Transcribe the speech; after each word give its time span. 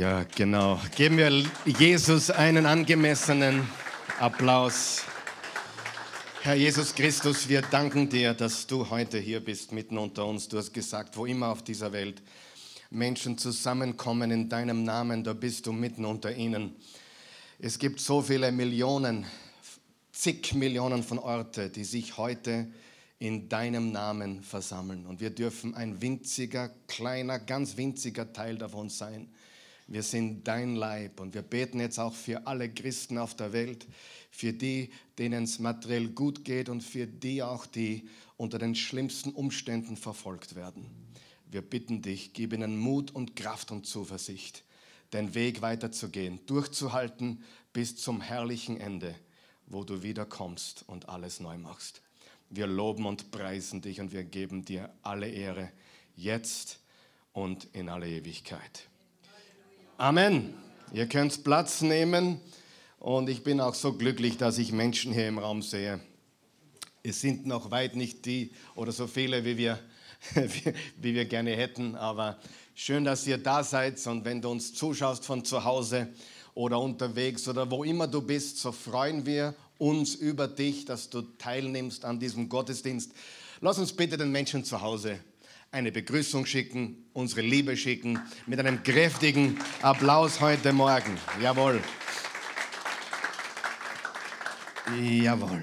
Ja, 0.00 0.24
genau. 0.34 0.80
Geben 0.96 1.18
wir 1.18 1.44
Jesus 1.78 2.30
einen 2.30 2.64
angemessenen 2.64 3.68
Applaus. 4.18 5.02
Herr 6.40 6.54
Jesus 6.54 6.94
Christus, 6.94 7.50
wir 7.50 7.60
danken 7.60 8.08
dir, 8.08 8.32
dass 8.32 8.66
du 8.66 8.88
heute 8.88 9.18
hier 9.18 9.40
bist, 9.44 9.72
mitten 9.72 9.98
unter 9.98 10.24
uns. 10.24 10.48
Du 10.48 10.56
hast 10.56 10.72
gesagt, 10.72 11.18
wo 11.18 11.26
immer 11.26 11.48
auf 11.48 11.62
dieser 11.62 11.92
Welt 11.92 12.22
Menschen 12.88 13.36
zusammenkommen 13.36 14.30
in 14.30 14.48
deinem 14.48 14.84
Namen, 14.84 15.22
da 15.22 15.34
bist 15.34 15.66
du 15.66 15.72
mitten 15.74 16.06
unter 16.06 16.34
ihnen. 16.34 16.76
Es 17.58 17.78
gibt 17.78 18.00
so 18.00 18.22
viele 18.22 18.52
Millionen, 18.52 19.26
zig 20.12 20.54
Millionen 20.54 21.02
von 21.02 21.18
Orten, 21.18 21.70
die 21.72 21.84
sich 21.84 22.16
heute 22.16 22.68
in 23.18 23.50
deinem 23.50 23.92
Namen 23.92 24.42
versammeln. 24.42 25.04
Und 25.04 25.20
wir 25.20 25.28
dürfen 25.28 25.74
ein 25.74 26.00
winziger, 26.00 26.70
kleiner, 26.88 27.38
ganz 27.38 27.76
winziger 27.76 28.32
Teil 28.32 28.56
davon 28.56 28.88
sein. 28.88 29.28
Wir 29.90 30.04
sind 30.04 30.46
dein 30.46 30.76
Leib 30.76 31.18
und 31.18 31.34
wir 31.34 31.42
beten 31.42 31.80
jetzt 31.80 31.98
auch 31.98 32.14
für 32.14 32.46
alle 32.46 32.72
Christen 32.72 33.18
auf 33.18 33.34
der 33.34 33.52
Welt, 33.52 33.88
für 34.30 34.52
die, 34.52 34.90
denen 35.18 35.42
es 35.42 35.58
materiell 35.58 36.10
gut 36.10 36.44
geht 36.44 36.68
und 36.68 36.80
für 36.82 37.08
die 37.08 37.42
auch, 37.42 37.66
die 37.66 38.08
unter 38.36 38.60
den 38.60 38.76
schlimmsten 38.76 39.32
Umständen 39.32 39.96
verfolgt 39.96 40.54
werden. 40.54 40.86
Wir 41.50 41.62
bitten 41.62 42.02
dich, 42.02 42.32
gib 42.34 42.52
ihnen 42.52 42.78
Mut 42.78 43.10
und 43.10 43.34
Kraft 43.34 43.72
und 43.72 43.84
Zuversicht, 43.84 44.62
den 45.12 45.34
Weg 45.34 45.60
weiterzugehen, 45.60 46.38
durchzuhalten 46.46 47.42
bis 47.72 47.96
zum 47.96 48.20
herrlichen 48.20 48.78
Ende, 48.78 49.16
wo 49.66 49.82
du 49.82 50.04
wiederkommst 50.04 50.84
und 50.86 51.08
alles 51.08 51.40
neu 51.40 51.58
machst. 51.58 52.00
Wir 52.48 52.68
loben 52.68 53.06
und 53.06 53.32
preisen 53.32 53.80
dich 53.80 54.00
und 54.00 54.12
wir 54.12 54.22
geben 54.22 54.64
dir 54.64 54.94
alle 55.02 55.28
Ehre, 55.28 55.72
jetzt 56.14 56.78
und 57.32 57.64
in 57.72 57.88
alle 57.88 58.08
Ewigkeit. 58.08 58.89
Amen. 60.00 60.54
Ihr 60.94 61.06
könnt 61.06 61.44
Platz 61.44 61.82
nehmen 61.82 62.40
und 63.00 63.28
ich 63.28 63.44
bin 63.44 63.60
auch 63.60 63.74
so 63.74 63.92
glücklich, 63.92 64.38
dass 64.38 64.56
ich 64.56 64.72
Menschen 64.72 65.12
hier 65.12 65.28
im 65.28 65.38
Raum 65.38 65.60
sehe. 65.60 66.00
Es 67.02 67.20
sind 67.20 67.44
noch 67.44 67.70
weit 67.70 67.96
nicht 67.96 68.24
die 68.24 68.50
oder 68.74 68.92
so 68.92 69.06
viele, 69.06 69.44
wie 69.44 69.58
wir, 69.58 69.78
wie 70.96 71.14
wir 71.14 71.26
gerne 71.26 71.54
hätten, 71.54 71.96
aber 71.96 72.38
schön, 72.74 73.04
dass 73.04 73.26
ihr 73.26 73.36
da 73.36 73.62
seid 73.62 74.06
und 74.06 74.24
wenn 74.24 74.40
du 74.40 74.48
uns 74.48 74.72
zuschaust 74.72 75.26
von 75.26 75.44
zu 75.44 75.64
Hause 75.64 76.08
oder 76.54 76.80
unterwegs 76.80 77.46
oder 77.46 77.70
wo 77.70 77.84
immer 77.84 78.06
du 78.06 78.22
bist, 78.22 78.56
so 78.56 78.72
freuen 78.72 79.26
wir 79.26 79.54
uns 79.76 80.14
über 80.14 80.48
dich, 80.48 80.86
dass 80.86 81.10
du 81.10 81.20
teilnimmst 81.20 82.06
an 82.06 82.18
diesem 82.18 82.48
Gottesdienst. 82.48 83.12
Lass 83.60 83.78
uns 83.78 83.92
bitte 83.92 84.16
den 84.16 84.32
Menschen 84.32 84.64
zu 84.64 84.80
Hause 84.80 85.20
eine 85.72 85.92
Begrüßung 85.92 86.46
schicken, 86.46 87.04
unsere 87.12 87.42
Liebe 87.42 87.76
schicken, 87.76 88.18
mit 88.46 88.58
einem 88.58 88.82
kräftigen 88.82 89.56
Applaus 89.82 90.40
heute 90.40 90.72
Morgen. 90.72 91.16
Jawohl. 91.40 91.80
Jawohl. 95.00 95.62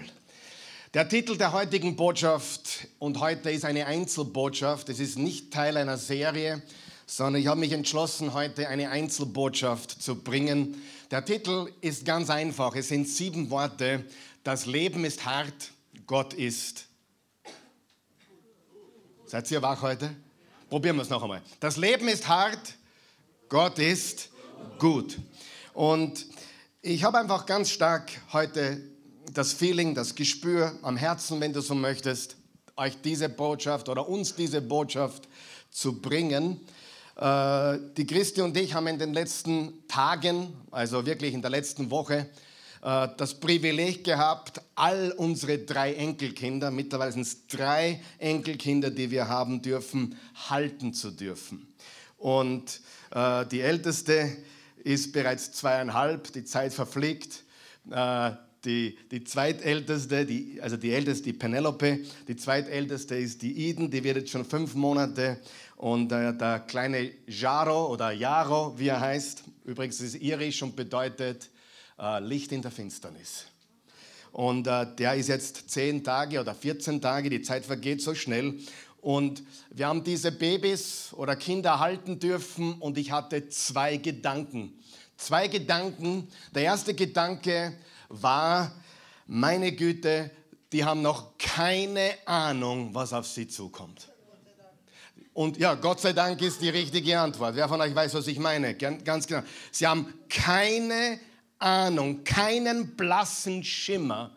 Der 0.94 1.10
Titel 1.10 1.38
der 1.38 1.52
heutigen 1.52 1.98
Botschaft, 1.98 2.88
und 3.00 3.20
heute 3.20 3.52
ist 3.52 3.66
eine 3.66 3.86
Einzelbotschaft, 3.86 4.88
es 4.88 5.02
ist 5.02 5.18
nicht 5.18 5.52
Teil 5.52 5.76
einer 5.76 5.98
Serie, 5.98 6.62
sondern 7.06 7.42
ich 7.42 7.48
habe 7.48 7.60
mich 7.60 7.74
entschlossen, 7.74 8.34
heute 8.34 8.70
eine 8.70 8.90
Einzelbotschaft 8.90 10.02
zu 10.02 10.16
bringen. 10.16 10.82
Der 11.12 11.26
Titel 11.26 11.70
ist 11.82 12.06
ganz 12.06 12.30
einfach. 12.30 12.76
Es 12.76 12.88
sind 12.88 13.10
sieben 13.10 13.50
Worte. 13.50 14.06
Das 14.46 14.66
Leben 14.66 15.04
ist 15.04 15.26
hart, 15.26 15.72
Gott 16.06 16.34
ist. 16.34 16.87
Seid 19.30 19.52
ihr 19.52 19.62
wach 19.62 19.82
heute? 19.82 20.10
Probieren 20.70 20.96
wir 20.96 21.02
es 21.02 21.10
noch 21.10 21.22
einmal. 21.22 21.42
Das 21.60 21.76
Leben 21.76 22.08
ist 22.08 22.30
hart, 22.30 22.76
Gott 23.50 23.78
ist 23.78 24.30
gut. 24.80 25.20
Und 25.74 26.26
ich 26.82 27.04
habe 27.04 27.18
einfach 27.18 27.46
ganz 27.46 27.70
stark 27.70 28.10
heute 28.32 28.82
das 29.34 29.52
Feeling, 29.52 29.96
das 29.96 30.16
Gespür 30.16 30.80
am 30.82 30.96
Herzen, 30.96 31.42
wenn 31.42 31.52
du 31.52 31.60
so 31.60 31.76
möchtest, 31.76 32.38
euch 32.78 33.02
diese 33.02 33.28
Botschaft 33.28 33.90
oder 33.90 34.08
uns 34.08 34.34
diese 34.34 34.62
Botschaft 34.62 35.28
zu 35.72 36.00
bringen. 36.00 36.62
Äh, 37.18 37.80
die 37.98 38.08
Christi 38.08 38.40
und 38.40 38.56
ich 38.56 38.76
haben 38.76 38.88
in 38.88 38.98
den 38.98 39.14
letzten 39.14 39.86
Tagen, 39.90 40.54
also 40.72 41.06
wirklich 41.06 41.34
in 41.34 41.42
der 41.42 41.52
letzten 41.52 41.92
Woche, 41.92 42.30
äh, 42.82 43.08
das 43.18 43.40
Privileg 43.40 44.04
gehabt, 44.04 44.62
all 44.76 45.14
unsere 45.18 45.60
drei 45.60 45.94
Enkelkinder, 45.94 46.72
mittlerweile 46.72 47.12
sind 47.12 47.22
es 47.22 47.48
drei 47.48 48.02
Enkelkinder, 48.20 48.92
die 48.92 49.12
wir 49.12 49.28
haben 49.28 49.62
dürfen, 49.62 50.18
halten 50.50 50.94
zu 50.94 51.12
dürfen. 51.12 51.68
Und 52.18 52.82
äh, 53.12 53.46
die 53.46 53.62
älteste 53.62 54.38
ist 54.84 55.14
bereits 55.14 55.52
zweieinhalb, 55.52 56.32
die 56.34 56.44
Zeit 56.44 56.74
verfliegt. 56.74 57.44
Die, 58.66 58.98
die 59.12 59.24
zweitälteste, 59.24 60.26
die, 60.26 60.60
also 60.62 60.76
die 60.76 60.92
älteste, 60.92 61.24
die 61.24 61.34
Penelope, 61.34 62.00
die 62.28 62.36
zweitälteste 62.36 63.16
ist 63.16 63.42
die 63.42 63.68
Eden, 63.70 63.90
die 63.90 64.04
wird 64.04 64.18
jetzt 64.18 64.32
schon 64.32 64.44
fünf 64.44 64.76
Monate 64.76 65.40
und 65.78 66.12
äh, 66.12 66.36
der 66.36 66.62
kleine 66.62 67.12
Jaro 67.28 67.88
oder 67.94 68.12
Jaro, 68.12 68.74
wie 68.78 68.88
er 68.88 69.00
heißt, 69.00 69.44
übrigens 69.64 70.02
ist 70.02 70.16
irisch 70.16 70.64
und 70.64 70.76
bedeutet 70.76 71.50
äh, 72.00 72.20
Licht 72.20 72.52
in 72.52 72.62
der 72.62 72.72
Finsternis. 72.72 73.46
Und 74.32 74.68
äh, 74.68 74.86
der 74.96 75.16
ist 75.16 75.30
jetzt 75.30 75.70
zehn 75.70 76.04
Tage 76.04 76.40
oder 76.40 76.54
14 76.54 77.02
Tage, 77.02 77.30
die 77.30 77.42
Zeit 77.42 77.66
vergeht 77.66 78.02
so 78.02 78.14
schnell. 78.14 78.60
Und 79.02 79.44
wir 79.70 79.88
haben 79.88 80.04
diese 80.04 80.32
Babys 80.32 81.14
oder 81.14 81.36
Kinder 81.36 81.80
halten 81.80 82.20
dürfen 82.20 82.74
und 82.74 82.98
ich 82.98 83.12
hatte 83.12 83.50
zwei 83.50 83.98
Gedanken. 83.98 84.74
Zwei 85.18 85.48
Gedanken. 85.48 86.28
Der 86.54 86.64
erste 86.64 86.94
Gedanke 86.94 87.74
war, 88.10 88.72
meine 89.26 89.72
Güte, 89.72 90.32
die 90.72 90.84
haben 90.84 91.02
noch 91.02 91.38
keine 91.38 92.12
Ahnung, 92.26 92.94
was 92.94 93.14
auf 93.14 93.26
sie 93.26 93.48
zukommt. 93.48 94.10
Und 95.34 95.58
ja, 95.58 95.76
Gott 95.76 96.00
sei 96.00 96.14
Dank 96.14 96.42
ist 96.42 96.62
die 96.62 96.70
richtige 96.70 97.20
Antwort. 97.20 97.56
Wer 97.56 97.70
von 97.70 97.80
euch 97.80 97.94
weiß, 97.94 98.16
was 98.16 98.28
ich 98.28 98.40
meine? 98.40 98.74
Ganz 98.76 99.28
genau. 99.28 99.44
Sie 99.72 99.86
haben 99.86 100.12
keine 100.28 101.20
Ahnung, 101.60 102.24
keinen 102.24 102.96
blassen 102.96 103.64
Schimmer 103.64 104.36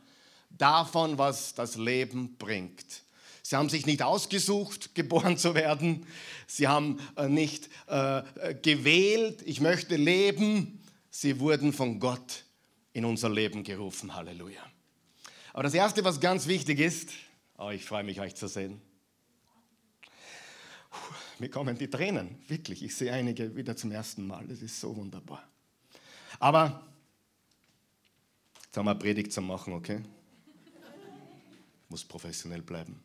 davon, 0.51 1.19
was 1.19 1.55
das 1.55 1.77
Leben 1.77 2.37
bringt. 2.37 3.03
Sie 3.43 3.57
haben 3.57 3.69
sich 3.69 3.87
nicht 3.87 4.03
ausgesucht, 4.03 4.95
geboren 4.95 5.37
zu 5.37 5.55
werden. 5.55 6.07
Sie 6.47 6.69
haben 6.69 7.01
äh, 7.17 7.29
nicht 7.29 7.69
äh, 7.87 8.23
gewählt, 8.63 9.43
ich 9.45 9.61
möchte 9.61 9.97
leben. 9.97 10.81
Sie 11.11 11.41
wurden 11.41 11.73
von 11.73 11.99
Gott 11.99 12.45
in 12.93 13.05
unser 13.05 13.29
Leben 13.29 13.65
gerufen. 13.65 14.15
Halleluja. 14.15 14.63
Aber 15.53 15.65
das 15.65 15.75
Erste, 15.75 16.05
was 16.05 16.21
ganz 16.21 16.47
wichtig 16.47 16.79
ist, 16.79 17.11
oh, 17.59 17.71
ich 17.71 17.85
freue 17.85 18.05
mich, 18.05 18.21
euch 18.21 18.37
zu 18.37 18.47
sehen. 18.47 18.81
Mir 21.39 21.49
kommen 21.49 21.77
die 21.79 21.89
Tränen, 21.89 22.39
wirklich. 22.49 22.83
Ich 22.83 22.95
sehe 22.95 23.13
einige 23.13 23.57
wieder 23.57 23.77
zum 23.77 23.91
ersten 23.91 24.27
Mal. 24.27 24.47
Das 24.47 24.61
ist 24.61 24.79
so 24.79 24.95
wunderbar. 24.95 25.43
Aber 26.39 26.87
jetzt 28.71 28.77
haben 28.77 28.87
wir 28.87 28.93
eine 28.93 29.01
Predigt 29.01 29.33
zu 29.33 29.43
machen, 29.43 29.73
okay? 29.75 30.01
Muss 31.89 32.05
professionell 32.05 32.63
bleiben. 32.63 33.03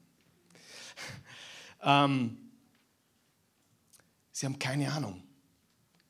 Ähm, 1.87 2.37
sie 4.31 4.47
haben 4.47 4.57
keine 4.57 4.91
Ahnung. 4.91 5.21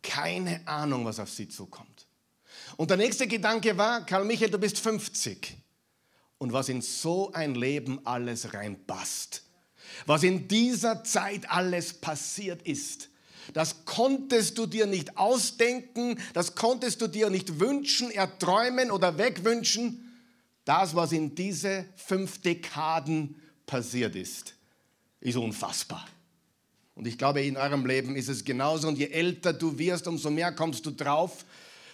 Keine 0.02 0.66
Ahnung, 0.66 1.04
was 1.04 1.20
auf 1.20 1.30
sie 1.30 1.50
zukommt. 1.50 2.08
Und 2.78 2.90
der 2.90 2.98
nächste 2.98 3.28
Gedanke 3.28 3.78
war, 3.78 4.06
Karl 4.06 4.24
Michael, 4.24 4.52
du 4.52 4.58
bist 4.58 4.80
50. 4.80 5.58
Und 6.38 6.54
was 6.54 6.70
in 6.70 6.82
so 6.82 7.34
ein 7.34 7.56
Leben 7.56 8.06
alles 8.06 8.54
reinpasst 8.54 9.46
was 10.06 10.24
in 10.24 10.48
dieser 10.48 11.04
Zeit 11.04 11.50
alles 11.50 11.94
passiert 11.94 12.62
ist. 12.64 13.10
Das 13.54 13.86
konntest 13.86 14.58
du 14.58 14.66
dir 14.66 14.86
nicht 14.86 15.18
ausdenken, 15.18 16.20
das 16.34 16.56
konntest 16.56 17.02
du 17.02 17.08
dir 17.08 17.30
nicht 17.30 17.60
wünschen, 17.60 18.12
erträumen 18.12 18.92
oder 18.92 19.18
wegwünschen. 19.18 20.02
Das, 20.66 20.96
was 20.96 21.12
in 21.12 21.36
diese 21.36 21.86
fünf 21.96 22.42
Dekaden 22.42 23.36
passiert 23.66 24.16
ist, 24.16 24.56
ist 25.20 25.38
unfassbar. 25.38 26.06
Und 26.96 27.08
ich 27.08 27.18
glaube, 27.18 27.42
in 27.42 27.58
eurem 27.58 27.86
Leben 27.86 28.16
ist 28.16 28.30
es 28.30 28.46
genauso. 28.46 28.88
Und 28.88 28.98
je 28.98 29.08
älter 29.08 29.54
du 29.54 29.78
wirst, 29.78 30.08
umso 30.08 30.30
mehr 30.30 30.54
kommst 30.54 30.86
du 30.86 30.92
drauf. 30.92 31.46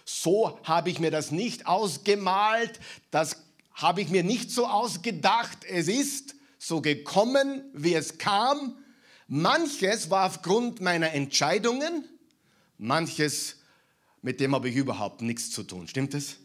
So 0.06 0.60
habe 0.64 0.90
ich 0.90 1.00
mir 1.00 1.12
das 1.12 1.32
nicht 1.32 1.68
ausgemalt, 1.68 2.80
das 3.12 3.38
habe 3.74 4.02
ich 4.02 4.10
mir 4.10 4.24
nicht 4.24 4.52
so 4.52 4.68
ausgedacht. 4.68 5.60
Es 5.68 5.88
ist 5.88 6.36
so 6.60 6.82
gekommen, 6.82 7.64
wie 7.74 7.96
es 7.96 8.18
kam. 8.18 8.78
Manches 9.34 10.10
war 10.10 10.28
aufgrund 10.28 10.82
meiner 10.82 11.14
Entscheidungen, 11.14 12.04
manches, 12.78 13.56
mit 14.22 14.42
dem 14.42 14.54
habe 14.54 14.68
ich 14.68 14.76
überhaupt 14.76 15.22
nichts 15.22 15.52
zu 15.52 15.64
tun. 15.64 15.88
Stimmt 15.88 16.14
es? 16.16 16.36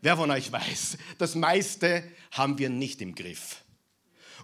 Wer 0.00 0.16
von 0.16 0.28
euch 0.28 0.50
weiß, 0.50 0.98
das 1.18 1.36
meiste 1.36 2.02
haben 2.32 2.58
wir 2.58 2.68
nicht 2.68 3.00
im 3.00 3.14
Griff. 3.14 3.62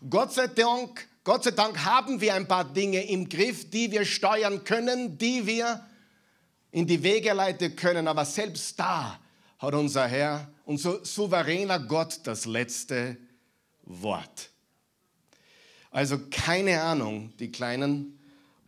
Gott 0.09 0.33
sei 0.33 0.47
Dank, 0.47 1.09
Gott 1.25 1.43
sei 1.43 1.50
Dank 1.50 1.85
haben 1.85 2.21
wir 2.21 2.35
ein 2.35 2.47
paar 2.47 2.73
Dinge 2.73 3.05
im 3.09 3.29
Griff, 3.29 3.69
die 3.69 3.91
wir 3.91 4.05
steuern 4.05 4.62
können, 4.62 5.19
die 5.19 5.45
wir 5.45 5.85
in 6.71 6.87
die 6.87 7.03
Wege 7.03 7.33
leiten 7.33 7.75
können, 7.75 8.06
aber 8.06 8.25
selbst 8.25 8.79
da 8.79 9.19
hat 9.59 9.75
unser 9.75 10.06
Herr, 10.06 10.53
unser 10.65 11.05
souveräner 11.05 11.81
Gott 11.81 12.21
das 12.23 12.47
letzte 12.47 13.17
Wort. 13.83 14.53
Also 15.90 16.19
keine 16.31 16.82
Ahnung, 16.82 17.32
die 17.38 17.50
Kleinen 17.50 18.19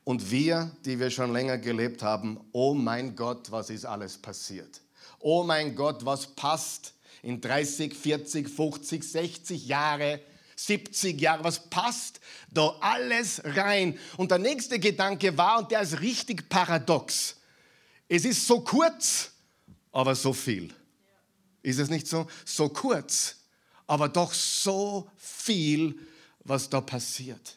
und 0.04 0.30
wir, 0.30 0.70
die 0.84 0.98
wir 0.98 1.10
schon 1.10 1.32
länger 1.32 1.58
gelebt 1.58 2.02
haben, 2.02 2.40
oh 2.52 2.74
mein 2.74 3.14
Gott, 3.14 3.50
was 3.50 3.70
ist 3.70 3.84
alles 3.84 4.18
passiert? 4.18 4.80
Oh 5.18 5.42
mein 5.42 5.74
Gott, 5.74 6.04
was 6.04 6.26
passt 6.26 6.94
in 7.22 7.40
30, 7.40 7.94
40, 7.94 8.48
50, 8.48 9.04
60 9.04 9.66
Jahre, 9.66 10.20
70 10.56 11.20
Jahre, 11.20 11.44
was 11.44 11.68
passt 11.68 12.20
da 12.50 12.74
alles 12.80 13.42
rein? 13.44 13.98
Und 14.16 14.30
der 14.30 14.38
nächste 14.38 14.78
Gedanke 14.78 15.36
war, 15.36 15.58
und 15.58 15.70
der 15.70 15.82
ist 15.82 16.00
richtig 16.00 16.48
paradox, 16.48 17.36
es 18.08 18.24
ist 18.24 18.46
so 18.46 18.60
kurz, 18.60 19.30
aber 19.92 20.14
so 20.14 20.32
viel. 20.32 20.74
Ist 21.62 21.78
es 21.78 21.90
nicht 21.90 22.08
so? 22.08 22.26
So 22.44 22.68
kurz, 22.70 23.36
aber 23.86 24.08
doch 24.08 24.32
so 24.32 25.08
viel, 25.16 25.98
was 26.44 26.68
da 26.70 26.80
passiert. 26.80 27.56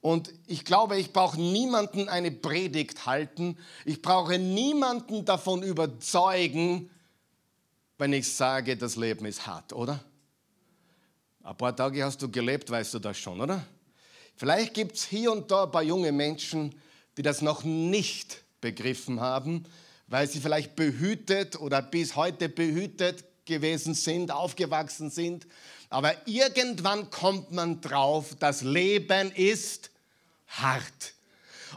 Und 0.00 0.32
ich 0.46 0.64
glaube, 0.64 0.98
ich 0.98 1.12
brauche 1.12 1.40
niemanden 1.40 2.08
eine 2.08 2.32
Predigt 2.32 3.06
halten. 3.06 3.56
Ich 3.84 4.02
brauche 4.02 4.38
niemanden 4.38 5.24
davon 5.24 5.62
überzeugen, 5.62 6.90
wenn 7.98 8.12
ich 8.12 8.32
sage, 8.32 8.76
das 8.76 8.96
Leben 8.96 9.24
ist 9.26 9.46
hart, 9.46 9.72
oder? 9.72 10.02
Ein 11.44 11.56
paar 11.56 11.74
Tage 11.74 12.04
hast 12.04 12.20
du 12.20 12.28
gelebt, 12.28 12.68
weißt 12.68 12.94
du 12.94 12.98
das 12.98 13.16
schon, 13.16 13.40
oder? 13.40 13.64
Vielleicht 14.34 14.74
gibt 14.74 14.96
es 14.96 15.04
hier 15.04 15.30
und 15.30 15.50
da 15.50 15.64
ein 15.64 15.70
paar 15.70 15.82
junge 15.84 16.10
Menschen, 16.10 16.74
die 17.16 17.22
das 17.22 17.42
noch 17.42 17.62
nicht 17.62 18.42
begriffen 18.60 19.20
haben, 19.20 19.64
weil 20.08 20.28
sie 20.28 20.40
vielleicht 20.40 20.74
behütet 20.74 21.60
oder 21.60 21.80
bis 21.80 22.16
heute 22.16 22.48
behütet 22.48 23.24
gewesen 23.44 23.94
sind, 23.94 24.30
aufgewachsen 24.30 25.10
sind. 25.10 25.46
Aber 25.92 26.14
irgendwann 26.26 27.10
kommt 27.10 27.52
man 27.52 27.82
drauf, 27.82 28.34
das 28.38 28.62
Leben 28.62 29.30
ist 29.32 29.90
hart. 30.48 31.14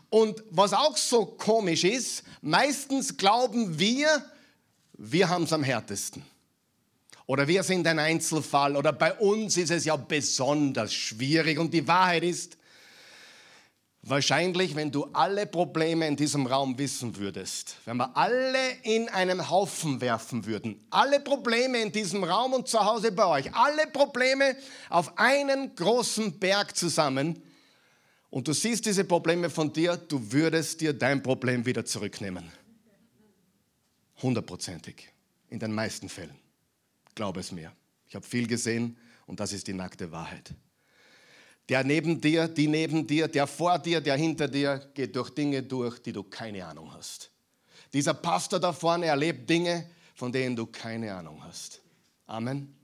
Und 0.09 0.41
was 0.50 0.71
auch 0.71 0.95
so 0.95 1.25
komisch 1.25 1.83
ist, 1.83 2.23
meistens 2.41 3.17
glauben 3.17 3.77
wir, 3.77 4.23
wir 4.94 5.27
haben 5.27 5.44
es 5.44 5.51
am 5.51 5.63
härtesten. 5.63 6.23
Oder 7.27 7.47
wir 7.47 7.63
sind 7.63 7.85
ein 7.88 8.00
Einzelfall 8.00 8.77
oder 8.77 8.94
bei 8.94 9.13
uns 9.15 9.57
ist 9.57 9.71
es 9.71 9.83
ja 9.83 9.97
besonders 9.97 10.94
schwierig. 10.94 11.59
Und 11.59 11.73
die 11.73 11.85
Wahrheit 11.85 12.23
ist, 12.23 12.57
wahrscheinlich, 14.05 14.75
wenn 14.75 14.91
du 14.91 15.05
alle 15.11 15.45
Probleme 15.45 16.07
in 16.07 16.15
diesem 16.15 16.47
Raum 16.47 16.77
wissen 16.77 17.17
würdest, 17.17 17.77
wenn 17.85 17.97
wir 17.97 18.15
alle 18.15 18.71
in 18.83 19.09
einen 19.09 19.49
Haufen 19.49 19.99
werfen 19.99 20.45
würden, 20.45 20.79
alle 20.89 21.19
Probleme 21.19 21.81
in 21.81 21.91
diesem 21.91 22.23
Raum 22.23 22.53
und 22.53 22.67
zu 22.67 22.79
Hause 22.79 23.11
bei 23.11 23.25
euch, 23.25 23.53
alle 23.53 23.87
Probleme 23.87 24.55
auf 24.89 25.17
einen 25.17 25.75
großen 25.75 26.39
Berg 26.39 26.77
zusammen, 26.77 27.41
und 28.35 28.49
du 28.49 28.53
siehst 28.53 28.85
diese 28.85 29.05
Probleme 29.05 29.49
von 29.49 29.71
dir, 29.71 29.95
du 29.95 30.33
würdest 30.33 30.81
dir 30.81 30.91
dein 30.91 31.23
Problem 31.23 31.65
wieder 31.65 31.85
zurücknehmen. 31.85 32.51
Hundertprozentig. 34.21 35.09
In 35.49 35.59
den 35.59 35.71
meisten 35.71 36.09
Fällen. 36.09 36.35
Glaube 37.13 37.39
es 37.39 37.53
mir. 37.53 37.71
Ich 38.09 38.13
habe 38.13 38.25
viel 38.25 38.45
gesehen 38.45 38.97
und 39.25 39.39
das 39.39 39.53
ist 39.53 39.67
die 39.67 39.73
nackte 39.73 40.11
Wahrheit. 40.11 40.53
Der 41.69 41.83
neben 41.83 42.21
dir, 42.21 42.47
die 42.47 42.67
neben 42.67 43.07
dir, 43.07 43.27
der 43.27 43.47
vor 43.47 43.79
dir, 43.79 44.00
der 44.01 44.15
hinter 44.15 44.47
dir 44.47 44.91
geht 44.94 45.15
durch 45.15 45.31
Dinge 45.31 45.63
durch, 45.63 46.00
die 46.00 46.12
du 46.12 46.23
keine 46.23 46.65
Ahnung 46.65 46.94
hast. 46.94 47.31
Dieser 47.91 48.13
Pastor 48.13 48.59
da 48.59 48.71
vorne 48.71 49.07
erlebt 49.07 49.50
Dinge, 49.50 49.89
von 50.13 50.31
denen 50.31 50.56
du 50.56 50.67
keine 50.67 51.13
Ahnung 51.13 51.44
hast. 51.44 51.81
Amen. 52.27 52.75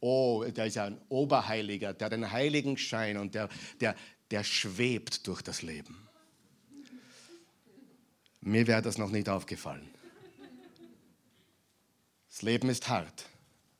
Oh, 0.00 0.44
der 0.44 0.66
ist 0.66 0.76
ja 0.76 0.84
ein 0.84 1.00
Oberheiliger, 1.08 1.94
der 1.94 2.06
hat 2.06 2.12
einen 2.12 2.30
heiligen 2.30 2.76
Schein 2.76 3.16
und 3.16 3.34
der, 3.34 3.48
der, 3.80 3.94
der 4.30 4.44
schwebt 4.44 5.26
durch 5.26 5.42
das 5.42 5.62
Leben. 5.62 6.06
Mir 8.40 8.66
wäre 8.66 8.82
das 8.82 8.98
noch 8.98 9.10
nicht 9.10 9.28
aufgefallen. 9.28 9.88
Das 12.28 12.42
Leben 12.42 12.68
ist 12.68 12.88
hart, 12.88 13.24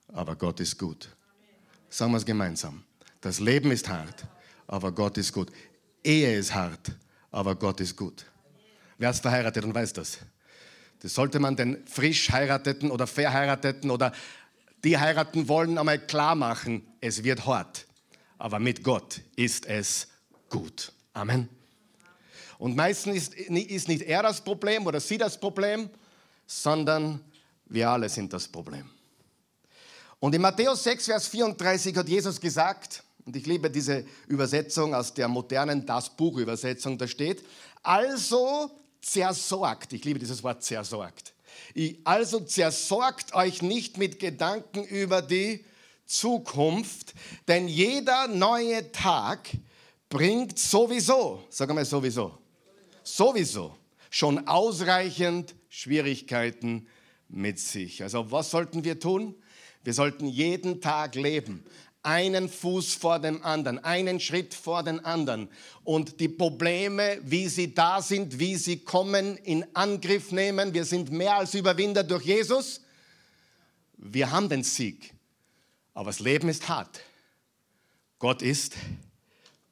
aber 0.09 0.35
Gott 0.35 0.61
ist 0.61 0.79
gut. 0.79 1.15
Sagen 1.91 2.13
wir 2.13 2.19
es 2.19 2.27
gemeinsam. 2.27 2.86
Das 3.27 3.41
Leben 3.41 3.73
ist 3.73 3.89
hart, 3.89 4.25
aber 4.69 4.93
Gott 4.93 5.19
ist 5.19 5.33
gut. 5.33 5.51
Ehe 6.05 6.39
ist 6.39 6.55
hart, 6.55 6.93
aber 7.33 7.57
Gott 7.57 7.81
ist 7.81 7.97
gut. 7.97 8.25
Wer 8.99 9.11
ist 9.11 9.21
verheiratet 9.21 9.65
und 9.65 9.75
weiß 9.75 9.95
das? 9.95 10.19
Das 11.01 11.13
sollte 11.13 11.41
man 11.41 11.57
den 11.57 11.85
frisch 11.89 12.31
heirateten 12.31 12.89
oder 12.89 13.09
verheirateten 13.09 13.91
oder 13.91 14.13
die 14.85 14.97
heiraten 14.97 15.49
wollen 15.49 15.77
einmal 15.77 15.99
klar 16.07 16.37
machen. 16.37 16.87
Es 17.01 17.25
wird 17.25 17.45
hart, 17.47 17.89
aber 18.39 18.61
mit 18.61 18.85
Gott 18.85 19.21
ist 19.35 19.67
es 19.67 20.07
gut. 20.49 20.93
Amen. 21.13 21.49
Und 22.59 22.77
meistens 22.77 23.17
ist, 23.17 23.35
ist 23.35 23.89
nicht 23.89 24.03
er 24.03 24.23
das 24.23 24.41
Problem 24.41 24.87
oder 24.87 25.01
sie 25.01 25.19
das 25.19 25.37
Problem, 25.37 25.91
sondern 26.47 27.21
wir 27.65 27.91
alle 27.91 28.09
sind 28.09 28.33
das 28.33 28.47
Problem. 28.47 28.89
Und 30.21 30.33
in 30.33 30.41
Matthäus 30.43 30.85
6, 30.85 31.07
Vers 31.07 31.27
34 31.27 31.97
hat 31.97 32.09
Jesus 32.09 32.41
gesagt, 32.41 33.03
und 33.27 33.35
ich 33.35 33.45
liebe 33.45 33.69
diese 33.69 34.07
Übersetzung 34.29 34.95
aus 34.95 35.13
der 35.13 35.27
modernen 35.27 35.85
Das 35.85 36.17
Buch-Übersetzung, 36.17 36.97
da 36.97 37.09
steht, 37.09 37.45
also 37.83 38.71
zersorgt, 39.01 39.93
ich 39.93 40.05
liebe 40.05 40.19
dieses 40.19 40.43
Wort 40.43 40.63
zersorgt, 40.63 41.35
also 42.05 42.41
zersorgt 42.41 43.35
euch 43.35 43.63
nicht 43.63 43.99
mit 43.99 44.21
Gedanken 44.21 44.85
über 44.85 45.23
die 45.23 45.65
Zukunft, 46.07 47.15
denn 47.49 47.67
jeder 47.67 48.29
neue 48.29 48.93
Tag 48.93 49.51
bringt 50.09 50.59
sowieso, 50.59 51.43
sag 51.51 51.75
mal 51.75 51.85
sowieso, 51.85 52.39
sowieso 53.03 53.77
schon 54.09 54.47
ausreichend 54.47 55.57
Schwierigkeiten 55.69 56.87
mit 57.29 57.59
sich. 57.59 58.05
Also 58.05 58.31
was 58.31 58.51
sollten 58.51 58.85
wir 58.85 59.01
tun? 59.01 59.35
Wir 59.83 59.93
sollten 59.93 60.27
jeden 60.27 60.81
Tag 60.81 61.15
leben. 61.15 61.65
Einen 62.07 62.49
Fuß 62.49 62.95
vor 62.95 63.19
dem 63.19 63.43
anderen, 63.43 63.83
einen 63.83 64.21
Schritt 64.21 64.55
vor 64.55 64.85
den 64.85 65.05
anderen. 65.05 65.49
Und 65.83 66.21
die 66.21 66.29
Probleme, 66.29 67.19
wie 67.23 67.49
sie 67.49 67.75
da 67.75 68.01
sind, 68.01 68.39
wie 68.39 68.55
sie 68.57 68.79
kommen, 68.79 69.37
in 69.39 69.67
Angriff 69.75 70.31
nehmen. 70.31 70.73
Wir 70.73 70.85
sind 70.85 71.11
mehr 71.11 71.37
als 71.37 71.55
Überwinder 71.55 72.05
durch 72.05 72.25
Jesus. 72.25 72.81
Wir 73.97 74.31
haben 74.31 74.49
den 74.49 74.63
Sieg. 74.63 75.13
Aber 75.95 76.11
das 76.11 76.21
Leben 76.21 76.49
ist 76.49 76.69
hart. 76.69 77.01
Gott 78.19 78.41
ist 78.41 78.75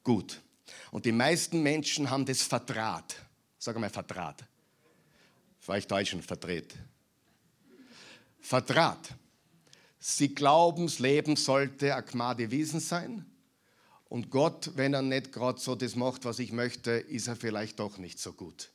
gut. 0.03 0.41
Und 0.91 1.05
die 1.05 1.13
meisten 1.13 1.63
Menschen 1.63 2.09
haben 2.09 2.25
das 2.25 2.41
verdraht. 2.41 3.15
Sag 3.57 3.79
mal 3.79 3.89
verdraht. 3.89 4.43
Vielleicht 5.59 5.89
Deutschen 5.89 6.21
verdreht 6.21 6.75
vertrat. 8.45 9.09
Sie 10.07 10.35
glauben, 10.35 10.85
das 10.85 10.99
Leben 10.99 11.35
sollte 11.35 11.95
ein 11.95 12.05
Gnade 12.05 12.51
Wiesen 12.51 12.79
sein. 12.79 13.25
Und 14.07 14.29
Gott, 14.29 14.69
wenn 14.75 14.93
er 14.93 15.01
nicht 15.01 15.31
gerade 15.31 15.59
so 15.59 15.73
das 15.73 15.95
macht, 15.95 16.25
was 16.25 16.37
ich 16.37 16.51
möchte, 16.51 16.91
ist 16.91 17.27
er 17.27 17.35
vielleicht 17.35 17.79
doch 17.79 17.97
nicht 17.97 18.19
so 18.19 18.31
gut. 18.31 18.69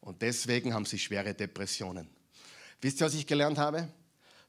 Und 0.00 0.22
deswegen 0.22 0.72
haben 0.72 0.84
sie 0.84 1.00
schwere 1.00 1.34
Depressionen. 1.34 2.08
Wisst 2.80 3.02
ihr, 3.02 3.06
was 3.06 3.14
ich 3.14 3.26
gelernt 3.26 3.58
habe? 3.58 3.88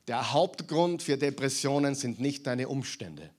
Der 0.07 0.33
Hauptgrund 0.33 1.01
für 1.01 1.17
Depressionen 1.17 1.95
sind 1.95 2.19
nicht 2.19 2.45
deine 2.45 2.67
Umstände. 2.67 3.31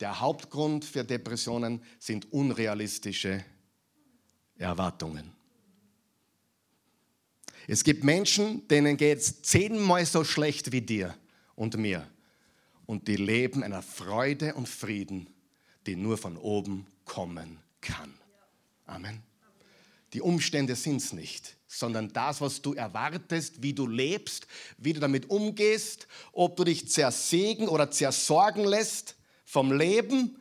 Der 0.00 0.18
Hauptgrund 0.18 0.86
für 0.86 1.04
Depressionen 1.04 1.82
sind 1.98 2.32
unrealistische 2.32 3.44
Erwartungen. 4.56 5.30
Es 7.68 7.84
gibt 7.84 8.02
Menschen, 8.02 8.66
denen 8.68 8.96
geht 8.96 9.18
es 9.18 9.42
zehnmal 9.42 10.06
so 10.06 10.24
schlecht 10.24 10.72
wie 10.72 10.80
dir 10.80 11.14
und 11.62 11.76
mir. 11.76 12.04
Und 12.86 13.06
die 13.06 13.16
leben 13.16 13.62
einer 13.62 13.82
Freude 13.82 14.54
und 14.54 14.68
Frieden, 14.68 15.28
die 15.86 15.94
nur 15.94 16.18
von 16.18 16.36
oben 16.36 16.88
kommen 17.04 17.60
kann. 17.80 18.12
Amen. 18.84 19.22
Die 20.12 20.20
Umstände 20.20 20.74
sind 20.74 20.96
es 20.96 21.12
nicht, 21.12 21.56
sondern 21.68 22.12
das, 22.12 22.40
was 22.40 22.60
du 22.60 22.74
erwartest, 22.74 23.62
wie 23.62 23.72
du 23.72 23.86
lebst, 23.86 24.48
wie 24.76 24.92
du 24.92 25.00
damit 25.00 25.30
umgehst, 25.30 26.08
ob 26.32 26.56
du 26.56 26.64
dich 26.64 26.88
zersägen 26.88 27.68
oder 27.68 27.90
zersorgen 27.90 28.64
lässt 28.64 29.14
vom 29.44 29.72
Leben. 29.72 30.36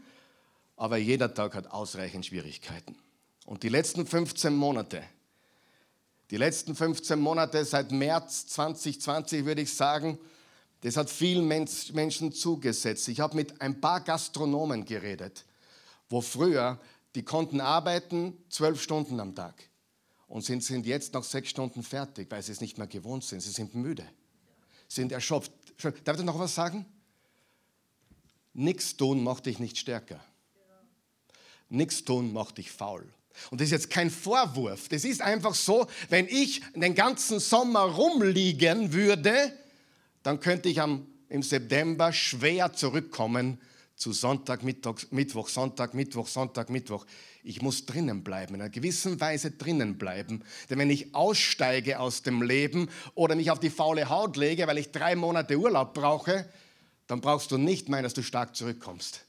Aber 0.75 0.97
jeder 0.97 1.33
Tag 1.33 1.53
hat 1.53 1.67
ausreichend 1.67 2.25
Schwierigkeiten. 2.25 2.97
Und 3.45 3.61
die 3.61 3.69
letzten 3.69 4.07
15 4.07 4.55
Monate, 4.55 5.03
die 6.31 6.37
letzten 6.37 6.75
15 6.75 7.19
Monate, 7.19 7.63
seit 7.63 7.91
März 7.91 8.47
2020 8.47 9.45
würde 9.45 9.61
ich 9.61 9.73
sagen, 9.73 10.17
das 10.81 10.97
hat 10.97 11.09
vielen 11.09 11.47
Menschen 11.47 12.31
zugesetzt. 12.31 13.07
Ich 13.07 13.19
habe 13.19 13.35
mit 13.35 13.61
ein 13.61 13.79
paar 13.79 14.01
Gastronomen 14.01 14.85
geredet, 14.85 15.45
wo 16.09 16.21
früher, 16.21 16.79
die 17.15 17.23
konnten 17.23 17.61
arbeiten 17.61 18.37
zwölf 18.49 18.81
Stunden 18.81 19.19
am 19.19 19.35
Tag. 19.35 19.55
und 20.31 20.45
sind, 20.45 20.63
sind 20.63 20.85
jetzt 20.85 21.13
nach 21.13 21.25
sechs 21.25 21.49
Stunden 21.49 21.83
fertig, 21.83 22.31
weil 22.31 22.41
sie 22.41 22.53
es 22.53 22.61
nicht 22.61 22.77
mehr 22.77 22.87
gewohnt 22.87 23.25
sind. 23.25 23.41
Sie 23.41 23.51
sind 23.51 23.75
müde, 23.75 24.07
sind 24.87 25.11
erschöpft. 25.11 25.51
Darf 26.05 26.17
ich 26.17 26.23
noch 26.23 26.39
was 26.39 26.55
sagen? 26.55 26.85
Nichts 28.53 28.95
tun 28.95 29.23
macht 29.23 29.45
dich 29.45 29.59
nicht 29.59 29.77
stärker. 29.77 30.23
Nichts 31.67 32.05
tun 32.05 32.31
macht 32.31 32.57
dich 32.57 32.71
faul. 32.71 33.13
Und 33.49 33.59
das 33.59 33.65
ist 33.67 33.71
jetzt 33.71 33.89
kein 33.89 34.09
Vorwurf. 34.09 34.87
Das 34.87 35.03
ist 35.03 35.21
einfach 35.21 35.53
so, 35.53 35.87
wenn 36.09 36.27
ich 36.27 36.61
den 36.75 36.95
ganzen 36.95 37.39
Sommer 37.39 37.81
rumliegen 37.81 38.93
würde, 38.93 39.53
dann 40.23 40.39
könnte 40.39 40.69
ich 40.69 40.81
am, 40.81 41.07
im 41.29 41.43
September 41.43 42.13
schwer 42.13 42.73
zurückkommen 42.73 43.59
zu 43.95 44.13
Sonntag, 44.13 44.63
Mittwoch, 44.63 44.99
Mittwoch, 45.11 45.47
Sonntag, 45.47 45.93
Mittwoch, 45.93 46.27
Sonntag, 46.27 46.69
Mittwoch. 46.69 47.05
Ich 47.43 47.61
muss 47.61 47.85
drinnen 47.85 48.23
bleiben, 48.23 48.55
in 48.55 48.61
einer 48.61 48.69
gewissen 48.69 49.19
Weise 49.21 49.51
drinnen 49.51 49.97
bleiben. 49.97 50.43
Denn 50.69 50.79
wenn 50.79 50.89
ich 50.89 51.13
aussteige 51.13 51.99
aus 51.99 52.23
dem 52.23 52.41
Leben 52.41 52.89
oder 53.13 53.35
mich 53.35 53.51
auf 53.51 53.59
die 53.59 53.69
faule 53.69 54.09
Haut 54.09 54.37
lege, 54.37 54.65
weil 54.67 54.79
ich 54.79 54.91
drei 54.91 55.15
Monate 55.15 55.57
Urlaub 55.57 55.93
brauche, 55.93 56.47
dann 57.07 57.21
brauchst 57.21 57.51
du 57.51 57.57
nicht 57.57 57.89
meinen, 57.89 58.03
dass 58.03 58.13
du 58.13 58.23
stark 58.23 58.55
zurückkommst. 58.55 59.25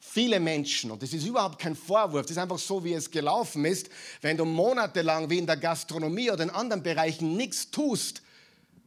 Viele 0.00 0.38
Menschen, 0.38 0.90
und 0.90 1.02
das 1.02 1.14
ist 1.14 1.26
überhaupt 1.26 1.58
kein 1.58 1.74
Vorwurf, 1.74 2.22
das 2.22 2.32
ist 2.32 2.38
einfach 2.38 2.58
so, 2.58 2.84
wie 2.84 2.92
es 2.92 3.10
gelaufen 3.10 3.64
ist, 3.64 3.88
wenn 4.20 4.36
du 4.36 4.44
monatelang 4.44 5.30
wie 5.30 5.38
in 5.38 5.46
der 5.46 5.56
Gastronomie 5.56 6.30
oder 6.30 6.44
in 6.44 6.50
anderen 6.50 6.82
Bereichen 6.82 7.36
nichts 7.36 7.70
tust, 7.70 8.22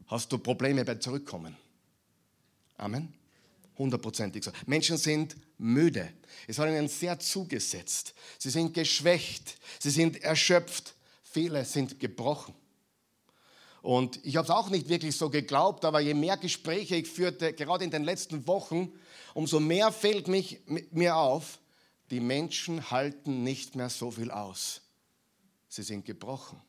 hast 0.07 0.31
du 0.31 0.37
Probleme 0.37 0.83
beim 0.83 0.99
Zurückkommen. 0.99 1.55
Amen. 2.77 3.13
Hundertprozentig 3.77 4.43
so. 4.43 4.51
Menschen 4.65 4.97
sind 4.97 5.35
müde. 5.57 6.11
Es 6.47 6.57
hat 6.57 6.67
ihnen 6.69 6.87
sehr 6.87 7.19
zugesetzt. 7.19 8.13
Sie 8.39 8.49
sind 8.49 8.73
geschwächt. 8.73 9.57
Sie 9.79 9.91
sind 9.91 10.23
erschöpft. 10.23 10.95
Viele 11.23 11.63
sind 11.65 11.99
gebrochen. 11.99 12.55
Und 13.81 14.19
ich 14.25 14.35
habe 14.35 14.45
es 14.45 14.51
auch 14.51 14.69
nicht 14.69 14.89
wirklich 14.89 15.15
so 15.15 15.29
geglaubt, 15.29 15.85
aber 15.85 15.99
je 15.99 16.13
mehr 16.13 16.37
Gespräche 16.37 16.95
ich 16.95 17.07
führte, 17.07 17.53
gerade 17.53 17.83
in 17.85 17.91
den 17.91 18.03
letzten 18.03 18.47
Wochen, 18.47 18.91
umso 19.33 19.59
mehr 19.59 19.91
fällt 19.91 20.27
mich, 20.27 20.59
mir 20.91 21.15
auf, 21.15 21.59
die 22.09 22.19
Menschen 22.19 22.89
halten 22.89 23.43
nicht 23.43 23.75
mehr 23.75 23.89
so 23.89 24.11
viel 24.11 24.31
aus. 24.31 24.81
Sie 25.69 25.83
sind 25.83 26.05
gebrochen. 26.05 26.59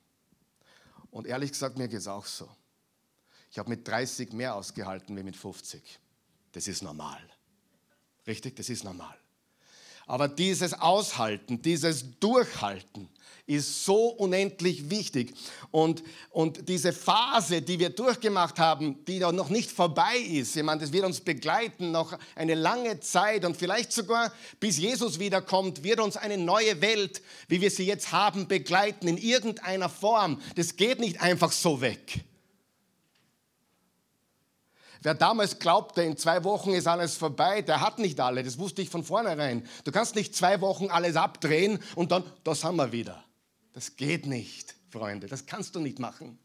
Und 1.11 1.27
ehrlich 1.27 1.53
gesagt, 1.53 1.79
mir 1.79 1.89
geht 1.89 2.01
es 2.01 2.09
auch 2.09 2.27
so. 2.27 2.49
Ich 3.51 3.59
habe 3.59 3.71
mit 3.71 3.87
30 3.87 4.33
mehr 4.33 4.55
ausgehalten 4.55 5.17
wie 5.17 5.23
mit 5.23 5.37
50. 5.37 5.83
Das 6.53 6.69
ist 6.69 6.83
normal. 6.83 7.21
Richtig? 8.27 8.57
Das 8.57 8.69
ist 8.69 8.85
normal. 8.85 9.17
Aber 10.07 10.27
dieses 10.27 10.73
Aushalten, 10.73 11.61
dieses 11.61 12.19
Durchhalten, 12.19 13.09
ist 13.49 13.85
so 13.85 14.09
unendlich 14.09 14.91
wichtig. 14.91 15.35
Und, 15.71 16.03
und 16.31 16.69
diese 16.69 16.93
Phase, 16.93 17.63
die 17.63 17.79
wir 17.79 17.91
durchgemacht 17.91 18.59
haben, 18.59 19.05
die 19.07 19.21
noch 19.21 19.49
nicht 19.49 19.71
vorbei 19.71 20.19
ist, 20.19 20.55
ich 20.55 20.63
meine, 20.63 20.83
das 20.83 20.93
wird 20.93 21.05
uns 21.05 21.21
begleiten 21.21 21.91
noch 21.91 22.19
eine 22.35 22.55
lange 22.55 23.01
Zeit 23.01 23.45
und 23.45 23.57
vielleicht 23.57 23.93
sogar 23.93 24.33
bis 24.61 24.77
Jesus 24.77 25.19
wiederkommt, 25.19 25.83
wird 25.83 26.01
uns 26.01 26.19
eine 26.19 26.37
neue 26.37 26.81
Welt, 26.83 27.23
wie 27.49 27.61
wir 27.61 27.71
sie 27.71 27.87
jetzt 27.87 28.13
haben, 28.13 28.49
begleiten 28.49 29.09
in 29.09 29.17
irgendeiner 29.17 29.89
Form. 29.89 30.41
Das 30.55 30.77
geht 30.77 31.01
nicht 31.01 31.23
einfach 31.23 31.53
so 31.53 31.81
weg. 31.81 32.25
Wer 35.03 35.15
damals 35.15 35.59
glaubte, 35.59 36.03
in 36.03 36.17
zwei 36.17 36.43
Wochen 36.45 36.73
ist 36.73 36.87
alles 36.87 37.17
vorbei, 37.17 37.63
der 37.63 37.81
hat 37.81 37.99
nicht 37.99 38.19
alle. 38.21 38.43
Das 38.43 38.59
wusste 38.59 38.83
ich 38.83 38.91
von 38.91 39.05
vornherein. 39.05 39.67
Du 39.85 39.93
kannst 39.93 40.15
nicht 40.15 40.35
zwei 40.35 40.61
Wochen 40.61 40.89
alles 40.89 41.17
abdrehen 41.17 41.79
und 41.95 42.11
dann, 42.11 42.25
da 42.45 42.55
sind 42.55 42.77
wir 42.77 42.91
wieder. 42.91 43.23
Das 43.73 43.97
geht 43.97 44.27
nicht, 44.27 44.75
Freunde. 44.91 45.29
Das 45.29 45.47
kannst 45.47 45.75
du 45.75 45.81
nicht 45.81 45.99
machen. 45.99 46.39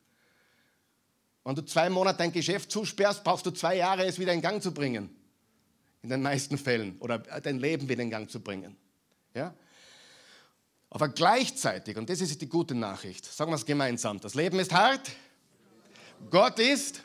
Wenn 1.43 1.55
du 1.55 1.65
zwei 1.65 1.89
Monate 1.89 2.19
dein 2.19 2.31
Geschäft 2.31 2.71
zusperrst, 2.71 3.23
brauchst 3.23 3.45
du 3.45 3.51
zwei 3.51 3.75
Jahre, 3.75 4.05
es 4.05 4.19
wieder 4.19 4.33
in 4.33 4.41
Gang 4.41 4.61
zu 4.61 4.73
bringen. 4.73 5.09
In 6.03 6.09
den 6.09 6.21
meisten 6.21 6.57
Fällen. 6.57 6.97
Oder 6.99 7.19
dein 7.19 7.59
Leben 7.59 7.89
wieder 7.89 8.03
in 8.03 8.09
Gang 8.09 8.29
zu 8.29 8.39
bringen. 8.39 8.77
Ja? 9.33 9.53
Aber 10.89 11.09
gleichzeitig, 11.09 11.97
und 11.97 12.09
das 12.09 12.21
ist 12.21 12.39
die 12.39 12.47
gute 12.47 12.75
Nachricht, 12.75 13.25
sagen 13.25 13.51
wir 13.51 13.55
es 13.55 13.65
gemeinsam, 13.65 14.19
das 14.19 14.35
Leben 14.35 14.59
ist 14.59 14.71
hart, 14.71 15.11
Gott 16.29 16.59
ist 16.59 17.01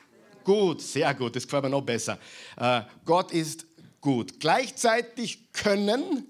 gut, 0.49 0.81
sehr 0.81 1.13
gut, 1.13 1.37
das 1.37 1.43
gefällt 1.43 1.65
mir 1.65 1.69
noch 1.69 1.83
besser. 1.83 2.19
Äh, 2.57 2.81
Gott 3.05 3.33
ist 3.33 3.67
gut. 4.01 4.41
Gleichzeitig 4.41 5.53
können 5.53 6.27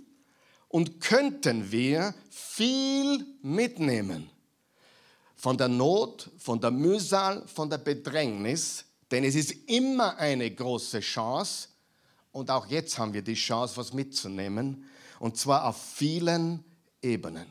und 0.66 1.00
könnten 1.00 1.70
wir 1.70 2.12
viel 2.28 3.24
mitnehmen. 3.42 4.28
Von 5.36 5.56
der 5.56 5.68
Not, 5.68 6.30
von 6.36 6.60
der 6.60 6.72
Mühsal, 6.72 7.46
von 7.46 7.70
der 7.70 7.78
Bedrängnis, 7.78 8.86
denn 9.12 9.22
es 9.22 9.36
ist 9.36 9.52
immer 9.68 10.16
eine 10.16 10.50
große 10.50 10.98
Chance 10.98 11.68
und 12.32 12.50
auch 12.50 12.66
jetzt 12.66 12.98
haben 12.98 13.14
wir 13.14 13.22
die 13.22 13.34
Chance, 13.34 13.76
was 13.76 13.92
mitzunehmen 13.92 14.84
und 15.20 15.36
zwar 15.36 15.64
auf 15.64 15.80
vielen 15.80 16.64
Ebenen. 17.00 17.46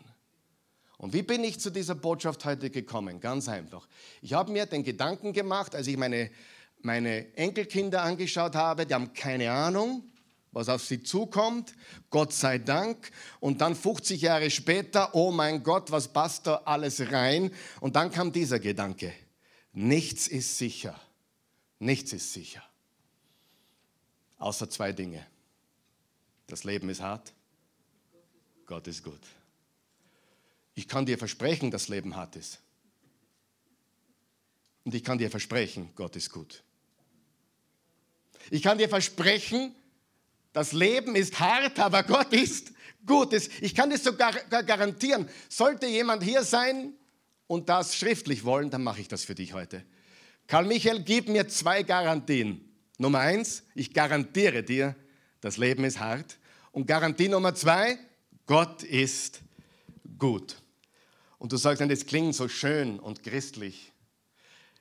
Und 0.98 1.14
wie 1.14 1.22
bin 1.22 1.46
ich 1.46 1.62
zu 1.62 1.70
dieser 1.70 1.96
Botschaft 1.96 2.44
heute 2.44 2.70
gekommen? 2.70 3.22
Ganz 3.22 3.48
einfach. 3.48 3.88
Ich 4.22 4.34
habe 4.34 4.52
mir 4.52 4.66
den 4.66 4.84
Gedanken 4.84 5.32
gemacht, 5.32 5.74
als 5.74 5.88
ich 5.88 5.96
meine, 5.96 6.30
meine 6.82 7.36
Enkelkinder 7.36 8.04
angeschaut 8.04 8.56
habe, 8.56 8.86
die 8.86 8.94
haben 8.94 9.14
keine 9.14 9.52
Ahnung, 9.52 10.04
was 10.52 10.70
auf 10.70 10.84
sie 10.84 11.04
zukommt, 11.04 11.74
Gott 12.10 12.34
sei 12.34 12.58
Dank. 12.58 13.12
Und 13.40 13.62
dann 13.62 13.76
50 13.76 14.22
Jahre 14.22 14.50
später, 14.50 15.14
oh 15.14 15.32
mein 15.32 15.64
Gott, 15.64 15.92
was 15.92 16.08
passt 16.08 16.48
da 16.48 16.62
alles 16.66 17.12
rein? 17.12 17.52
Und 17.80 17.96
dann 17.96 18.12
kam 18.12 18.32
dieser 18.32 18.60
Gedanke, 18.60 19.14
nichts 19.74 20.28
ist 20.28 20.58
sicher, 20.58 21.00
nichts 21.80 22.14
ist 22.14 22.34
sicher. 22.34 22.64
Außer 24.38 24.70
zwei 24.70 24.94
Dinge. 24.94 25.26
Das 26.48 26.64
Leben 26.64 26.90
ist 26.90 27.02
hart, 27.02 27.34
Gott 28.66 28.88
ist 28.88 29.04
gut. 29.04 29.22
Ich 30.76 30.88
kann 30.88 31.06
dir 31.06 31.18
versprechen, 31.18 31.72
das 31.72 31.88
Leben 31.88 32.16
hart 32.16 32.36
ist. 32.36 32.60
Und 34.86 34.96
ich 34.96 35.04
kann 35.04 35.18
dir 35.18 35.30
versprechen, 35.30 35.90
Gott 35.96 36.16
ist 36.16 36.32
gut. 36.32 36.64
Ich 38.51 38.62
kann 38.62 38.77
dir 38.77 38.89
versprechen, 38.89 39.75
das 40.54 40.72
Leben 40.72 41.16
ist 41.16 41.39
hart, 41.39 41.80
aber 41.80 42.04
Gott 42.04 42.34
ist 42.34 42.72
gut. 43.06 43.34
Ich 43.34 43.75
kann 43.75 43.89
das 43.89 44.04
sogar 44.04 44.34
garantieren. 44.34 45.30
Sollte 45.50 45.88
jemand 45.88 46.24
hier 46.24 46.44
sein 46.44 46.94
und 47.48 47.70
das 47.70 47.96
schriftlich 47.96 48.44
wollen, 48.44 48.70
dann 48.70 48.84
mache 48.84 49.01
ich 49.01 49.08
das 49.08 49.24
für 49.24 49.36
dich 49.36 49.54
heute. 49.54 49.84
Karl 50.48 50.66
Michael, 50.66 51.04
gib 51.04 51.27
mir 51.27 51.48
zwei 51.48 51.84
Garantien. 51.84 52.63
Nummer 52.98 53.20
eins, 53.20 53.63
ich 53.75 53.94
garantiere 53.94 54.63
dir, 54.63 54.96
das 55.42 55.58
Leben 55.58 55.84
ist 55.84 56.00
hart. 56.00 56.38
Und 56.72 56.88
Garantie 56.88 57.27
Nummer 57.27 57.54
zwei, 57.54 57.98
Gott 58.46 58.84
ist 58.84 59.42
gut. 60.18 60.56
Und 61.38 61.51
du 61.51 61.58
sagst 61.58 61.82
dann, 61.82 61.89
das 61.89 62.06
klingt 62.06 62.36
so 62.36 62.48
schön 62.48 63.00
und 63.00 63.24
christlich. 63.24 63.92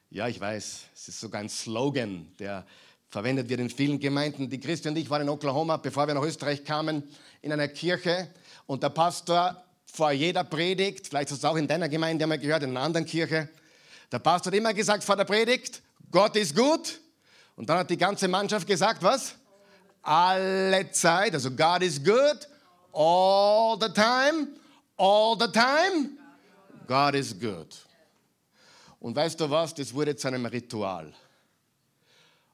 Ja, 0.08 0.28
ich 0.28 0.40
weiß, 0.40 0.84
es 0.94 1.08
ist 1.08 1.20
sogar 1.20 1.40
ein 1.40 1.48
Slogan, 1.48 2.32
der 2.38 2.64
verwendet 3.16 3.48
wird 3.48 3.60
in 3.60 3.70
vielen 3.70 3.98
Gemeinden. 3.98 4.50
Die 4.50 4.60
Christi 4.60 4.90
und 4.90 4.96
ich 4.98 5.08
waren 5.08 5.22
in 5.22 5.30
Oklahoma, 5.30 5.78
bevor 5.78 6.06
wir 6.06 6.12
nach 6.12 6.22
Österreich 6.22 6.62
kamen, 6.62 7.02
in 7.40 7.50
einer 7.50 7.68
Kirche 7.68 8.28
und 8.66 8.82
der 8.82 8.90
Pastor 8.90 9.56
vor 9.86 10.10
jeder 10.10 10.44
Predigt, 10.44 11.06
vielleicht 11.06 11.30
hast 11.30 11.42
du 11.42 11.46
es 11.46 11.50
auch 11.50 11.56
in 11.56 11.66
deiner 11.66 11.88
Gemeinde 11.88 12.26
einmal 12.26 12.38
gehört, 12.38 12.62
in 12.62 12.72
einer 12.72 12.82
anderen 12.82 13.06
Kirche, 13.06 13.48
der 14.12 14.18
Pastor 14.18 14.52
hat 14.52 14.58
immer 14.58 14.74
gesagt 14.74 15.02
vor 15.02 15.16
der 15.16 15.24
Predigt, 15.24 15.80
Gott 16.10 16.36
ist 16.36 16.54
gut. 16.54 17.00
Und 17.56 17.70
dann 17.70 17.78
hat 17.78 17.88
die 17.88 17.96
ganze 17.96 18.28
Mannschaft 18.28 18.66
gesagt, 18.66 19.02
was? 19.02 19.34
Alle 20.02 20.90
Zeit, 20.90 21.32
also 21.32 21.50
God 21.50 21.80
is 21.80 21.98
good, 22.04 22.46
all 22.92 23.78
the 23.80 23.88
time, 23.94 24.48
all 24.98 25.38
the 25.40 25.50
time, 25.50 26.10
God 26.86 27.14
is 27.14 27.32
good. 27.32 27.78
Und 29.00 29.16
weißt 29.16 29.40
du 29.40 29.48
was, 29.48 29.72
das 29.72 29.94
wurde 29.94 30.14
zu 30.16 30.28
einem 30.28 30.44
Ritual. 30.44 31.14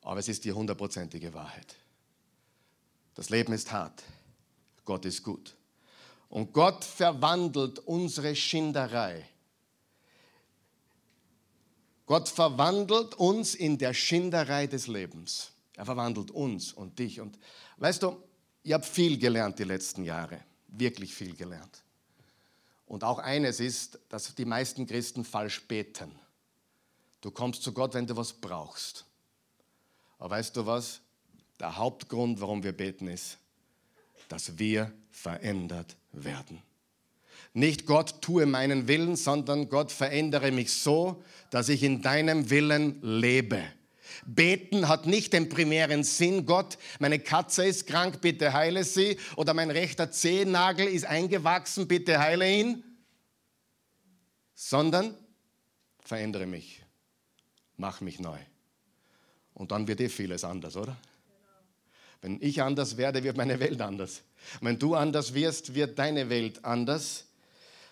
Aber 0.03 0.21
es 0.21 0.29
ist 0.29 0.45
die 0.45 0.53
hundertprozentige 0.53 1.33
Wahrheit. 1.33 1.77
Das 3.15 3.31
Leben 3.31 3.53
ist 3.53 3.73
hart. 3.73 4.03
Gott 4.85 5.05
ist 5.05 5.23
gut. 5.23 5.55
Und 6.29 6.53
Gott 6.53 6.85
verwandelt 6.85 7.79
unsere 7.81 8.35
Schinderei. 8.35 9.29
Gott 12.07 12.29
verwandelt 12.29 13.15
uns 13.15 13.55
in 13.55 13.79
der 13.79 13.95
Schinderei 13.95 14.67
des 14.67 14.87
Lebens. 14.87 15.53
Er 15.77 15.85
verwandelt 15.85 16.31
uns 16.31 16.73
und 16.73 16.99
dich. 16.99 17.21
Und 17.21 17.39
weißt 17.77 18.03
du, 18.03 18.23
ich 18.63 18.73
habe 18.73 18.85
viel 18.85 19.19
gelernt 19.19 19.59
die 19.59 19.65
letzten 19.65 20.05
Jahre. 20.05 20.41
Wirklich 20.69 21.15
viel 21.15 21.35
gelernt. 21.35 21.83
Und 22.87 23.05
auch 23.05 23.19
eines 23.19 23.61
ist, 23.61 23.99
dass 24.09 24.35
die 24.35 24.45
meisten 24.45 24.87
Christen 24.87 25.25
falsch 25.25 25.67
beten. 25.67 26.11
Du 27.21 27.31
kommst 27.31 27.63
zu 27.63 27.73
Gott, 27.73 27.95
wenn 27.95 28.07
du 28.07 28.17
was 28.17 28.33
brauchst. 28.33 29.07
Aber 30.23 30.37
weißt 30.37 30.57
du 30.57 30.65
was? 30.67 31.01
Der 31.59 31.77
Hauptgrund, 31.77 32.41
warum 32.41 32.63
wir 32.63 32.71
beten, 32.71 33.09
ist, 33.09 33.39
dass 34.29 34.57
wir 34.57 34.93
verändert 35.11 35.97
werden. 36.13 36.63
Nicht 37.55 37.87
Gott 37.87 38.23
tue 38.23 38.47
meinen 38.47 38.87
Willen, 38.87 39.17
sondern 39.17 39.69
Gott 39.69 39.91
verändere 39.91 40.53
mich 40.53 40.73
so, 40.75 41.25
dass 41.51 41.69
ich 41.69 41.83
in 41.83 42.03
deinem 42.03 42.51
Willen 42.51 43.03
lebe. 43.03 43.65
Beten 44.25 44.87
hat 44.87 45.07
nicht 45.07 45.33
den 45.33 45.49
primären 45.49 46.05
Sinn, 46.05 46.47
Gott, 46.47 46.79
meine 47.01 47.19
Katze 47.19 47.67
ist 47.67 47.89
krank, 47.89 48.21
bitte 48.21 48.53
heile 48.53 48.85
sie, 48.85 49.19
oder 49.35 49.55
mein 49.55 49.73
rechter 49.73 50.13
Zehennagel 50.13 50.87
ist 50.87 51.05
eingewachsen, 51.05 51.89
bitte 51.89 52.21
heile 52.21 52.49
ihn, 52.49 52.85
sondern 54.55 55.17
verändere 56.05 56.47
mich, 56.47 56.81
mach 57.77 58.01
mich 58.01 58.21
neu. 58.21 58.39
Und 59.55 59.71
dann 59.71 59.87
wird 59.87 60.01
eh 60.01 60.09
vieles 60.09 60.45
anders, 60.45 60.77
oder? 60.77 60.97
Wenn 62.21 62.39
ich 62.41 62.63
anders 62.63 62.97
werde, 62.97 63.25
wird 63.25 63.37
meine 63.37 63.59
Welt 63.59 63.81
anders. 63.81 64.23
Wenn 64.61 64.79
du 64.79 64.95
anders 64.95 65.35
wirst, 65.35 65.75
wird 65.75 65.99
deine 65.99 66.29
Welt 66.31 66.65
anders. 66.65 67.25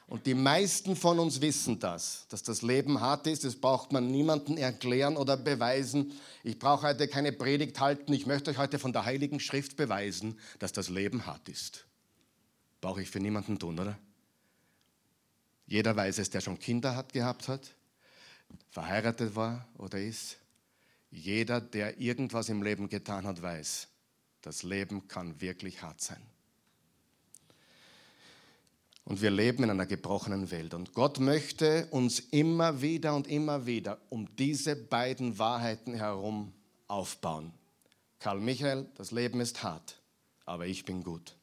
Und 0.06 0.26
die 0.26 0.34
meisten 0.34 0.96
von 0.96 1.20
uns 1.20 1.40
wissen 1.40 1.78
das, 1.78 2.26
dass 2.30 2.42
das 2.42 2.62
Leben 2.62 3.00
hart 3.00 3.28
ist. 3.28 3.44
Das 3.44 3.54
braucht 3.54 3.92
man 3.92 4.08
niemandem 4.08 4.56
erklären 4.56 5.16
oder 5.16 5.36
beweisen. 5.36 6.12
Ich 6.42 6.58
brauche 6.58 6.88
heute 6.88 7.06
keine 7.06 7.30
Predigt 7.32 7.78
halten. 7.78 8.12
Ich 8.12 8.26
möchte 8.26 8.50
euch 8.50 8.58
heute 8.58 8.80
von 8.80 8.92
der 8.92 9.04
Heiligen 9.04 9.38
Schrift 9.38 9.76
beweisen, 9.76 10.38
dass 10.58 10.72
das 10.72 10.88
Leben 10.88 11.26
hart 11.26 11.48
ist. 11.48 11.86
Brauche 12.80 13.02
ich 13.02 13.10
für 13.10 13.20
niemanden 13.20 13.58
tun, 13.58 13.78
oder? 13.78 13.98
Jeder 15.68 15.94
weiß 15.94 16.18
es, 16.18 16.30
der 16.30 16.40
schon 16.40 16.58
Kinder 16.58 16.96
hat, 16.96 17.12
gehabt 17.12 17.46
hat, 17.46 17.70
verheiratet 18.70 19.36
war 19.36 19.68
oder 19.78 20.00
ist. 20.00 20.39
Jeder, 21.10 21.60
der 21.60 21.98
irgendwas 21.98 22.48
im 22.48 22.62
Leben 22.62 22.88
getan 22.88 23.26
hat, 23.26 23.42
weiß, 23.42 23.88
das 24.42 24.62
Leben 24.62 25.08
kann 25.08 25.40
wirklich 25.40 25.82
hart 25.82 26.00
sein. 26.00 26.22
Und 29.04 29.22
wir 29.22 29.30
leben 29.30 29.64
in 29.64 29.70
einer 29.70 29.86
gebrochenen 29.86 30.50
Welt. 30.50 30.72
Und 30.72 30.94
Gott 30.94 31.18
möchte 31.18 31.86
uns 31.90 32.20
immer 32.20 32.80
wieder 32.80 33.16
und 33.16 33.26
immer 33.26 33.66
wieder 33.66 33.98
um 34.08 34.28
diese 34.36 34.76
beiden 34.76 35.38
Wahrheiten 35.38 35.94
herum 35.94 36.52
aufbauen. 36.86 37.52
Karl 38.20 38.38
Michael, 38.38 38.86
das 38.96 39.10
Leben 39.10 39.40
ist 39.40 39.62
hart, 39.62 40.00
aber 40.44 40.66
ich 40.66 40.84
bin 40.84 41.02
gut. 41.02 41.34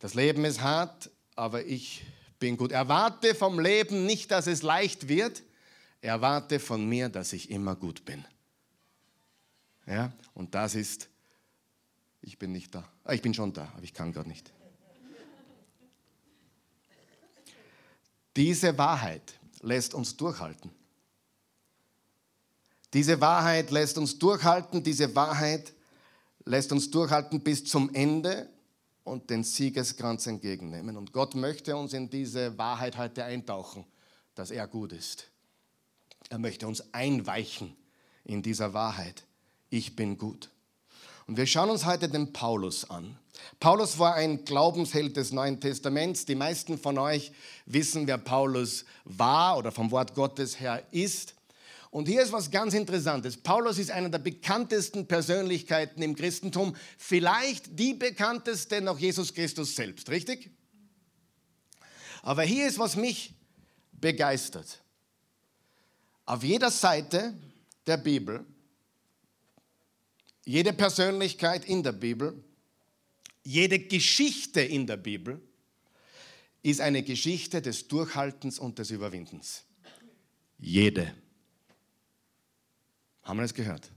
Das 0.00 0.14
Leben 0.14 0.44
ist 0.44 0.60
hart, 0.60 1.10
aber 1.36 1.64
ich 1.64 2.04
bin 2.38 2.56
gut. 2.56 2.72
Erwarte 2.72 3.34
vom 3.34 3.60
Leben 3.60 4.04
nicht, 4.04 4.30
dass 4.30 4.46
es 4.46 4.62
leicht 4.62 5.08
wird. 5.08 5.42
Erwarte 6.00 6.58
von 6.58 6.86
mir, 6.88 7.08
dass 7.08 7.32
ich 7.32 7.50
immer 7.50 7.76
gut 7.76 8.04
bin. 8.04 8.24
Ja? 9.86 10.12
Und 10.34 10.54
das 10.54 10.74
ist, 10.74 11.08
ich 12.20 12.38
bin 12.38 12.52
nicht 12.52 12.74
da. 12.74 12.88
Ah, 13.04 13.12
ich 13.12 13.22
bin 13.22 13.34
schon 13.34 13.52
da, 13.52 13.72
aber 13.74 13.82
ich 13.82 13.94
kann 13.94 14.12
gerade 14.12 14.28
nicht. 14.28 14.52
Diese 18.36 18.76
Wahrheit 18.78 19.34
lässt 19.60 19.94
uns 19.94 20.16
durchhalten. 20.16 20.70
Diese 22.94 23.20
Wahrheit 23.20 23.70
lässt 23.70 23.96
uns 23.96 24.18
durchhalten, 24.18 24.82
diese 24.82 25.14
Wahrheit 25.14 25.72
lässt 26.44 26.72
uns 26.72 26.90
durchhalten 26.90 27.40
bis 27.40 27.64
zum 27.64 27.94
Ende 27.94 28.48
und 29.04 29.30
den 29.30 29.44
Siegeskranz 29.44 30.26
entgegennehmen. 30.26 30.96
Und 30.96 31.12
Gott 31.12 31.34
möchte 31.34 31.76
uns 31.76 31.92
in 31.94 32.10
diese 32.10 32.56
Wahrheit 32.58 32.98
heute 32.98 33.24
eintauchen, 33.24 33.86
dass 34.34 34.50
er 34.50 34.66
gut 34.66 34.92
ist. 34.92 35.28
Er 36.28 36.38
möchte 36.38 36.66
uns 36.66 36.92
einweichen 36.92 37.76
in 38.24 38.42
dieser 38.42 38.74
Wahrheit. 38.74 39.24
Ich 39.72 39.96
bin 39.96 40.18
gut. 40.18 40.50
Und 41.26 41.38
wir 41.38 41.46
schauen 41.46 41.70
uns 41.70 41.86
heute 41.86 42.06
den 42.06 42.34
Paulus 42.34 42.90
an. 42.90 43.16
Paulus 43.58 43.98
war 43.98 44.14
ein 44.14 44.44
Glaubensheld 44.44 45.16
des 45.16 45.32
Neuen 45.32 45.60
Testaments. 45.60 46.26
Die 46.26 46.34
meisten 46.34 46.76
von 46.76 46.98
euch 46.98 47.32
wissen, 47.64 48.06
wer 48.06 48.18
Paulus 48.18 48.84
war 49.06 49.56
oder 49.56 49.72
vom 49.72 49.90
Wort 49.90 50.14
Gottes 50.14 50.60
her 50.60 50.86
ist. 50.90 51.34
Und 51.90 52.06
hier 52.06 52.22
ist 52.22 52.32
was 52.32 52.50
ganz 52.50 52.74
Interessantes. 52.74 53.38
Paulus 53.38 53.78
ist 53.78 53.90
einer 53.90 54.10
der 54.10 54.18
bekanntesten 54.18 55.06
Persönlichkeiten 55.06 56.02
im 56.02 56.16
Christentum, 56.16 56.76
vielleicht 56.98 57.78
die 57.78 57.94
bekannteste 57.94 58.82
noch 58.82 58.98
Jesus 58.98 59.32
Christus 59.32 59.74
selbst, 59.74 60.10
richtig? 60.10 60.50
Aber 62.20 62.42
hier 62.42 62.68
ist, 62.68 62.78
was 62.78 62.94
mich 62.94 63.32
begeistert. 63.92 64.82
Auf 66.26 66.44
jeder 66.44 66.70
Seite 66.70 67.32
der 67.86 67.96
Bibel, 67.96 68.44
jede 70.44 70.72
Persönlichkeit 70.72 71.64
in 71.64 71.82
der 71.82 71.92
Bibel, 71.92 72.42
jede 73.44 73.78
Geschichte 73.78 74.60
in 74.60 74.86
der 74.86 74.96
Bibel 74.96 75.40
ist 76.62 76.80
eine 76.80 77.02
Geschichte 77.02 77.60
des 77.60 77.88
Durchhaltens 77.88 78.58
und 78.58 78.78
des 78.78 78.90
Überwindens. 78.90 79.64
Jede. 80.58 81.12
Haben 83.22 83.38
wir 83.38 83.42
das 83.42 83.54
gehört? 83.54 83.90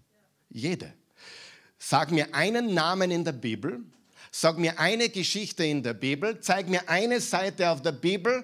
Jede. 0.49 0.93
Sag 1.77 2.11
mir 2.11 2.33
einen 2.33 2.73
Namen 2.73 3.11
in 3.11 3.23
der 3.23 3.33
Bibel, 3.33 3.83
sag 4.31 4.57
mir 4.57 4.79
eine 4.79 5.09
Geschichte 5.09 5.63
in 5.63 5.83
der 5.83 5.93
Bibel, 5.93 6.39
zeig 6.39 6.67
mir 6.67 6.89
eine 6.89 7.21
Seite 7.21 7.69
auf 7.69 7.81
der 7.81 7.91
Bibel, 7.91 8.43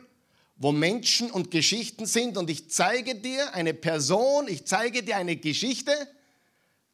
wo 0.57 0.71
Menschen 0.71 1.31
und 1.31 1.49
Geschichten 1.49 2.05
sind 2.05 2.37
und 2.37 2.49
ich 2.51 2.69
zeige 2.69 3.15
dir 3.15 3.55
eine 3.55 3.73
Person, 3.73 4.47
ich 4.47 4.65
zeige 4.65 5.01
dir 5.01 5.17
eine 5.17 5.35
Geschichte, 5.35 5.91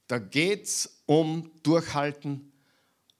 da 0.07 0.19
geht 0.19 0.63
es 0.63 0.96
um 1.07 1.49
Durchhalten 1.63 2.51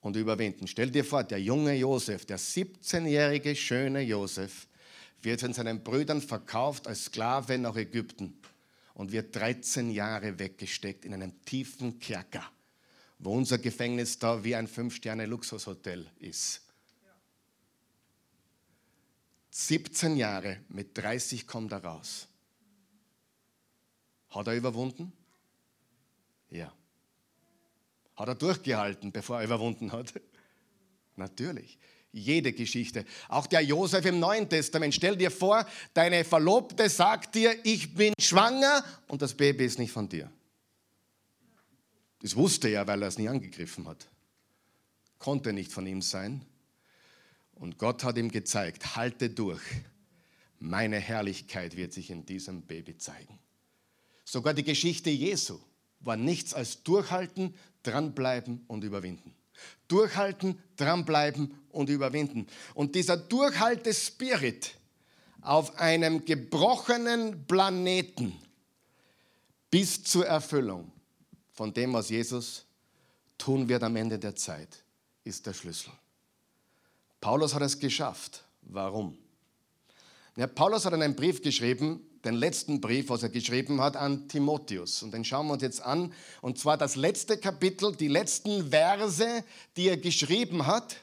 und 0.00 0.14
überwinden. 0.14 0.68
Stell 0.68 0.90
dir 0.90 1.04
vor, 1.04 1.24
der 1.24 1.40
junge 1.40 1.74
Josef, 1.74 2.24
der 2.24 2.38
17-jährige 2.38 3.56
schöne 3.56 4.02
Josef, 4.02 4.68
wird 5.22 5.40
von 5.40 5.52
seinen 5.52 5.82
Brüdern 5.82 6.22
verkauft 6.22 6.86
als 6.86 7.06
Sklave 7.06 7.58
nach 7.58 7.74
Ägypten 7.74 8.38
und 8.94 9.10
wird 9.10 9.34
13 9.34 9.90
Jahre 9.90 10.38
weggesteckt 10.38 11.04
in 11.04 11.14
einem 11.14 11.42
tiefen 11.44 11.98
Kerker, 11.98 12.44
wo 13.18 13.34
unser 13.34 13.58
Gefängnis 13.58 14.18
da 14.18 14.44
wie 14.44 14.54
ein 14.54 14.68
Fünf-Sterne-Luxushotel 14.68 16.08
ist. 16.20 16.62
17 19.50 20.16
Jahre, 20.16 20.60
mit 20.68 20.96
30 20.96 21.46
kommt 21.46 21.72
er 21.72 21.82
raus. 21.82 22.28
Hat 24.30 24.46
er 24.46 24.54
überwunden? 24.54 25.12
Ja. 26.50 26.72
Hat 28.18 28.26
er 28.26 28.34
durchgehalten, 28.34 29.12
bevor 29.12 29.38
er 29.38 29.44
überwunden 29.44 29.92
hat? 29.92 30.12
Natürlich. 31.16 31.78
Jede 32.10 32.52
Geschichte. 32.52 33.04
Auch 33.28 33.46
der 33.46 33.60
Josef 33.60 34.04
im 34.06 34.18
Neuen 34.18 34.48
Testament. 34.48 34.92
Stell 34.92 35.16
dir 35.16 35.30
vor, 35.30 35.64
deine 35.94 36.24
Verlobte 36.24 36.88
sagt 36.88 37.36
dir, 37.36 37.54
ich 37.64 37.94
bin 37.94 38.12
schwanger 38.18 38.84
und 39.06 39.22
das 39.22 39.34
Baby 39.34 39.66
ist 39.66 39.78
nicht 39.78 39.92
von 39.92 40.08
dir. 40.08 40.28
Das 42.20 42.34
wusste 42.34 42.68
er, 42.68 42.88
weil 42.88 43.00
er 43.02 43.08
es 43.08 43.18
nie 43.18 43.28
angegriffen 43.28 43.86
hat. 43.86 44.08
Konnte 45.20 45.52
nicht 45.52 45.70
von 45.70 45.86
ihm 45.86 46.02
sein. 46.02 46.44
Und 47.54 47.78
Gott 47.78 48.02
hat 48.02 48.18
ihm 48.18 48.32
gezeigt, 48.32 48.96
halte 48.96 49.30
durch. 49.30 49.62
Meine 50.58 50.98
Herrlichkeit 50.98 51.76
wird 51.76 51.92
sich 51.92 52.10
in 52.10 52.26
diesem 52.26 52.62
Baby 52.62 52.98
zeigen. 52.98 53.38
Sogar 54.24 54.54
die 54.54 54.64
Geschichte 54.64 55.10
Jesu 55.10 55.60
war 56.00 56.16
nichts 56.16 56.54
als 56.54 56.82
durchhalten, 56.82 57.54
dranbleiben 57.82 58.64
und 58.66 58.84
überwinden. 58.84 59.34
Durchhalten, 59.88 60.58
dranbleiben 60.76 61.54
und 61.70 61.88
überwinden. 61.88 62.46
Und 62.74 62.94
dieser 62.94 63.16
Durchhalte-Spirit 63.16 64.74
auf 65.40 65.78
einem 65.78 66.24
gebrochenen 66.24 67.46
Planeten 67.46 68.34
bis 69.70 70.02
zur 70.04 70.26
Erfüllung 70.26 70.90
von 71.52 71.72
dem, 71.72 71.92
was 71.92 72.08
Jesus 72.08 72.64
tun 73.36 73.68
wird 73.68 73.82
am 73.82 73.96
Ende 73.96 74.18
der 74.18 74.36
Zeit, 74.36 74.84
ist 75.24 75.46
der 75.46 75.52
Schlüssel. 75.52 75.92
Paulus 77.20 77.54
hat 77.54 77.62
es 77.62 77.78
geschafft. 77.78 78.44
Warum? 78.62 79.16
Ja, 80.36 80.46
Paulus 80.46 80.84
hat 80.84 80.92
einen 80.92 81.16
Brief 81.16 81.42
geschrieben, 81.42 82.07
den 82.28 82.34
letzten 82.34 82.80
Brief, 82.80 83.08
was 83.08 83.22
er 83.22 83.30
geschrieben 83.30 83.80
hat, 83.80 83.96
an 83.96 84.28
Timotheus. 84.28 85.02
Und 85.02 85.12
den 85.12 85.24
schauen 85.24 85.46
wir 85.46 85.54
uns 85.54 85.62
jetzt 85.62 85.80
an. 85.80 86.12
Und 86.42 86.58
zwar 86.58 86.76
das 86.76 86.94
letzte 86.94 87.38
Kapitel, 87.38 87.96
die 87.96 88.08
letzten 88.08 88.70
Verse, 88.70 89.44
die 89.76 89.88
er 89.88 89.96
geschrieben 89.96 90.66
hat 90.66 90.96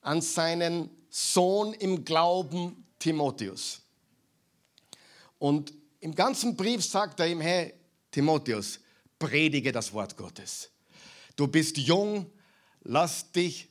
an 0.00 0.22
seinen 0.22 0.90
Sohn 1.10 1.74
im 1.74 2.04
Glauben 2.04 2.84
Timotheus. 2.98 3.82
Und 5.38 5.74
im 6.00 6.14
ganzen 6.14 6.56
Brief 6.56 6.84
sagt 6.84 7.20
er 7.20 7.28
ihm, 7.28 7.40
hey 7.40 7.74
Timotheus, 8.10 8.80
predige 9.18 9.72
das 9.72 9.92
Wort 9.92 10.16
Gottes. 10.16 10.70
Du 11.36 11.46
bist 11.46 11.76
jung, 11.76 12.30
lass 12.84 13.32
dich 13.32 13.68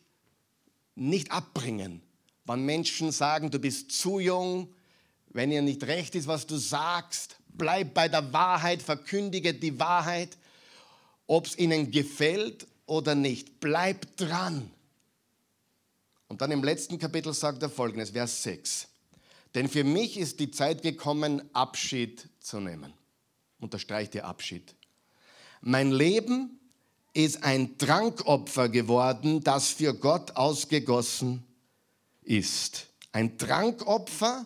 nicht 0.94 1.32
abbringen, 1.32 2.02
wann 2.46 2.64
Menschen 2.64 3.12
sagen, 3.12 3.50
du 3.50 3.58
bist 3.58 3.92
zu 3.92 4.20
jung, 4.20 4.75
wenn 5.36 5.52
ihr 5.52 5.62
nicht 5.62 5.84
recht 5.84 6.16
ist, 6.16 6.28
was 6.28 6.48
du 6.48 6.56
sagst, 6.56 7.36
bleib 7.50 7.94
bei 7.94 8.08
der 8.08 8.32
Wahrheit, 8.32 8.82
verkündige 8.82 9.54
die 9.54 9.78
Wahrheit, 9.78 10.38
ob 11.28 11.48
es 11.48 11.58
ihnen 11.58 11.92
gefällt 11.92 12.66
oder 12.86 13.16
nicht. 13.16 13.60
Bleib 13.60 14.16
dran. 14.16 14.72
Und 16.30 16.40
dann 16.40 16.52
im 16.52 16.64
letzten 16.64 16.98
Kapitel 17.00 17.34
sagt 17.34 17.62
er 17.64 17.70
folgendes, 17.70 18.12
Vers 18.12 18.44
6. 18.44 18.88
Denn 19.56 19.68
für 19.68 19.84
mich 19.84 20.18
ist 20.18 20.40
die 20.40 20.52
Zeit 20.52 20.82
gekommen, 20.84 21.42
Abschied 21.52 22.30
zu 22.40 22.62
nehmen. 22.62 22.94
Unterstreicht 23.60 24.16
ihr 24.16 24.26
Abschied. 24.26 24.74
Mein 25.60 25.92
Leben 25.92 26.62
ist 27.12 27.44
ein 27.44 27.78
Trankopfer 27.78 28.70
geworden, 28.70 29.44
das 29.44 29.68
für 29.68 29.94
Gott 29.94 30.38
ausgegossen 30.38 31.44
ist. 32.22 32.88
Ein 33.12 33.38
Trankopfer, 33.38 34.46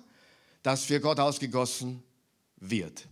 das 0.64 0.84
für 0.84 1.00
Gott 1.00 1.20
ausgegossen 1.20 2.04
wird. 2.58 3.08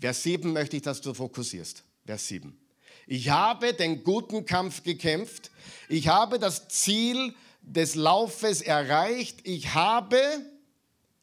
Vers 0.00 0.22
7 0.22 0.52
möchte 0.52 0.76
ich, 0.76 0.82
dass 0.82 1.00
du 1.00 1.12
fokussierst. 1.12 1.82
Vers 2.06 2.28
7. 2.28 2.58
Ich 3.06 3.30
habe 3.30 3.74
den 3.74 4.04
guten 4.04 4.44
Kampf 4.44 4.82
gekämpft. 4.82 5.50
Ich 5.88 6.08
habe 6.08 6.38
das 6.38 6.68
Ziel 6.68 7.34
des 7.62 7.94
Laufes 7.94 8.60
erreicht. 8.60 9.40
Ich 9.44 9.74
habe 9.74 10.20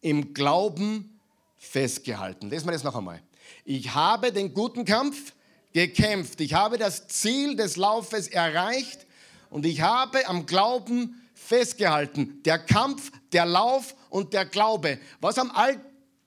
im 0.02 0.34
Glauben 0.34 1.20
festgehalten. 1.58 2.50
Lesen 2.50 2.68
wir 2.68 2.74
das 2.74 2.84
noch 2.84 2.96
einmal. 2.96 3.22
Ich 3.64 3.94
habe 3.94 4.32
den 4.32 4.54
guten 4.54 4.86
Kampf 4.86 5.34
gekämpft. 5.74 6.42
Ich 6.42 6.54
habe 6.54 6.78
das 6.78 7.08
Ziel 7.08 7.56
des 7.56 7.76
Laufes 7.76 8.28
erreicht 8.28 9.06
und 9.50 9.66
ich 9.66 9.82
habe 9.82 10.28
am 10.28 10.46
Glauben 10.46 11.22
festgehalten. 11.34 12.42
Der 12.44 12.60
Kampf, 12.60 13.12
der 13.32 13.46
Lauf 13.46 13.96
und 14.16 14.32
der 14.32 14.46
Glaube. 14.46 14.98
Was 15.20 15.38
haben 15.38 15.52
all 15.52 15.78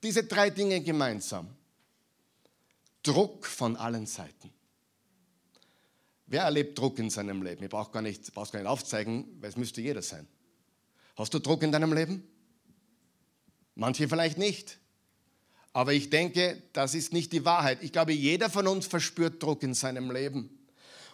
diese 0.03 0.23
drei 0.23 0.51
Dinge 0.51 0.79
gemeinsam? 0.81 1.47
Druck 3.01 3.47
von 3.47 3.75
allen 3.75 4.05
Seiten. 4.05 4.51
Wer 6.27 6.43
erlebt 6.43 6.77
Druck 6.77 6.99
in 6.99 7.09
seinem 7.09 7.41
Leben? 7.41 7.63
Ich 7.63 7.69
brauche 7.71 7.91
gar 7.91 8.03
brauchst 8.03 8.51
gar 8.51 8.59
nicht 8.59 8.69
aufzeigen, 8.69 9.25
weil 9.41 9.49
es 9.49 9.57
müsste 9.57 9.81
jeder 9.81 10.03
sein. 10.03 10.27
Hast 11.17 11.33
du 11.33 11.39
Druck 11.39 11.63
in 11.63 11.71
deinem 11.71 11.91
Leben? 11.91 12.27
Manche 13.73 14.07
vielleicht 14.07 14.37
nicht. 14.37 14.77
Aber 15.73 15.91
ich 15.93 16.11
denke, 16.11 16.61
das 16.73 16.93
ist 16.93 17.11
nicht 17.11 17.33
die 17.33 17.43
Wahrheit. 17.43 17.81
Ich 17.81 17.91
glaube, 17.91 18.13
jeder 18.13 18.51
von 18.51 18.67
uns 18.67 18.85
verspürt 18.85 19.41
Druck 19.41 19.63
in 19.63 19.73
seinem 19.73 20.11
Leben. 20.11 20.59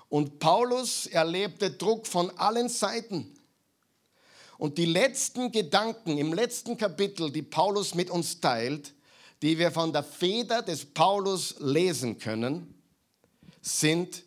Und 0.09 0.39
Paulus 0.39 1.07
erlebte 1.07 1.71
Druck 1.71 2.05
von 2.05 2.31
allen 2.31 2.67
Seiten. 2.67 3.34
Und 4.57 4.77
die 4.77 4.85
letzten 4.85 5.51
Gedanken 5.51 6.17
im 6.17 6.33
letzten 6.33 6.77
Kapitel, 6.77 7.31
die 7.31 7.41
Paulus 7.41 7.93
mit 7.93 8.09
uns 8.09 8.39
teilt, 8.39 8.93
die 9.41 9.57
wir 9.57 9.71
von 9.71 9.91
der 9.91 10.03
Feder 10.03 10.61
des 10.61 10.85
Paulus 10.85 11.55
lesen 11.59 12.17
können, 12.17 12.73
sind, 13.61 14.23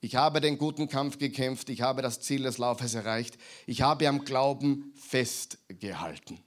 ich 0.00 0.16
habe 0.16 0.40
den 0.40 0.58
guten 0.58 0.88
Kampf 0.88 1.18
gekämpft, 1.18 1.70
ich 1.70 1.80
habe 1.80 2.02
das 2.02 2.20
Ziel 2.20 2.42
des 2.42 2.58
Laufes 2.58 2.94
erreicht, 2.94 3.38
ich 3.66 3.82
habe 3.82 4.06
am 4.08 4.24
Glauben 4.24 4.92
festgehalten. 4.94 6.38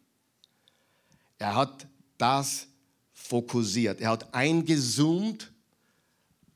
Er 1.40 1.56
hat 1.56 1.88
das 2.18 2.68
fokussiert, 3.14 4.00
er 4.00 4.12
hat 4.12 4.34
eingezoomt 4.34 5.52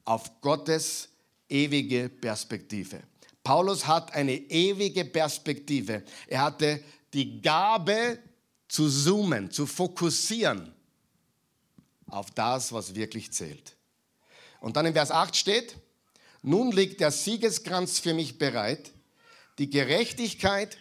auf 0.06 0.42
Gottes 0.42 1.10
ewige 1.50 2.08
Perspektive. 2.10 3.02
Paulus 3.44 3.88
hat 3.88 4.14
eine 4.14 4.36
ewige 4.36 5.06
Perspektive. 5.06 6.04
Er 6.28 6.42
hatte 6.42 6.84
die 7.14 7.42
Gabe 7.42 8.20
zu 8.68 8.90
zoomen, 8.90 9.52
zu 9.52 9.66
fokussieren 9.66 10.74
auf 12.08 12.32
das, 12.32 12.72
was 12.72 12.96
wirklich 12.96 13.32
zählt. 13.32 13.76
Und 14.60 14.78
dann 14.78 14.86
in 14.86 14.94
Vers 14.94 15.12
8 15.12 15.36
steht, 15.36 15.76
nun 16.44 16.72
liegt 16.72 17.02
der 17.02 17.12
Siegeskranz 17.12 18.00
für 18.00 18.14
mich 18.14 18.38
bereit, 18.38 18.92
die 19.58 19.70
Gerechtigkeit, 19.70 20.78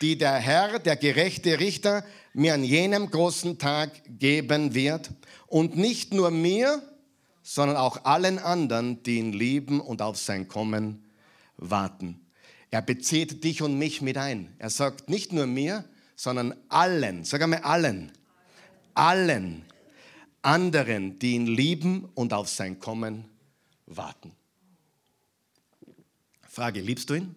die 0.00 0.18
der 0.18 0.34
Herr, 0.34 0.78
der 0.78 0.96
gerechte 0.96 1.60
Richter, 1.60 2.04
mir 2.34 2.54
an 2.54 2.64
jenem 2.64 3.10
großen 3.10 3.58
Tag 3.58 3.90
geben 4.18 4.74
wird. 4.74 5.10
Und 5.46 5.76
nicht 5.76 6.14
nur 6.14 6.30
mir, 6.30 6.82
sondern 7.42 7.76
auch 7.76 8.04
allen 8.04 8.38
anderen, 8.38 9.02
die 9.02 9.18
ihn 9.18 9.32
lieben 9.32 9.80
und 9.80 10.02
auf 10.02 10.16
sein 10.16 10.48
Kommen 10.48 11.01
warten. 11.70 12.26
Er 12.70 12.82
bezieht 12.82 13.44
dich 13.44 13.62
und 13.62 13.78
mich 13.78 14.02
mit 14.02 14.16
ein. 14.16 14.54
Er 14.58 14.70
sagt 14.70 15.08
nicht 15.08 15.32
nur 15.32 15.46
mir, 15.46 15.84
sondern 16.16 16.54
allen, 16.68 17.24
sag 17.24 17.42
einmal 17.42 17.60
allen, 17.60 18.12
allen 18.94 19.64
anderen, 20.42 21.18
die 21.18 21.34
ihn 21.34 21.46
lieben 21.46 22.04
und 22.14 22.32
auf 22.32 22.48
sein 22.48 22.78
Kommen 22.78 23.28
warten. 23.86 24.32
Frage, 26.48 26.80
liebst 26.80 27.10
du 27.10 27.14
ihn? 27.14 27.34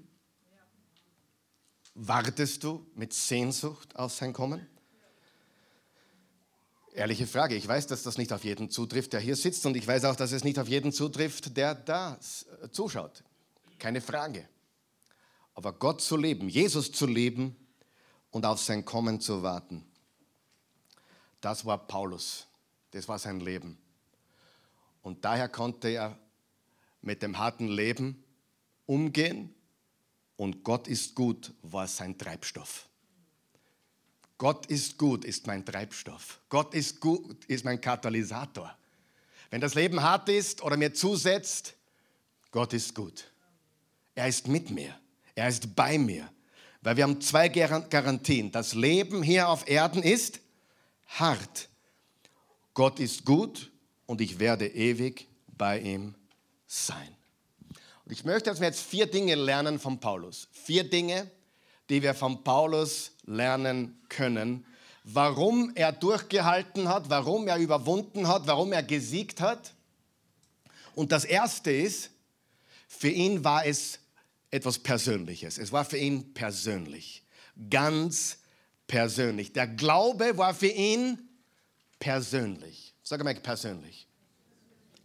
Wartest 1.93 2.63
du 2.63 2.85
mit 2.95 3.13
Sehnsucht 3.13 3.95
auf 3.95 4.13
sein 4.13 4.33
Kommen? 4.33 4.65
Ehrliche 6.93 7.27
Frage. 7.27 7.55
Ich 7.55 7.67
weiß, 7.67 7.87
dass 7.87 8.03
das 8.03 8.17
nicht 8.17 8.31
auf 8.31 8.45
jeden 8.45 8.69
zutrifft, 8.69 9.11
der 9.11 9.19
hier 9.19 9.35
sitzt, 9.35 9.65
und 9.65 9.75
ich 9.75 9.85
weiß 9.85 10.05
auch, 10.05 10.15
dass 10.15 10.31
es 10.31 10.45
nicht 10.45 10.57
auf 10.59 10.69
jeden 10.69 10.93
zutrifft, 10.93 11.57
der 11.57 11.75
da 11.75 12.17
zuschaut. 12.71 13.24
Keine 13.79 14.01
Frage. 14.01 14.47
Aber 15.53 15.73
Gott 15.73 16.01
zu 16.01 16.17
leben, 16.17 16.49
Jesus 16.49 16.91
zu 16.91 17.05
leben 17.05 17.55
und 18.31 18.45
auf 18.45 18.59
sein 18.59 18.83
Kommen 18.83 19.21
zu 19.21 19.41
warten, 19.41 19.85
das 21.41 21.65
war 21.65 21.77
Paulus. 21.87 22.47
Das 22.91 23.07
war 23.07 23.19
sein 23.19 23.39
Leben. 23.39 23.77
Und 25.01 25.23
daher 25.25 25.49
konnte 25.49 25.89
er 25.89 26.17
mit 27.01 27.21
dem 27.21 27.37
harten 27.37 27.67
Leben 27.67 28.23
umgehen 28.85 29.53
und 30.37 30.63
Gott 30.63 30.87
ist 30.87 31.13
gut 31.13 31.53
war 31.61 31.87
sein 31.87 32.17
Treibstoff. 32.17 32.89
Gott 34.37 34.65
ist 34.65 34.97
gut 34.97 35.23
ist 35.23 35.45
mein 35.45 35.65
Treibstoff. 35.65 36.39
Gott 36.49 36.73
ist 36.73 36.99
gut 36.99 37.45
ist 37.45 37.63
mein 37.63 37.79
Katalysator. 37.79 38.75
Wenn 39.49 39.61
das 39.61 39.75
Leben 39.75 40.01
hart 40.01 40.27
ist 40.29 40.61
oder 40.63 40.75
mir 40.75 40.93
zusetzt, 40.93 41.75
Gott 42.51 42.73
ist 42.73 42.95
gut. 42.95 43.31
Er 44.15 44.27
ist 44.27 44.47
mit 44.47 44.71
mir. 44.71 44.97
Er 45.35 45.49
ist 45.49 45.75
bei 45.75 45.97
mir. 45.97 46.29
Weil 46.81 46.97
wir 46.97 47.03
haben 47.03 47.19
zwei 47.21 47.49
Garantien. 47.49 48.51
Das 48.51 48.73
Leben 48.73 49.21
hier 49.21 49.49
auf 49.49 49.67
Erden 49.67 50.01
ist 50.01 50.39
hart. 51.07 51.69
Gott 52.73 52.99
ist 52.99 53.25
gut 53.25 53.71
und 54.05 54.21
ich 54.21 54.39
werde 54.39 54.67
ewig 54.67 55.27
bei 55.57 55.79
ihm 55.79 56.15
sein. 56.67 57.15
Und 58.05 58.11
ich 58.11 58.23
möchte, 58.23 58.49
dass 58.49 58.59
wir 58.59 58.67
jetzt 58.67 58.83
vier 58.83 59.07
Dinge 59.07 59.35
lernen 59.35 59.79
von 59.79 59.99
Paulus. 59.99 60.47
Vier 60.51 60.83
Dinge, 60.83 61.29
die 61.89 62.01
wir 62.01 62.13
von 62.13 62.43
Paulus 62.43 63.11
lernen 63.25 63.99
können. 64.09 64.65
Warum 65.03 65.71
er 65.75 65.91
durchgehalten 65.91 66.87
hat, 66.87 67.09
warum 67.09 67.47
er 67.47 67.57
überwunden 67.57 68.27
hat, 68.27 68.47
warum 68.47 68.73
er 68.73 68.83
gesiegt 68.83 69.41
hat. 69.41 69.73
Und 70.93 71.11
das 71.11 71.25
Erste 71.25 71.71
ist, 71.71 72.11
für 72.87 73.09
ihn 73.09 73.43
war 73.43 73.65
es 73.65 73.99
etwas 74.55 74.79
Persönliches. 74.79 75.57
Es 75.57 75.71
war 75.71 75.85
für 75.85 75.97
ihn 75.97 76.33
persönlich. 76.33 77.23
Ganz 77.69 78.39
persönlich. 78.87 79.53
Der 79.53 79.67
Glaube 79.67 80.37
war 80.37 80.53
für 80.53 80.67
ihn 80.67 81.19
persönlich. 81.99 82.93
Sag 83.03 83.23
mal 83.23 83.35
persönlich. 83.35 84.07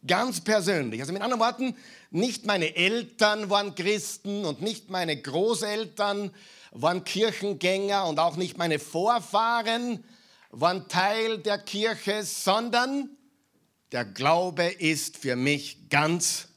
Ganz 0.06 0.40
persönlich. 0.40 1.00
Also 1.00 1.12
mit 1.12 1.20
anderen 1.20 1.40
Worten, 1.42 1.76
nicht 2.10 2.46
meine 2.46 2.74
Eltern 2.74 3.50
waren 3.50 3.74
Christen 3.74 4.44
und 4.44 4.62
nicht 4.62 4.88
meine 4.88 5.20
Großeltern 5.20 6.30
waren 6.70 7.04
Kirchengänger 7.04 8.06
und 8.06 8.18
auch 8.18 8.36
nicht 8.36 8.56
meine 8.56 8.78
Vorfahren 8.78 10.04
waren 10.50 10.88
Teil 10.88 11.38
der 11.38 11.58
Kirche, 11.58 12.22
sondern 12.22 13.10
der 13.92 14.04
Glaube 14.04 14.64
ist 14.64 15.18
für 15.18 15.36
mich 15.36 15.88
ganz 15.90 16.48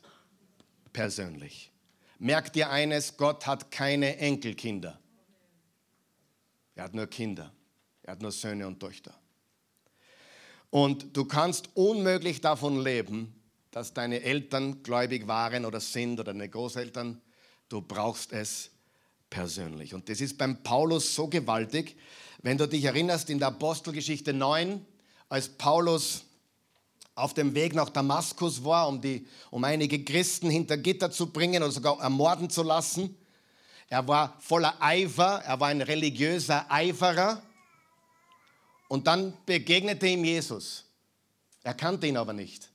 persönlich. 0.94 1.73
Merkt 2.20 2.56
dir 2.56 2.70
eines, 2.70 3.18
Gott 3.18 3.48
hat 3.48 3.72
keine 3.72 4.18
Enkelkinder. 4.18 5.00
Er 6.76 6.86
hat 6.86 6.94
nur 6.94 7.08
Kinder. 7.08 7.52
Er 8.04 8.14
hat 8.14 8.22
nur 8.22 8.32
Söhne 8.32 8.68
und 8.68 8.80
Töchter. 8.80 9.14
Und 10.70 11.16
du 11.16 11.26
kannst 11.26 11.70
unmöglich 11.76 12.42
davon 12.42 12.82
leben, 12.82 13.34
dass 13.72 13.94
deine 13.94 14.22
Eltern 14.22 14.84
gläubig 14.84 15.28
waren 15.28 15.66
oder 15.66 15.80
sind 15.80 16.20
oder 16.20 16.34
deine 16.34 16.50
Großeltern. 16.50 17.22
Du 17.70 17.82
brauchst 17.82 18.34
es 18.34 18.72
persönlich. 19.30 19.94
Und 19.94 20.10
das 20.10 20.22
ist 20.22 20.38
beim 20.38 20.62
Paulus 20.64 21.16
so 21.16 21.28
gewaltig, 21.28 21.98
wenn 22.42 22.58
du 22.58 22.68
dich 22.68 22.84
erinnerst 22.84 23.30
in 23.30 23.40
der 23.40 23.50
Apostelgeschichte 23.50 24.34
9, 24.34 24.86
als 25.30 25.50
Paulus 25.50 26.26
auf 27.16 27.34
dem 27.34 27.54
Weg 27.54 27.76
nach 27.76 27.90
Damaskus 27.90 28.64
war, 28.64 28.88
um, 28.88 29.02
die, 29.02 29.28
um 29.52 29.64
einige 29.64 30.04
Christen 30.04 30.50
hinter 30.50 30.78
Gitter 30.78 31.12
zu 31.12 31.32
bringen 31.32 31.62
oder 31.62 31.72
sogar 31.72 32.00
ermorden 32.00 32.50
zu 32.50 32.64
lassen. 32.64 33.16
Er 33.88 34.08
war 34.08 34.36
voller 34.40 34.82
Eifer, 34.82 35.44
er 35.46 35.60
war 35.60 35.68
ein 35.68 35.82
religiöser 35.82 36.66
Eiferer. 36.70 37.42
Und 38.88 39.08
dann 39.08 39.34
begegnete 39.46 40.08
ihm 40.08 40.24
Jesus. 40.24 40.86
Er 41.64 41.74
kannte 41.74 42.08
ihn 42.08 42.18
aber 42.18 42.34
nicht. 42.34 42.70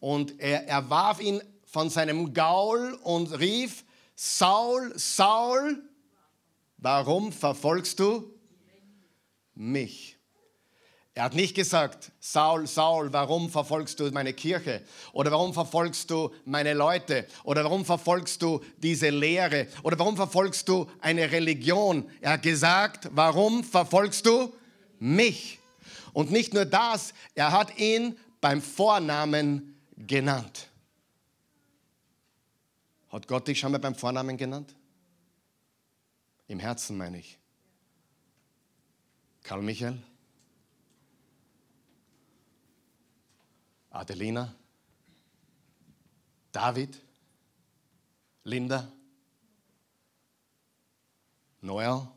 Und 0.00 0.40
er, 0.40 0.66
er 0.66 0.88
warf 0.90 1.20
ihn 1.20 1.42
von 1.64 1.90
seinem 1.90 2.34
Gaul 2.34 2.98
und 3.02 3.38
rief, 3.38 3.84
Saul, 4.14 4.92
Saul, 4.96 5.82
warum 6.78 7.32
verfolgst 7.32 7.98
du 7.98 8.30
mich? 9.54 10.11
Er 11.14 11.24
hat 11.24 11.34
nicht 11.34 11.54
gesagt, 11.54 12.10
Saul, 12.20 12.66
Saul, 12.66 13.12
warum 13.12 13.50
verfolgst 13.50 14.00
du 14.00 14.10
meine 14.12 14.32
Kirche? 14.32 14.80
Oder 15.12 15.30
warum 15.30 15.52
verfolgst 15.52 16.10
du 16.10 16.30
meine 16.46 16.72
Leute? 16.72 17.26
Oder 17.44 17.64
warum 17.64 17.84
verfolgst 17.84 18.40
du 18.40 18.64
diese 18.78 19.10
Lehre? 19.10 19.66
Oder 19.82 19.98
warum 19.98 20.16
verfolgst 20.16 20.68
du 20.68 20.90
eine 21.00 21.30
Religion? 21.30 22.10
Er 22.22 22.32
hat 22.32 22.42
gesagt, 22.42 23.10
warum 23.12 23.62
verfolgst 23.62 24.24
du 24.24 24.54
mich? 24.98 25.58
Und 26.14 26.30
nicht 26.30 26.54
nur 26.54 26.64
das, 26.64 27.12
er 27.34 27.52
hat 27.52 27.78
ihn 27.78 28.18
beim 28.40 28.62
Vornamen 28.62 29.78
genannt. 29.96 30.68
Hat 33.10 33.28
Gott 33.28 33.48
dich 33.48 33.58
schon 33.58 33.72
mal 33.72 33.78
beim 33.78 33.94
Vornamen 33.94 34.38
genannt? 34.38 34.74
Im 36.48 36.58
Herzen 36.58 36.96
meine 36.96 37.18
ich. 37.18 37.38
Karl 39.42 39.60
Michael? 39.60 39.98
Adelina, 43.92 44.54
David, 46.50 46.98
Linda, 48.44 48.90
Noel, 51.60 52.08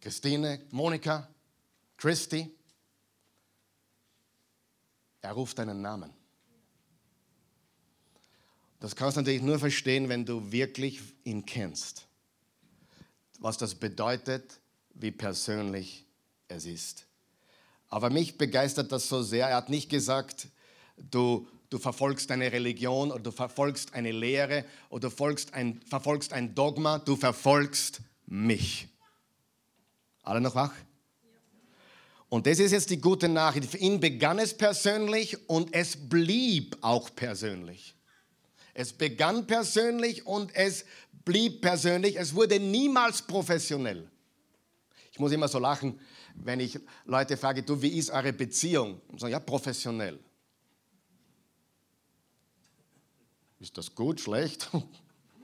Christine, 0.00 0.60
Monika, 0.70 1.28
Christy. 1.96 2.50
Er 5.20 5.32
ruft 5.32 5.58
deinen 5.58 5.80
Namen. 5.80 6.12
Das 8.80 8.94
kannst 8.94 9.16
du 9.16 9.20
natürlich 9.22 9.42
nur 9.42 9.58
verstehen, 9.58 10.08
wenn 10.08 10.26
du 10.26 10.52
wirklich 10.52 11.00
ihn 11.24 11.46
kennst. 11.46 12.06
Was 13.38 13.56
das 13.56 13.74
bedeutet, 13.74 14.60
wie 14.94 15.10
persönlich 15.10 16.04
es 16.48 16.66
ist. 16.66 17.06
Aber 17.94 18.10
mich 18.10 18.36
begeistert 18.36 18.90
das 18.90 19.08
so 19.08 19.22
sehr. 19.22 19.46
Er 19.46 19.54
hat 19.54 19.68
nicht 19.68 19.88
gesagt, 19.88 20.48
du, 20.96 21.46
du 21.70 21.78
verfolgst 21.78 22.28
eine 22.32 22.50
Religion 22.50 23.12
oder 23.12 23.22
du 23.22 23.30
verfolgst 23.30 23.94
eine 23.94 24.10
Lehre 24.10 24.64
oder 24.88 25.02
du 25.02 25.10
verfolgst 25.10 25.54
ein, 25.54 25.80
verfolgst 25.88 26.32
ein 26.32 26.56
Dogma, 26.56 26.98
du 26.98 27.14
verfolgst 27.14 28.00
mich. 28.26 28.88
Alle 30.24 30.40
noch 30.40 30.56
wach? 30.56 30.72
Und 32.28 32.48
das 32.48 32.58
ist 32.58 32.72
jetzt 32.72 32.90
die 32.90 33.00
gute 33.00 33.28
Nachricht. 33.28 33.70
Für 33.70 33.78
ihn 33.78 34.00
begann 34.00 34.40
es 34.40 34.54
persönlich 34.54 35.48
und 35.48 35.72
es 35.72 35.96
blieb 35.96 36.76
auch 36.80 37.14
persönlich. 37.14 37.94
Es 38.72 38.92
begann 38.92 39.46
persönlich 39.46 40.26
und 40.26 40.52
es 40.56 40.84
blieb 41.24 41.60
persönlich. 41.60 42.18
Es 42.18 42.34
wurde 42.34 42.58
niemals 42.58 43.22
professionell. 43.22 44.10
Ich 45.12 45.20
muss 45.20 45.30
immer 45.30 45.46
so 45.46 45.60
lachen, 45.60 46.00
wenn 46.34 46.60
ich 46.60 46.78
Leute 47.04 47.36
frage, 47.36 47.62
du, 47.62 47.80
wie 47.80 47.96
ist 47.98 48.10
eure 48.10 48.32
Beziehung? 48.32 49.00
Und 49.08 49.20
sagen, 49.20 49.32
ja, 49.32 49.40
professionell. 49.40 50.18
Ist 53.60 53.78
das 53.78 53.94
gut, 53.94 54.20
schlecht? 54.20 54.70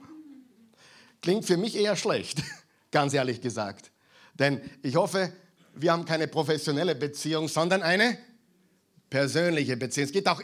Klingt 1.21 1.45
für 1.45 1.57
mich 1.57 1.75
eher 1.75 1.95
schlecht, 1.95 2.43
ganz 2.91 3.13
ehrlich 3.13 3.41
gesagt. 3.41 3.91
Denn 4.33 4.61
ich 4.83 4.95
hoffe, 4.95 5.33
wir 5.73 5.91
haben 5.91 6.05
keine 6.05 6.27
professionelle 6.27 6.95
Beziehung, 6.95 7.47
sondern 7.47 7.81
eine 7.81 8.17
persönliche 9.09 9.77
Beziehung. 9.77 10.05
Es 10.05 10.11
gibt 10.11 10.27
auch 10.27 10.41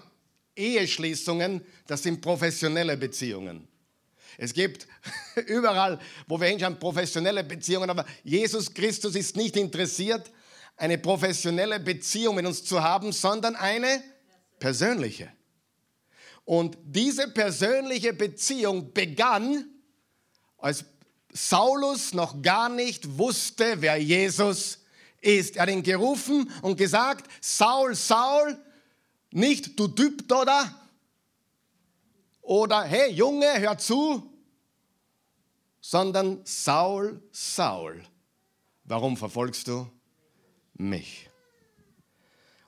Eheschließungen, 0.55 1.61
das 1.85 2.03
sind 2.03 2.21
professionelle 2.21 2.97
Beziehungen. 2.97 3.67
Es 4.37 4.53
gibt 4.53 4.87
überall, 5.47 5.99
wo 6.27 6.39
wir 6.39 6.47
hinschauen, 6.47 6.79
professionelle 6.79 7.43
Beziehungen, 7.43 7.89
aber 7.89 8.05
Jesus 8.23 8.73
Christus 8.73 9.15
ist 9.15 9.35
nicht 9.35 9.55
interessiert, 9.55 10.31
eine 10.77 10.99
professionelle 10.99 11.79
Beziehung 11.79 12.35
mit 12.35 12.45
uns 12.45 12.63
zu 12.63 12.81
haben, 12.81 13.11
sondern 13.11 13.55
eine 13.55 14.03
persönliche. 14.59 15.31
Und 16.45 16.77
diese 16.83 17.27
persönliche 17.27 18.13
Beziehung 18.13 18.93
begann, 18.93 19.65
als 20.57 20.85
Saulus 21.33 22.13
noch 22.13 22.41
gar 22.41 22.69
nicht 22.69 23.17
wusste, 23.17 23.81
wer 23.81 23.97
Jesus 23.97 24.79
ist. 25.19 25.57
Er 25.57 25.63
hat 25.63 25.69
ihn 25.69 25.83
gerufen 25.83 26.49
und 26.61 26.77
gesagt, 26.77 27.29
Saul, 27.41 27.95
Saul, 27.95 28.57
nicht 29.31 29.77
du 29.77 29.87
Typ 29.89 30.31
oder, 30.31 30.73
oder 32.41 32.83
hey 32.83 33.11
Junge, 33.11 33.59
hör 33.59 33.77
zu, 33.77 34.31
sondern 35.81 36.41
Saul, 36.45 37.21
Saul. 37.31 38.03
Warum 38.85 39.17
verfolgst 39.17 39.67
du 39.67 39.91
mich? 40.79 41.29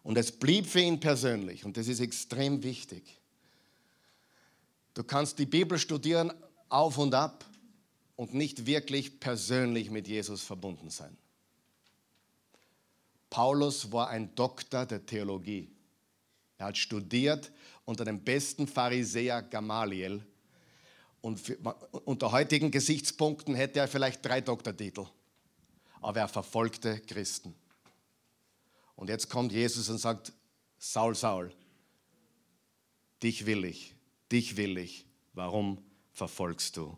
Und 0.03 0.17
es 0.17 0.31
blieb 0.31 0.65
für 0.65 0.79
ihn 0.79 0.99
persönlich 0.99 1.65
und 1.65 1.77
das 1.77 1.87
ist 1.87 1.99
extrem 1.99 2.63
wichtig. 2.63 3.19
Du 4.93 5.03
kannst 5.03 5.39
die 5.39 5.45
Bibel 5.45 5.77
studieren 5.77 6.33
auf 6.67 6.97
und 6.97 7.13
ab 7.13 7.45
und 8.15 8.33
nicht 8.33 8.65
wirklich 8.65 9.19
persönlich 9.19 9.89
mit 9.89 10.07
Jesus 10.07 10.43
verbunden 10.43 10.89
sein. 10.89 11.15
Paulus 13.29 13.91
war 13.91 14.09
ein 14.09 14.33
Doktor 14.35 14.85
der 14.85 15.05
Theologie. 15.05 15.69
Er 16.57 16.67
hat 16.67 16.77
studiert 16.77 17.51
unter 17.85 18.03
dem 18.03 18.23
besten 18.23 18.67
Pharisäer 18.67 19.41
Gamaliel. 19.43 20.25
Und 21.21 21.39
für, 21.39 21.55
unter 22.05 22.31
heutigen 22.31 22.71
Gesichtspunkten 22.71 23.55
hätte 23.55 23.79
er 23.79 23.87
vielleicht 23.87 24.25
drei 24.25 24.41
Doktortitel. 24.41 25.05
Aber 26.01 26.19
er 26.19 26.27
verfolgte 26.27 26.99
Christen. 27.01 27.55
Und 28.99 29.07
jetzt 29.07 29.29
kommt 29.29 29.53
Jesus 29.53 29.87
und 29.87 29.97
sagt, 29.97 30.33
Saul, 30.77 31.15
Saul, 31.15 31.53
dich 33.23 33.45
will 33.45 33.63
ich, 33.63 33.95
dich 34.29 34.57
will 34.57 34.77
ich. 34.77 35.05
Warum 35.31 35.77
verfolgst 36.11 36.75
du 36.75 36.97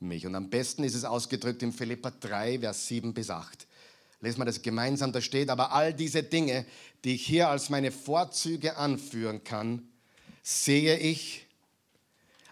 mich? 0.00 0.26
Und 0.26 0.34
am 0.34 0.50
besten 0.50 0.82
ist 0.82 0.96
es 0.96 1.04
ausgedrückt 1.04 1.62
in 1.62 1.72
Philippa 1.72 2.10
3, 2.10 2.58
Vers 2.58 2.88
7 2.88 3.14
bis 3.14 3.30
8. 3.30 3.68
Lesen 4.20 4.40
wir 4.40 4.46
das 4.46 4.62
gemeinsam, 4.62 5.12
da 5.12 5.20
steht, 5.20 5.48
aber 5.48 5.70
all 5.70 5.94
diese 5.94 6.24
Dinge, 6.24 6.66
die 7.04 7.14
ich 7.14 7.26
hier 7.26 7.48
als 7.48 7.70
meine 7.70 7.92
Vorzüge 7.92 8.76
anführen 8.76 9.44
kann, 9.44 9.88
sehe 10.42 10.98
ich 10.98 11.46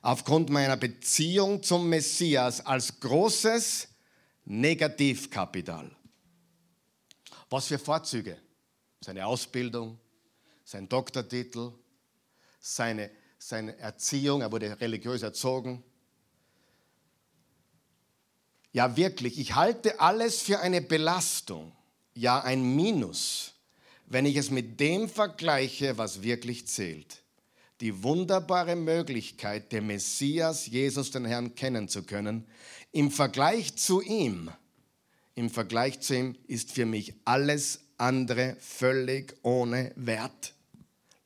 aufgrund 0.00 0.48
meiner 0.48 0.76
Beziehung 0.76 1.60
zum 1.64 1.88
Messias 1.88 2.64
als 2.64 3.00
großes 3.00 3.88
Negativkapital. 4.44 5.90
Was 7.50 7.66
für 7.66 7.80
Vorzüge? 7.80 8.45
Seine 9.06 9.24
Ausbildung, 9.24 10.00
sein 10.64 10.88
Doktortitel, 10.88 11.70
seine, 12.58 13.08
seine 13.38 13.78
Erziehung, 13.78 14.40
er 14.40 14.50
wurde 14.50 14.80
religiös 14.80 15.22
erzogen, 15.22 15.84
ja, 18.72 18.96
wirklich, 18.96 19.38
ich 19.38 19.54
halte 19.54 20.00
alles 20.00 20.42
für 20.42 20.58
eine 20.58 20.80
Belastung, 20.80 21.70
ja 22.14 22.40
ein 22.40 22.74
Minus, 22.74 23.54
wenn 24.06 24.26
ich 24.26 24.34
es 24.34 24.50
mit 24.50 24.80
dem 24.80 25.08
vergleiche, 25.08 25.96
was 25.98 26.22
wirklich 26.22 26.66
zählt. 26.66 27.22
Die 27.80 28.02
wunderbare 28.02 28.74
Möglichkeit, 28.74 29.70
den 29.70 29.86
Messias, 29.86 30.66
Jesus, 30.66 31.12
den 31.12 31.26
Herrn, 31.26 31.54
kennen 31.54 31.88
zu 31.88 32.02
können. 32.02 32.44
Im 32.90 33.12
Vergleich 33.12 33.76
zu 33.76 34.00
ihm, 34.00 34.50
im 35.36 35.48
Vergleich 35.48 36.00
zu 36.00 36.16
ihm 36.16 36.36
ist 36.48 36.72
für 36.72 36.86
mich 36.86 37.14
alles 37.24 37.85
andere 37.98 38.56
völlig 38.60 39.36
ohne 39.42 39.92
Wert. 39.96 40.54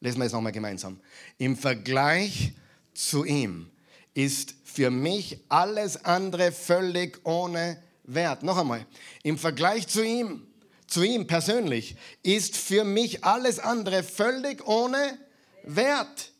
Lesen 0.00 0.18
wir 0.18 0.26
es 0.26 0.32
nochmal 0.32 0.52
gemeinsam. 0.52 1.00
Im 1.38 1.56
Vergleich 1.56 2.52
zu 2.94 3.24
ihm 3.24 3.70
ist 4.14 4.54
für 4.64 4.90
mich 4.90 5.40
alles 5.48 6.04
andere 6.04 6.52
völlig 6.52 7.20
ohne 7.24 7.82
Wert. 8.04 8.42
Noch 8.42 8.58
einmal, 8.58 8.86
im 9.22 9.38
Vergleich 9.38 9.88
zu 9.88 10.04
ihm, 10.04 10.46
zu 10.86 11.02
ihm 11.02 11.26
persönlich, 11.26 11.96
ist 12.22 12.56
für 12.56 12.84
mich 12.84 13.24
alles 13.24 13.58
andere 13.58 14.02
völlig 14.02 14.66
ohne 14.66 15.18
Wert. 15.64 16.32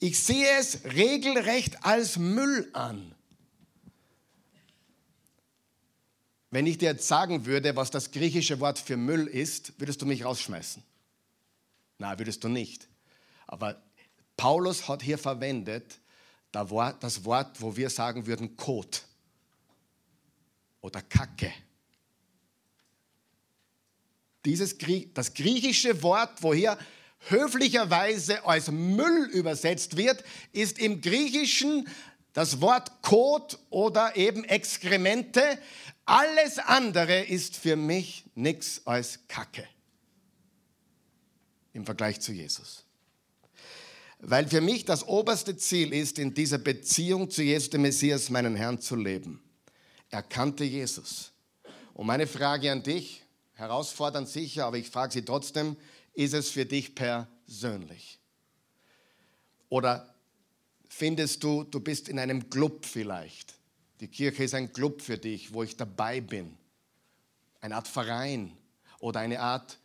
Ich 0.00 0.18
sehe 0.20 0.48
es 0.58 0.84
regelrecht 0.84 1.84
als 1.84 2.16
Müll 2.16 2.68
an. 2.72 3.14
Wenn 6.50 6.66
ich 6.66 6.78
dir 6.78 6.90
jetzt 6.90 7.06
sagen 7.06 7.44
würde, 7.44 7.76
was 7.76 7.90
das 7.90 8.10
griechische 8.10 8.58
Wort 8.60 8.78
für 8.78 8.96
Müll 8.96 9.26
ist, 9.26 9.78
würdest 9.78 10.00
du 10.00 10.06
mich 10.06 10.24
rausschmeißen. 10.24 10.82
Nein, 11.98 12.18
würdest 12.18 12.42
du 12.42 12.48
nicht. 12.48 12.88
Aber 13.46 13.82
Paulus 14.36 14.88
hat 14.88 15.02
hier 15.02 15.18
verwendet 15.18 15.98
das 16.52 16.70
Wort, 17.24 17.60
wo 17.60 17.76
wir 17.76 17.90
sagen 17.90 18.26
würden 18.26 18.56
Kot 18.56 19.02
oder 20.80 21.02
Kacke. 21.02 21.52
Dieses, 24.44 24.76
das 25.12 25.34
griechische 25.34 26.02
Wort, 26.02 26.42
wo 26.42 26.54
hier 26.54 26.78
höflicherweise 27.28 28.46
als 28.46 28.70
Müll 28.70 29.28
übersetzt 29.32 29.96
wird, 29.96 30.24
ist 30.52 30.78
im 30.78 31.00
Griechischen 31.00 31.88
das 32.32 32.60
Wort 32.60 33.02
Kot 33.02 33.58
oder 33.68 34.16
eben 34.16 34.44
Exkremente, 34.44 35.58
alles 36.08 36.58
andere 36.58 37.24
ist 37.24 37.56
für 37.56 37.76
mich 37.76 38.24
nichts 38.34 38.80
als 38.86 39.20
Kacke 39.28 39.68
im 41.74 41.84
Vergleich 41.84 42.20
zu 42.20 42.32
Jesus. 42.32 42.84
Weil 44.20 44.48
für 44.48 44.62
mich 44.62 44.86
das 44.86 45.06
oberste 45.06 45.56
Ziel 45.58 45.92
ist, 45.92 46.18
in 46.18 46.32
dieser 46.32 46.58
Beziehung 46.58 47.30
zu 47.30 47.42
Jesus, 47.42 47.70
dem 47.70 47.82
Messias, 47.82 48.30
meinen 48.30 48.56
Herrn 48.56 48.80
zu 48.80 48.96
leben. 48.96 49.42
Er 50.08 50.22
kannte 50.22 50.64
Jesus. 50.64 51.30
Und 51.92 52.06
meine 52.06 52.26
Frage 52.26 52.72
an 52.72 52.82
dich, 52.82 53.22
herausfordernd 53.52 54.28
sicher, 54.28 54.64
aber 54.64 54.78
ich 54.78 54.88
frage 54.88 55.12
sie 55.12 55.24
trotzdem, 55.24 55.76
ist 56.14 56.32
es 56.32 56.48
für 56.48 56.64
dich 56.64 56.94
persönlich? 56.94 58.18
Oder 59.68 60.14
findest 60.88 61.44
du, 61.44 61.64
du 61.64 61.80
bist 61.80 62.08
in 62.08 62.18
einem 62.18 62.48
Club 62.48 62.86
vielleicht? 62.86 63.57
Die 64.00 64.08
Kirche 64.08 64.44
ist 64.44 64.54
ein 64.54 64.72
Club 64.72 65.02
für 65.02 65.18
dich, 65.18 65.52
wo 65.52 65.62
ich 65.62 65.76
dabei 65.76 66.20
bin. 66.20 66.56
Eine 67.60 67.76
Art 67.76 67.88
Verein 67.88 68.56
oder 69.00 69.20
eine 69.20 69.40
Art 69.40 69.78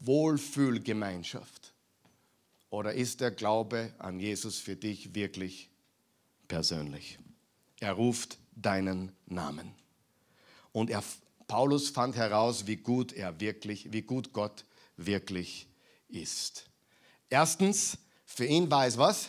Wohlfühlgemeinschaft. 0.00 1.72
Oder 2.70 2.94
ist 2.94 3.20
der 3.20 3.30
Glaube 3.30 3.94
an 3.98 4.18
Jesus 4.18 4.58
für 4.58 4.74
dich 4.74 5.14
wirklich 5.14 5.70
persönlich? 6.48 7.18
Er 7.78 7.92
ruft 7.92 8.38
deinen 8.56 9.12
Namen. 9.26 9.72
Und 10.72 10.90
er, 10.90 11.04
Paulus 11.46 11.90
fand 11.90 12.16
heraus, 12.16 12.66
wie 12.66 12.76
gut 12.76 13.12
er 13.12 13.38
wirklich, 13.38 13.92
wie 13.92 14.02
gut 14.02 14.32
Gott 14.32 14.64
wirklich 14.96 15.68
ist. 16.08 16.68
Erstens, 17.30 17.98
für 18.24 18.44
ihn 18.44 18.70
war 18.70 18.86
es 18.86 18.98
was? 18.98 19.28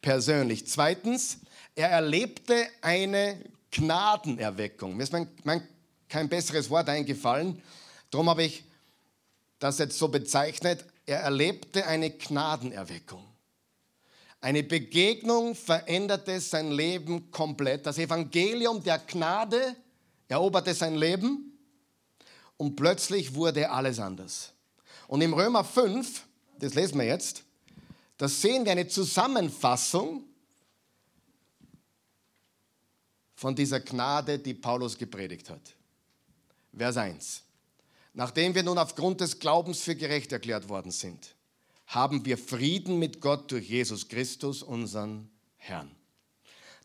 Persönlich. 0.00 0.68
Zweitens, 0.68 1.38
er 1.74 1.90
erlebte 1.90 2.68
eine 2.80 3.40
Gnadenerweckung. 3.76 4.96
Mir 4.96 5.02
ist 5.02 5.12
mein, 5.12 5.28
mein, 5.44 5.66
kein 6.08 6.28
besseres 6.28 6.70
Wort 6.70 6.88
eingefallen. 6.88 7.62
Darum 8.10 8.30
habe 8.30 8.44
ich 8.44 8.64
das 9.58 9.78
jetzt 9.78 9.98
so 9.98 10.08
bezeichnet. 10.08 10.84
Er 11.04 11.20
erlebte 11.20 11.86
eine 11.86 12.10
Gnadenerweckung. 12.10 13.24
Eine 14.40 14.62
Begegnung 14.62 15.54
veränderte 15.54 16.40
sein 16.40 16.70
Leben 16.70 17.30
komplett. 17.30 17.86
Das 17.86 17.98
Evangelium 17.98 18.82
der 18.82 18.98
Gnade 18.98 19.76
eroberte 20.28 20.74
sein 20.74 20.94
Leben 20.94 21.58
und 22.56 22.76
plötzlich 22.76 23.34
wurde 23.34 23.70
alles 23.70 23.98
anders. 23.98 24.52
Und 25.08 25.20
im 25.20 25.34
Römer 25.34 25.64
5, 25.64 26.24
das 26.58 26.74
lesen 26.74 26.98
wir 26.98 27.06
jetzt, 27.06 27.44
da 28.18 28.28
sehen 28.28 28.64
wir 28.64 28.72
eine 28.72 28.88
Zusammenfassung 28.88 30.24
von 33.46 33.54
dieser 33.54 33.78
Gnade, 33.78 34.40
die 34.40 34.54
Paulus 34.54 34.98
gepredigt 34.98 35.50
hat. 35.50 35.76
Vers 36.76 36.96
1. 36.96 37.44
Nachdem 38.12 38.56
wir 38.56 38.64
nun 38.64 38.76
aufgrund 38.76 39.20
des 39.20 39.38
Glaubens 39.38 39.82
für 39.82 39.94
gerecht 39.94 40.32
erklärt 40.32 40.68
worden 40.68 40.90
sind, 40.90 41.36
haben 41.86 42.26
wir 42.26 42.38
Frieden 42.38 42.98
mit 42.98 43.20
Gott 43.20 43.52
durch 43.52 43.68
Jesus 43.68 44.08
Christus, 44.08 44.64
unseren 44.64 45.30
Herrn. 45.58 45.94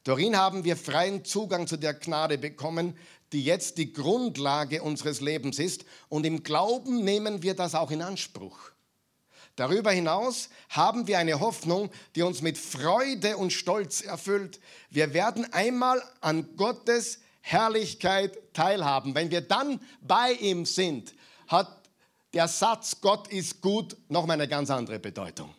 Darin 0.04 0.38
haben 0.38 0.64
wir 0.64 0.78
freien 0.78 1.26
Zugang 1.26 1.66
zu 1.66 1.78
der 1.78 1.96
Gnade 1.96 2.38
bekommen, 2.38 2.96
die 3.34 3.44
jetzt 3.44 3.80
die 3.80 3.92
Grundlage 3.92 4.84
unseres 4.84 5.20
Lebens 5.20 5.58
ist, 5.58 5.84
und 6.10 6.28
im 6.28 6.44
Glauben 6.44 7.04
nehmen 7.04 7.42
wir 7.42 7.56
das 7.56 7.74
auch 7.74 7.90
in 7.90 8.04
Anspruch. 8.04 8.70
Darüber 9.62 9.92
hinaus 9.92 10.50
haben 10.70 11.06
wir 11.06 11.20
eine 11.20 11.40
Hoffnung, 11.40 11.92
die 12.16 12.24
uns 12.24 12.42
mit 12.42 12.58
Freude 12.58 13.38
und 13.38 13.54
Stolz 13.54 14.02
erfüllt. 14.02 14.60
Wir 14.90 15.14
werden 15.14 15.54
einmal 15.54 16.02
an 16.20 16.56
Gottes 16.58 17.20
Herrlichkeit 17.42 18.56
teilhaben. 18.56 19.14
Wenn 19.14 19.30
wir 19.30 19.42
dann 19.42 19.80
bei 20.02 20.32
ihm 20.32 20.66
sind, 20.66 21.14
hat 21.46 21.88
der 22.34 22.48
Satz 22.48 23.02
Gott 23.02 23.28
ist 23.28 23.62
gut 23.62 23.96
nochmal 24.10 24.34
eine 24.34 24.48
ganz 24.48 24.72
andere 24.72 24.98
Bedeutung. 24.98 25.54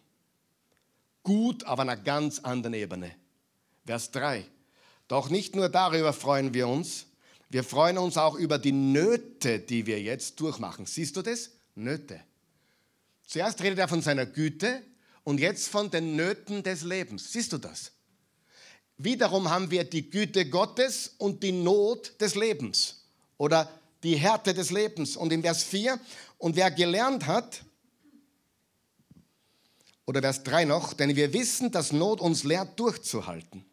Gut 1.22 1.64
auf 1.64 1.78
einer 1.78 1.96
ganz 1.96 2.40
anderen 2.40 2.74
Ebene. 2.74 3.14
Vers 3.86 4.10
3. 4.10 4.44
Doch 5.06 5.30
nicht 5.30 5.54
nur 5.54 5.68
darüber 5.68 6.12
freuen 6.12 6.54
wir 6.54 6.66
uns, 6.66 7.06
wir 7.50 7.62
freuen 7.62 7.98
uns 7.98 8.18
auch 8.18 8.34
über 8.34 8.58
die 8.58 8.72
Nöte, 8.72 9.60
die 9.60 9.86
wir 9.86 10.02
jetzt 10.02 10.40
durchmachen. 10.40 10.86
Siehst 10.86 11.16
du 11.16 11.22
das? 11.22 11.50
Nöte. 11.76 12.20
Zuerst 13.32 13.62
redet 13.62 13.78
er 13.78 13.88
von 13.88 14.02
seiner 14.02 14.26
Güte 14.26 14.82
und 15.24 15.40
jetzt 15.40 15.68
von 15.68 15.90
den 15.90 16.16
Nöten 16.16 16.62
des 16.62 16.82
Lebens. 16.82 17.32
Siehst 17.32 17.50
du 17.54 17.56
das? 17.56 17.92
Wiederum 18.98 19.48
haben 19.48 19.70
wir 19.70 19.84
die 19.84 20.10
Güte 20.10 20.50
Gottes 20.50 21.14
und 21.16 21.42
die 21.42 21.52
Not 21.52 22.20
des 22.20 22.34
Lebens 22.34 23.06
oder 23.38 23.70
die 24.02 24.16
Härte 24.16 24.52
des 24.52 24.70
Lebens. 24.70 25.16
Und 25.16 25.32
in 25.32 25.40
Vers 25.40 25.62
4, 25.62 25.98
und 26.36 26.56
wer 26.56 26.70
gelernt 26.70 27.26
hat, 27.26 27.64
oder 30.04 30.20
Vers 30.20 30.42
3 30.42 30.66
noch, 30.66 30.92
denn 30.92 31.16
wir 31.16 31.32
wissen, 31.32 31.70
dass 31.70 31.90
Not 31.90 32.20
uns 32.20 32.44
lehrt, 32.44 32.78
durchzuhalten. 32.78 33.64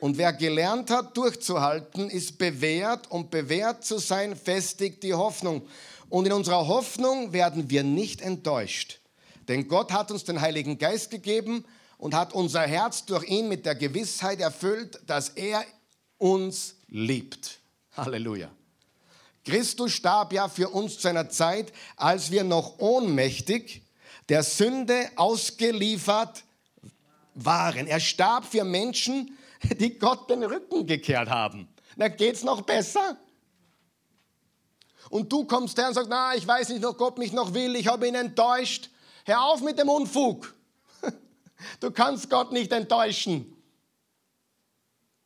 Und 0.00 0.16
wer 0.16 0.32
gelernt 0.32 0.88
hat, 0.88 1.14
durchzuhalten, 1.18 2.08
ist 2.08 2.38
bewährt 2.38 3.10
und 3.10 3.30
bewährt 3.30 3.84
zu 3.84 3.98
sein, 3.98 4.36
festigt 4.36 5.02
die 5.02 5.12
Hoffnung. 5.12 5.68
Und 6.08 6.26
in 6.26 6.32
unserer 6.32 6.68
Hoffnung 6.68 7.32
werden 7.32 7.70
wir 7.70 7.82
nicht 7.82 8.20
enttäuscht. 8.20 9.00
Denn 9.48 9.68
Gott 9.68 9.92
hat 9.92 10.10
uns 10.10 10.24
den 10.24 10.40
Heiligen 10.40 10.78
Geist 10.78 11.10
gegeben 11.10 11.64
und 11.98 12.14
hat 12.14 12.32
unser 12.32 12.62
Herz 12.62 13.04
durch 13.04 13.24
ihn 13.24 13.48
mit 13.48 13.66
der 13.66 13.74
Gewissheit 13.74 14.40
erfüllt, 14.40 15.00
dass 15.06 15.30
er 15.30 15.64
uns 16.18 16.76
liebt. 16.88 17.58
Halleluja. 17.96 18.50
Christus 19.44 19.92
starb 19.92 20.32
ja 20.32 20.48
für 20.48 20.68
uns 20.70 20.98
zu 20.98 21.08
einer 21.08 21.28
Zeit, 21.28 21.72
als 21.96 22.30
wir 22.30 22.42
noch 22.42 22.78
ohnmächtig 22.78 23.82
der 24.28 24.42
Sünde 24.42 25.08
ausgeliefert 25.14 26.42
waren. 27.34 27.86
Er 27.86 28.00
starb 28.00 28.44
für 28.44 28.64
Menschen, 28.64 29.38
die 29.78 29.98
Gott 29.98 30.28
den 30.28 30.42
Rücken 30.42 30.86
gekehrt 30.86 31.28
haben. 31.28 31.68
Da 31.96 32.08
geht's 32.08 32.42
noch 32.42 32.62
besser. 32.62 33.16
Und 35.10 35.32
du 35.32 35.44
kommst 35.44 35.78
her 35.78 35.88
und 35.88 35.94
sagst, 35.94 36.10
na, 36.10 36.34
ich 36.34 36.46
weiß 36.46 36.70
nicht, 36.70 36.84
ob 36.84 36.98
Gott 36.98 37.18
mich 37.18 37.32
noch 37.32 37.54
will, 37.54 37.76
ich 37.76 37.86
habe 37.86 38.08
ihn 38.08 38.14
enttäuscht. 38.14 38.90
Hör 39.24 39.44
auf 39.44 39.60
mit 39.60 39.78
dem 39.78 39.88
Unfug. 39.88 40.54
Du 41.80 41.90
kannst 41.90 42.28
Gott 42.28 42.52
nicht 42.52 42.70
enttäuschen. 42.70 43.56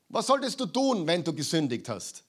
Was 0.08 0.28
solltest 0.28 0.60
du 0.60 0.66
tun, 0.66 1.06
wenn 1.06 1.24
du 1.24 1.32
gesündigt 1.32 1.88
hast? 1.88 2.22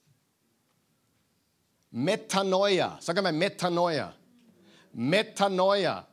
Metanoia. 1.92 2.98
Sag 3.00 3.16
einmal 3.16 3.32
Metanoia. 3.32 4.12
Metanoia. 4.92 6.06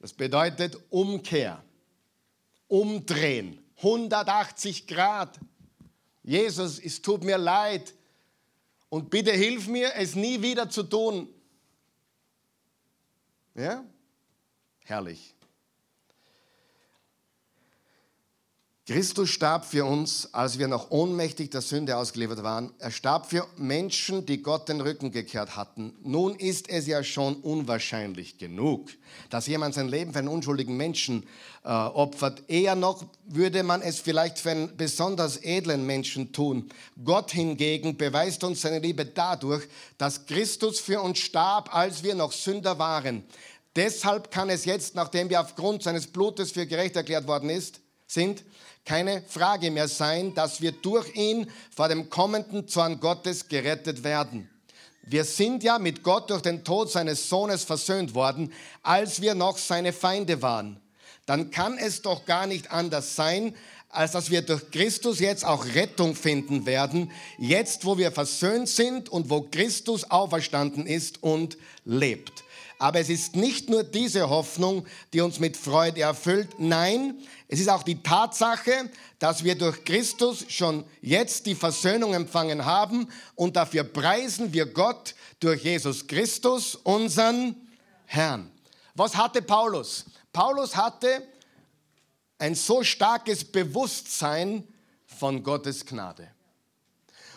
Das 0.00 0.12
bedeutet 0.12 0.78
Umkehr. 0.90 1.62
Umdrehen. 2.68 3.64
180 3.78 4.86
Grad. 4.86 5.38
Jesus, 6.22 6.78
es 6.78 7.02
tut 7.02 7.24
mir 7.24 7.38
leid. 7.38 7.94
Und 8.94 9.10
bitte 9.10 9.32
hilf 9.32 9.66
mir, 9.66 9.90
es 9.96 10.14
nie 10.14 10.40
wieder 10.40 10.70
zu 10.70 10.84
tun. 10.84 11.28
Ja? 13.56 13.84
Herrlich. 14.84 15.34
Christus 18.86 19.30
starb 19.30 19.64
für 19.64 19.86
uns, 19.86 20.28
als 20.34 20.58
wir 20.58 20.68
noch 20.68 20.90
ohnmächtig 20.90 21.50
der 21.50 21.62
Sünde 21.62 21.96
ausgeliefert 21.96 22.42
waren. 22.42 22.70
Er 22.78 22.90
starb 22.90 23.30
für 23.30 23.46
Menschen, 23.56 24.26
die 24.26 24.42
Gott 24.42 24.68
den 24.68 24.82
Rücken 24.82 25.10
gekehrt 25.10 25.56
hatten. 25.56 25.94
Nun 26.02 26.34
ist 26.34 26.68
es 26.68 26.86
ja 26.86 27.02
schon 27.02 27.36
unwahrscheinlich 27.36 28.36
genug, 28.36 28.90
dass 29.30 29.46
jemand 29.46 29.74
sein 29.74 29.88
Leben 29.88 30.12
für 30.12 30.18
einen 30.18 30.28
unschuldigen 30.28 30.76
Menschen 30.76 31.26
äh, 31.64 31.68
opfert. 31.70 32.42
Eher 32.48 32.74
noch 32.74 33.06
würde 33.24 33.62
man 33.62 33.80
es 33.80 34.00
vielleicht 34.00 34.38
für 34.38 34.50
einen 34.50 34.76
besonders 34.76 35.38
edlen 35.42 35.86
Menschen 35.86 36.32
tun. 36.32 36.68
Gott 37.02 37.30
hingegen 37.30 37.96
beweist 37.96 38.44
uns 38.44 38.60
seine 38.60 38.80
Liebe 38.80 39.06
dadurch, 39.06 39.66
dass 39.96 40.26
Christus 40.26 40.78
für 40.78 41.00
uns 41.00 41.20
starb, 41.20 41.74
als 41.74 42.02
wir 42.02 42.14
noch 42.14 42.32
Sünder 42.32 42.78
waren. 42.78 43.24
Deshalb 43.76 44.30
kann 44.30 44.50
es 44.50 44.66
jetzt, 44.66 44.94
nachdem 44.94 45.30
wir 45.30 45.40
aufgrund 45.40 45.82
seines 45.82 46.06
Blutes 46.06 46.52
für 46.52 46.66
gerecht 46.66 46.96
erklärt 46.96 47.26
worden 47.26 47.48
ist, 47.48 47.80
sind, 48.06 48.44
keine 48.84 49.22
Frage 49.26 49.70
mehr 49.70 49.88
sein, 49.88 50.34
dass 50.34 50.60
wir 50.60 50.72
durch 50.72 51.14
ihn 51.14 51.50
vor 51.74 51.88
dem 51.88 52.10
kommenden 52.10 52.68
Zorn 52.68 53.00
Gottes 53.00 53.48
gerettet 53.48 54.04
werden. 54.04 54.48
Wir 55.06 55.24
sind 55.24 55.62
ja 55.62 55.78
mit 55.78 56.02
Gott 56.02 56.30
durch 56.30 56.42
den 56.42 56.64
Tod 56.64 56.90
seines 56.90 57.28
Sohnes 57.28 57.64
versöhnt 57.64 58.14
worden, 58.14 58.52
als 58.82 59.20
wir 59.20 59.34
noch 59.34 59.58
seine 59.58 59.92
Feinde 59.92 60.40
waren. 60.40 60.80
Dann 61.26 61.50
kann 61.50 61.78
es 61.78 62.02
doch 62.02 62.24
gar 62.26 62.46
nicht 62.46 62.70
anders 62.70 63.16
sein, 63.16 63.54
als 63.88 64.12
dass 64.12 64.30
wir 64.30 64.42
durch 64.42 64.70
Christus 64.70 65.20
jetzt 65.20 65.44
auch 65.44 65.64
Rettung 65.74 66.14
finden 66.14 66.66
werden, 66.66 67.10
jetzt 67.38 67.84
wo 67.84 67.96
wir 67.96 68.12
versöhnt 68.12 68.68
sind 68.68 69.08
und 69.08 69.30
wo 69.30 69.42
Christus 69.42 70.10
auferstanden 70.10 70.86
ist 70.86 71.22
und 71.22 71.56
lebt. 71.84 72.43
Aber 72.78 73.00
es 73.00 73.08
ist 73.08 73.36
nicht 73.36 73.70
nur 73.70 73.84
diese 73.84 74.28
Hoffnung, 74.28 74.86
die 75.12 75.20
uns 75.20 75.38
mit 75.38 75.56
Freude 75.56 76.02
erfüllt. 76.02 76.48
Nein, 76.58 77.18
es 77.48 77.60
ist 77.60 77.68
auch 77.68 77.82
die 77.82 78.02
Tatsache, 78.02 78.90
dass 79.18 79.44
wir 79.44 79.56
durch 79.56 79.84
Christus 79.84 80.44
schon 80.48 80.84
jetzt 81.00 81.46
die 81.46 81.54
Versöhnung 81.54 82.14
empfangen 82.14 82.64
haben 82.64 83.08
und 83.36 83.56
dafür 83.56 83.84
preisen 83.84 84.52
wir 84.52 84.66
Gott 84.66 85.14
durch 85.40 85.62
Jesus 85.62 86.06
Christus, 86.06 86.74
unseren 86.74 87.54
Herrn. 88.06 88.50
Was 88.94 89.16
hatte 89.16 89.42
Paulus? 89.42 90.04
Paulus 90.32 90.76
hatte 90.76 91.22
ein 92.38 92.54
so 92.54 92.82
starkes 92.82 93.44
Bewusstsein 93.44 94.66
von 95.06 95.42
Gottes 95.42 95.86
Gnade. 95.86 96.28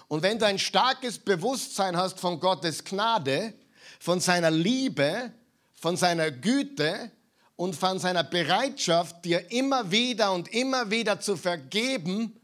Und 0.07 0.23
wenn 0.23 0.39
du 0.39 0.45
ein 0.45 0.59
starkes 0.59 1.19
Bewusstsein 1.19 1.97
hast 1.97 2.19
von 2.19 2.39
Gottes 2.39 2.83
Gnade, 2.83 3.53
von 3.99 4.19
seiner 4.19 4.51
Liebe, 4.51 5.31
von 5.73 5.97
seiner 5.97 6.31
Güte 6.31 7.11
und 7.55 7.75
von 7.75 7.99
seiner 7.99 8.23
Bereitschaft, 8.23 9.25
dir 9.25 9.51
immer 9.51 9.91
wieder 9.91 10.33
und 10.33 10.47
immer 10.49 10.91
wieder 10.91 11.19
zu 11.19 11.35
vergeben, 11.35 12.39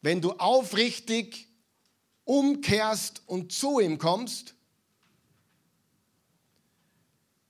wenn 0.00 0.20
du 0.20 0.32
aufrichtig 0.32 1.48
umkehrst 2.24 3.22
und 3.26 3.52
zu 3.52 3.80
ihm 3.80 3.98
kommst, 3.98 4.54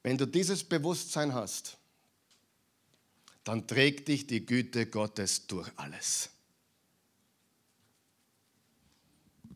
wenn 0.02 0.18
du 0.18 0.26
dieses 0.26 0.64
Bewusstsein 0.64 1.32
hast, 1.34 1.78
dann 3.44 3.66
trägt 3.66 4.08
dich 4.08 4.26
die 4.26 4.44
Güte 4.44 4.86
Gottes 4.86 5.46
durch 5.46 5.70
alles. 5.76 6.30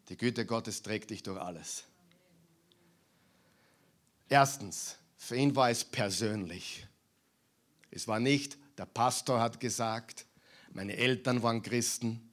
Die 0.09 0.17
Güte 0.17 0.47
Gottes 0.47 0.83
trägt 0.83 1.11
dich 1.11 1.23
durch 1.23 1.41
alles. 1.41 1.85
Erstens, 4.29 4.97
für 5.17 5.37
ihn 5.37 5.55
war 5.55 5.71
es 5.71 5.85
persönlich. 5.85 6.87
Es 7.91 8.09
war 8.09 8.21
nicht, 8.21 8.59
der 8.79 8.87
Pastor 8.87 9.41
hat 9.41 9.61
gesagt, 9.61 10.27
meine 10.73 10.97
Eltern 10.97 11.43
waren 11.43 11.63
Christen, 11.63 12.29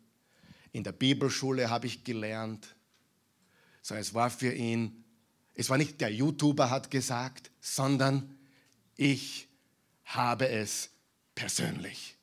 in 0.71 0.83
der 0.83 0.91
Bibelschule 0.91 1.69
habe 1.69 1.87
ich 1.87 2.03
gelernt, 2.03 2.75
sondern 3.81 4.01
es 4.01 4.13
war 4.13 4.29
für 4.29 4.51
ihn, 4.51 5.03
es 5.53 5.69
war 5.69 5.77
nicht 5.77 6.01
der 6.01 6.11
YouTuber 6.11 6.69
hat 6.69 6.89
gesagt, 6.89 7.51
sondern 7.61 8.37
ich 8.95 9.47
habe 10.05 10.49
es 10.49 10.89
persönlich. 11.35 12.17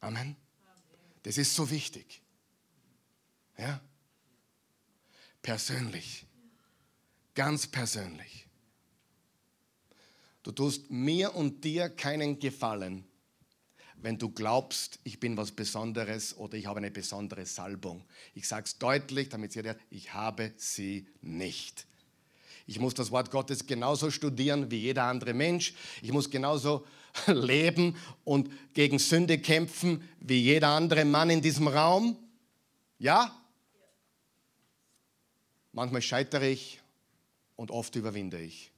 Amen. 0.00 0.36
Das 1.24 1.38
ist 1.38 1.54
so 1.54 1.68
wichtig. 1.70 2.22
Ja? 3.56 3.80
Persönlich. 5.42 6.27
Ganz 7.38 7.68
persönlich. 7.68 8.48
Du 10.42 10.50
tust 10.50 10.90
mir 10.90 11.36
und 11.36 11.62
dir 11.62 11.88
keinen 11.88 12.40
Gefallen, 12.40 13.04
wenn 13.94 14.18
du 14.18 14.28
glaubst, 14.28 14.98
ich 15.04 15.20
bin 15.20 15.36
was 15.36 15.52
Besonderes 15.52 16.36
oder 16.36 16.56
ich 16.56 16.66
habe 16.66 16.78
eine 16.78 16.90
besondere 16.90 17.46
Salbung. 17.46 18.04
Ich 18.34 18.48
sage 18.48 18.64
es 18.64 18.78
deutlich, 18.78 19.28
damit 19.28 19.54
hört, 19.54 19.78
ich 19.88 20.12
habe 20.14 20.52
sie 20.56 21.06
nicht. 21.20 21.86
Ich 22.66 22.80
muss 22.80 22.94
das 22.94 23.12
Wort 23.12 23.30
Gottes 23.30 23.68
genauso 23.68 24.10
studieren 24.10 24.72
wie 24.72 24.78
jeder 24.78 25.04
andere 25.04 25.32
Mensch. 25.32 25.74
Ich 26.02 26.10
muss 26.10 26.28
genauso 26.30 26.88
leben 27.28 27.94
und 28.24 28.50
gegen 28.74 28.98
Sünde 28.98 29.38
kämpfen 29.38 30.02
wie 30.18 30.40
jeder 30.40 30.70
andere 30.70 31.04
Mann 31.04 31.30
in 31.30 31.40
diesem 31.40 31.68
Raum. 31.68 32.16
Ja? 32.98 33.32
Manchmal 35.70 36.02
scheitere 36.02 36.48
ich 36.48 36.80
und 37.58 37.70
oft 37.72 37.94
überwinde 37.96 38.40
ich. 38.40 38.70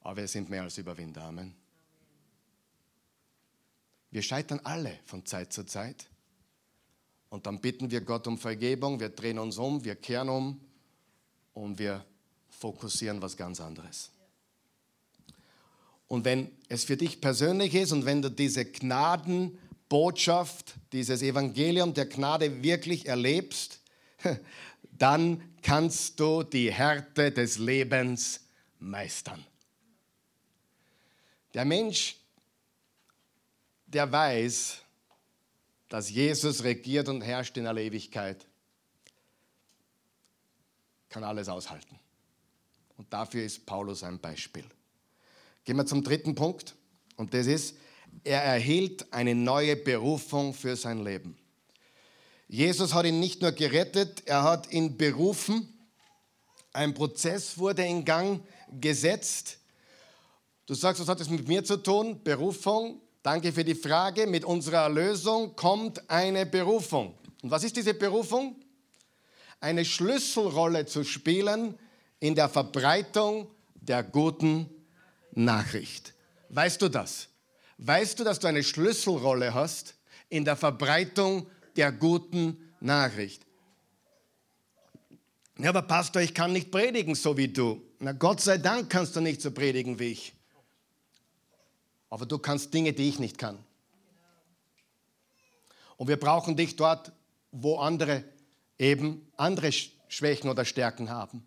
Aber 0.00 0.16
wir 0.16 0.26
sind 0.26 0.48
mehr 0.48 0.62
als 0.62 0.78
Überwinder. 0.78 1.22
Amen. 1.22 1.54
Wir 4.10 4.22
scheitern 4.22 4.58
alle 4.64 4.98
von 5.04 5.26
Zeit 5.26 5.52
zu 5.52 5.64
Zeit. 5.64 6.06
Und 7.28 7.46
dann 7.46 7.60
bitten 7.60 7.90
wir 7.90 8.00
Gott 8.00 8.26
um 8.26 8.38
Vergebung, 8.38 9.00
wir 9.00 9.10
drehen 9.10 9.38
uns 9.38 9.58
um, 9.58 9.84
wir 9.84 9.96
kehren 9.96 10.30
um 10.30 10.58
und 11.52 11.78
wir 11.78 12.06
fokussieren 12.48 13.20
was 13.20 13.36
ganz 13.36 13.60
anderes. 13.60 14.10
Und 16.06 16.24
wenn 16.24 16.50
es 16.70 16.84
für 16.84 16.96
dich 16.96 17.20
persönlich 17.20 17.74
ist 17.74 17.92
und 17.92 18.06
wenn 18.06 18.22
du 18.22 18.30
diese 18.30 18.64
Gnadenbotschaft, 18.64 20.74
dieses 20.92 21.20
Evangelium 21.20 21.92
der 21.92 22.06
Gnade 22.06 22.62
wirklich 22.62 23.04
erlebst, 23.04 23.80
dann 24.98 25.54
kannst 25.62 26.18
du 26.20 26.42
die 26.42 26.72
Härte 26.72 27.32
des 27.32 27.58
Lebens 27.58 28.40
meistern. 28.78 29.44
Der 31.54 31.64
Mensch, 31.64 32.16
der 33.86 34.10
weiß, 34.10 34.82
dass 35.88 36.10
Jesus 36.10 36.62
regiert 36.62 37.08
und 37.08 37.22
herrscht 37.22 37.56
in 37.56 37.66
aller 37.66 37.80
Ewigkeit, 37.80 38.46
kann 41.08 41.24
alles 41.24 41.48
aushalten. 41.48 41.98
Und 42.96 43.12
dafür 43.12 43.44
ist 43.44 43.64
Paulus 43.64 44.02
ein 44.02 44.18
Beispiel. 44.18 44.64
Gehen 45.64 45.76
wir 45.76 45.86
zum 45.86 46.02
dritten 46.02 46.34
Punkt 46.34 46.74
und 47.16 47.32
das 47.32 47.46
ist, 47.46 47.76
er 48.24 48.42
erhielt 48.42 49.12
eine 49.12 49.34
neue 49.34 49.76
Berufung 49.76 50.52
für 50.52 50.76
sein 50.76 51.04
Leben. 51.04 51.38
Jesus 52.48 52.94
hat 52.94 53.04
ihn 53.04 53.20
nicht 53.20 53.42
nur 53.42 53.52
gerettet, 53.52 54.22
er 54.24 54.42
hat 54.42 54.72
ihn 54.72 54.96
berufen. 54.96 55.68
Ein 56.72 56.94
Prozess 56.94 57.58
wurde 57.58 57.84
in 57.84 58.06
Gang 58.06 58.42
gesetzt. 58.80 59.58
Du 60.64 60.72
sagst, 60.72 61.00
was 61.02 61.08
hat 61.08 61.20
das 61.20 61.28
mit 61.28 61.46
mir 61.46 61.62
zu 61.62 61.76
tun? 61.76 62.22
Berufung. 62.24 63.02
Danke 63.22 63.52
für 63.52 63.64
die 63.64 63.74
Frage. 63.74 64.26
Mit 64.26 64.46
unserer 64.46 64.84
Erlösung 64.84 65.54
kommt 65.56 66.08
eine 66.08 66.46
Berufung. 66.46 67.14
Und 67.42 67.50
was 67.50 67.64
ist 67.64 67.76
diese 67.76 67.92
Berufung? 67.92 68.56
Eine 69.60 69.84
Schlüsselrolle 69.84 70.86
zu 70.86 71.04
spielen 71.04 71.78
in 72.18 72.34
der 72.34 72.48
Verbreitung 72.48 73.50
der 73.74 74.02
guten 74.02 74.70
Nachricht. 75.32 76.14
Weißt 76.48 76.80
du 76.80 76.88
das? 76.88 77.28
Weißt 77.76 78.18
du, 78.18 78.24
dass 78.24 78.38
du 78.38 78.46
eine 78.46 78.62
Schlüsselrolle 78.62 79.52
hast 79.52 79.96
in 80.30 80.44
der 80.44 80.56
Verbreitung 80.56 81.42
der 81.42 81.57
guten 81.92 82.56
Nachricht? 82.80 83.46
Ja, 85.58 85.70
aber 85.70 85.82
Pastor, 85.82 86.22
ich 86.22 86.34
kann 86.34 86.52
nicht 86.52 86.70
predigen 86.70 87.14
so 87.14 87.36
wie 87.36 87.48
du. 87.48 87.82
Na 87.98 88.12
Gott 88.12 88.40
sei 88.40 88.58
Dank 88.58 88.90
kannst 88.90 89.16
du 89.16 89.20
nicht 89.20 89.42
so 89.42 89.50
predigen 89.50 89.98
wie 89.98 90.12
ich. 90.12 90.32
Aber 92.10 92.26
du 92.26 92.38
kannst 92.38 92.72
Dinge, 92.72 92.92
die 92.92 93.08
ich 93.08 93.18
nicht 93.18 93.38
kann. 93.38 93.58
Und 95.96 96.06
wir 96.08 96.18
brauchen 96.18 96.56
dich 96.56 96.76
dort, 96.76 97.12
wo 97.50 97.76
andere 97.76 98.24
eben 98.78 99.26
andere 99.36 99.72
Schwächen 99.72 100.48
oder 100.48 100.64
Stärken 100.64 101.10
haben. 101.10 101.44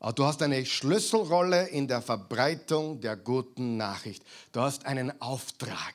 Aber 0.00 0.12
du 0.12 0.24
hast 0.24 0.42
eine 0.42 0.66
Schlüsselrolle 0.66 1.68
in 1.68 1.88
der 1.88 2.02
Verbreitung 2.02 3.00
der 3.00 3.16
guten 3.16 3.76
Nachricht. 3.76 4.22
Du 4.52 4.60
hast 4.60 4.84
einen 4.84 5.20
Auftrag. 5.22 5.94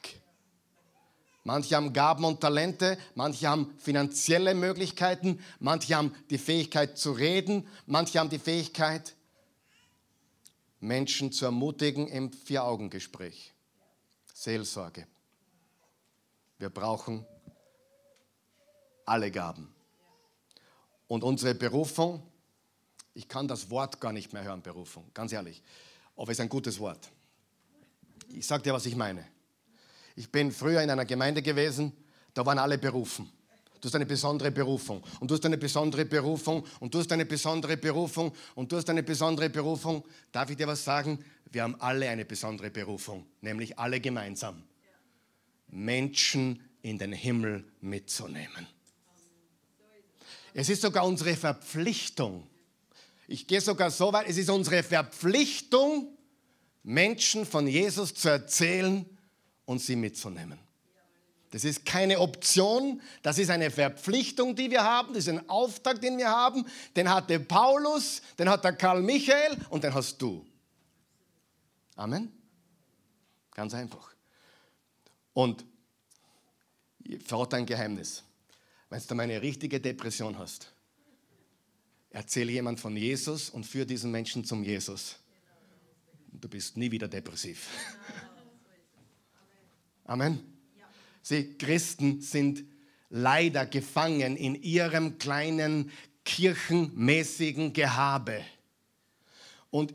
Manche 1.43 1.75
haben 1.75 1.93
Gaben 1.93 2.25
und 2.25 2.41
Talente, 2.41 2.97
manche 3.15 3.47
haben 3.47 3.73
finanzielle 3.79 4.53
Möglichkeiten, 4.53 5.39
manche 5.59 5.95
haben 5.95 6.13
die 6.29 6.37
Fähigkeit 6.37 6.97
zu 6.97 7.11
reden, 7.11 7.67
manche 7.85 8.19
haben 8.19 8.29
die 8.29 8.39
Fähigkeit, 8.39 9.15
Menschen 10.79 11.31
zu 11.31 11.45
ermutigen 11.45 12.07
im 12.07 12.31
Vier-Augen-Gespräch. 12.31 13.53
Seelsorge. 14.33 15.07
Wir 16.57 16.69
brauchen 16.69 17.25
alle 19.05 19.31
Gaben. 19.31 19.73
Und 21.07 21.23
unsere 21.23 21.55
Berufung 21.55 22.23
ich 23.19 23.27
kann 23.27 23.49
das 23.49 23.69
Wort 23.69 23.99
gar 23.99 24.13
nicht 24.13 24.31
mehr 24.31 24.45
hören, 24.45 24.61
Berufung, 24.61 25.11
ganz 25.13 25.33
ehrlich. 25.33 25.61
Aber 26.15 26.31
es 26.31 26.37
ist 26.37 26.39
ein 26.39 26.47
gutes 26.47 26.79
Wort. 26.79 27.11
Ich 28.29 28.47
sage 28.47 28.63
dir, 28.63 28.73
was 28.73 28.85
ich 28.85 28.95
meine. 28.95 29.27
Ich 30.19 30.29
bin 30.29 30.51
früher 30.51 30.81
in 30.81 30.89
einer 30.89 31.05
Gemeinde 31.05 31.41
gewesen, 31.41 31.93
da 32.33 32.45
waren 32.45 32.59
alle 32.59 32.77
berufen. 32.77 33.31
Du 33.79 33.87
hast 33.87 33.95
eine 33.95 34.05
besondere 34.05 34.51
Berufung 34.51 35.01
und 35.21 35.31
du 35.31 35.35
hast 35.35 35.45
eine 35.45 35.57
besondere 35.57 36.03
Berufung 36.03 36.65
und 36.81 36.93
du 36.93 36.99
hast 36.99 37.13
eine 37.13 37.25
besondere 37.25 37.77
Berufung 37.77 38.33
und 38.53 38.69
du 38.69 38.75
hast 38.75 38.89
eine 38.89 39.01
besondere 39.01 39.49
Berufung. 39.49 40.03
Darf 40.33 40.49
ich 40.49 40.57
dir 40.57 40.67
was 40.67 40.83
sagen? 40.83 41.23
Wir 41.49 41.63
haben 41.63 41.79
alle 41.79 42.09
eine 42.09 42.25
besondere 42.25 42.69
Berufung, 42.69 43.27
nämlich 43.39 43.79
alle 43.79 44.01
gemeinsam. 44.01 44.61
Menschen 45.69 46.65
in 46.81 46.97
den 46.97 47.13
Himmel 47.13 47.63
mitzunehmen. 47.79 48.67
Es 50.53 50.67
ist 50.67 50.81
sogar 50.81 51.05
unsere 51.05 51.37
Verpflichtung, 51.37 52.45
ich 53.25 53.47
gehe 53.47 53.61
sogar 53.61 53.89
so 53.89 54.11
weit, 54.11 54.27
es 54.27 54.35
ist 54.35 54.49
unsere 54.49 54.83
Verpflichtung, 54.83 56.09
Menschen 56.83 57.45
von 57.45 57.67
Jesus 57.67 58.13
zu 58.15 58.27
erzählen 58.27 59.05
und 59.69 59.77
sie 59.77 59.95
mitzunehmen. 59.95 60.57
Das 61.51 61.63
ist 61.63 61.85
keine 61.85 62.19
Option, 62.21 63.03
das 63.21 63.37
ist 63.37 63.51
eine 63.51 63.69
Verpflichtung, 63.69 64.55
die 64.55 64.71
wir 64.71 64.83
haben, 64.83 65.13
das 65.13 65.27
ist 65.27 65.29
ein 65.29 65.47
Auftrag, 65.47 66.01
den 66.01 66.17
wir 66.17 66.27
haben. 66.27 66.65
Den 66.95 67.07
hatte 67.07 67.39
Paulus, 67.39 68.23
den 68.39 68.49
hat 68.49 68.63
der 68.63 68.73
Karl 68.73 69.03
Michael 69.03 69.57
und 69.69 69.83
den 69.83 69.93
hast 69.93 70.19
du. 70.19 70.43
Amen. 71.95 72.31
Ganz 73.51 73.75
einfach. 73.75 74.11
Und 75.33 75.63
verrate 77.23 77.57
ein 77.57 77.67
Geheimnis. 77.67 78.23
Wenn 78.89 79.03
du 79.07 79.13
mal 79.13 79.23
eine 79.23 79.39
richtige 79.39 79.79
Depression 79.79 80.39
hast, 80.39 80.73
erzähle 82.09 82.53
jemand 82.53 82.79
von 82.79 82.97
Jesus 82.97 83.51
und 83.51 83.67
führe 83.67 83.85
diesen 83.85 84.09
Menschen 84.09 84.45
zum 84.45 84.63
Jesus. 84.63 85.17
Du 86.31 86.49
bist 86.49 86.75
nie 86.75 86.89
wieder 86.89 87.07
depressiv. 87.07 87.67
Amen. 90.09 90.39
Sie, 91.21 91.55
Christen 91.59 92.19
sind 92.19 92.63
leider 93.11 93.67
gefangen 93.67 94.35
in 94.37 94.55
ihrem 94.55 95.19
kleinen 95.19 95.91
kirchenmäßigen 96.25 97.73
Gehabe. 97.73 98.43
Und 99.69 99.93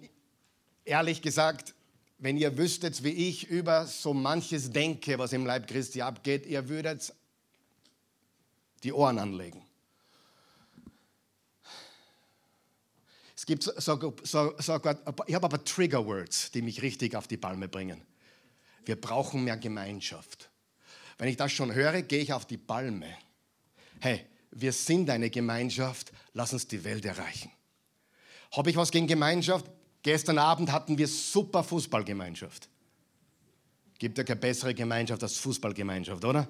ehrlich 0.84 1.20
gesagt, 1.20 1.74
wenn 2.18 2.36
ihr 2.36 2.56
wüsstet, 2.56 3.02
wie 3.02 3.10
ich 3.28 3.48
über 3.48 3.88
so 3.88 4.14
manches 4.14 4.70
denke, 4.70 5.18
was 5.18 5.32
im 5.32 5.44
Leib 5.44 5.66
Christi 5.66 6.00
abgeht, 6.00 6.46
ihr 6.46 6.68
würdet 6.68 7.12
die 8.84 8.92
Ohren 8.92 9.18
anlegen. 9.18 9.62
Es 13.34 13.44
gibt 13.44 13.64
sogar, 13.64 14.12
sogar 14.22 14.96
ich 15.26 15.34
habe 15.34 15.46
aber 15.46 15.64
Trigger 15.64 16.06
Words, 16.06 16.52
die 16.52 16.62
mich 16.62 16.82
richtig 16.82 17.16
auf 17.16 17.26
die 17.26 17.36
Palme 17.36 17.66
bringen. 17.66 18.00
Wir 18.86 19.00
brauchen 19.00 19.44
mehr 19.44 19.56
Gemeinschaft. 19.56 20.50
Wenn 21.18 21.28
ich 21.28 21.36
das 21.36 21.52
schon 21.52 21.74
höre, 21.74 22.02
gehe 22.02 22.20
ich 22.20 22.32
auf 22.32 22.46
die 22.46 22.56
Palme. 22.56 23.16
Hey, 24.00 24.24
wir 24.50 24.72
sind 24.72 25.10
eine 25.10 25.30
Gemeinschaft, 25.30 26.12
lass 26.32 26.52
uns 26.52 26.66
die 26.66 26.84
Welt 26.84 27.04
erreichen. 27.04 27.50
Habe 28.52 28.70
ich 28.70 28.76
was 28.76 28.90
gegen 28.90 29.06
Gemeinschaft? 29.06 29.66
Gestern 30.02 30.38
Abend 30.38 30.70
hatten 30.70 30.98
wir 30.98 31.08
super 31.08 31.64
Fußballgemeinschaft. 31.64 32.68
Gibt 33.98 34.18
ja 34.18 34.24
keine 34.24 34.40
bessere 34.40 34.74
Gemeinschaft 34.74 35.22
als 35.22 35.38
Fußballgemeinschaft, 35.38 36.24
oder? 36.24 36.48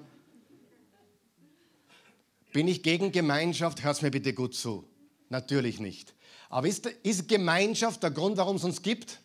Bin 2.51 2.67
ich 2.67 2.83
gegen 2.83 3.11
Gemeinschaft? 3.11 3.83
Hört 3.83 4.01
mir 4.01 4.11
bitte 4.11 4.33
gut 4.33 4.55
zu. 4.55 4.87
Natürlich 5.29 5.79
nicht. 5.79 6.13
Aber 6.49 6.67
ist, 6.67 6.85
ist 6.85 7.27
Gemeinschaft 7.27 8.03
der 8.03 8.11
Grund, 8.11 8.37
warum 8.37 8.57
es 8.57 8.63
uns 8.63 8.81
gibt? 8.81 9.19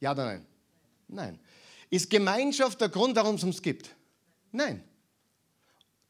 Ja 0.00 0.12
oder 0.12 0.24
nein? 0.24 0.46
Nein. 1.08 1.38
Ist 1.90 2.10
Gemeinschaft 2.10 2.80
der 2.80 2.88
Grund, 2.88 3.16
warum 3.16 3.36
es 3.36 3.44
uns 3.44 3.62
gibt? 3.62 3.94
Nein. 4.52 4.82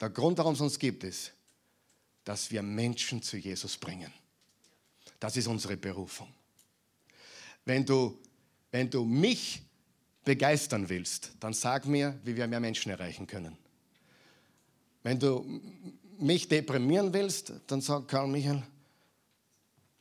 Der 0.00 0.10
Grund, 0.10 0.38
warum 0.38 0.54
es 0.54 0.60
uns 0.60 0.78
gibt, 0.78 1.04
ist, 1.04 1.32
dass 2.24 2.50
wir 2.50 2.62
Menschen 2.62 3.22
zu 3.22 3.36
Jesus 3.36 3.76
bringen. 3.76 4.12
Das 5.20 5.36
ist 5.36 5.46
unsere 5.46 5.76
Berufung. 5.76 6.32
Wenn 7.64 7.84
du, 7.84 8.18
wenn 8.70 8.90
du 8.90 9.04
mich 9.04 9.62
begeistern 10.24 10.88
willst, 10.88 11.32
dann 11.40 11.54
sag 11.54 11.86
mir, 11.86 12.18
wie 12.24 12.36
wir 12.36 12.46
mehr 12.46 12.60
Menschen 12.60 12.90
erreichen 12.90 13.26
können. 13.26 13.56
Wenn 15.02 15.18
du 15.18 15.62
mich 16.18 16.48
deprimieren 16.48 17.12
willst, 17.12 17.52
dann 17.68 17.80
sag 17.80 18.08
Karl 18.08 18.28
Michael, 18.28 18.62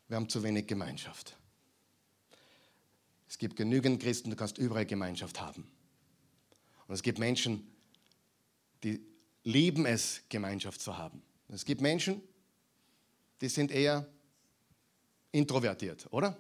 wir 0.08 0.18
haben 0.18 0.30
zu 0.30 0.44
wenig 0.44 0.68
Gemeinschaft. 0.68 1.36
Es 3.36 3.40
gibt 3.40 3.58
genügend 3.58 4.02
Christen, 4.02 4.30
du 4.30 4.38
kannst 4.38 4.58
überall 4.58 4.86
Gemeinschaft 4.86 5.42
haben. 5.42 5.70
Und 6.88 6.96
es 6.96 7.04
gibt 7.04 7.20
Menschen, 7.20 7.70
die 8.82 9.06
lieben 9.44 9.86
es, 9.86 10.22
Gemeinschaft 10.30 10.80
zu 10.80 10.98
haben. 10.98 11.22
Es 11.50 11.66
gibt 11.66 11.82
Menschen, 11.82 12.22
die 13.42 13.50
sind 13.50 13.72
eher 13.72 14.08
introvertiert, 15.34 16.08
oder? 16.12 16.38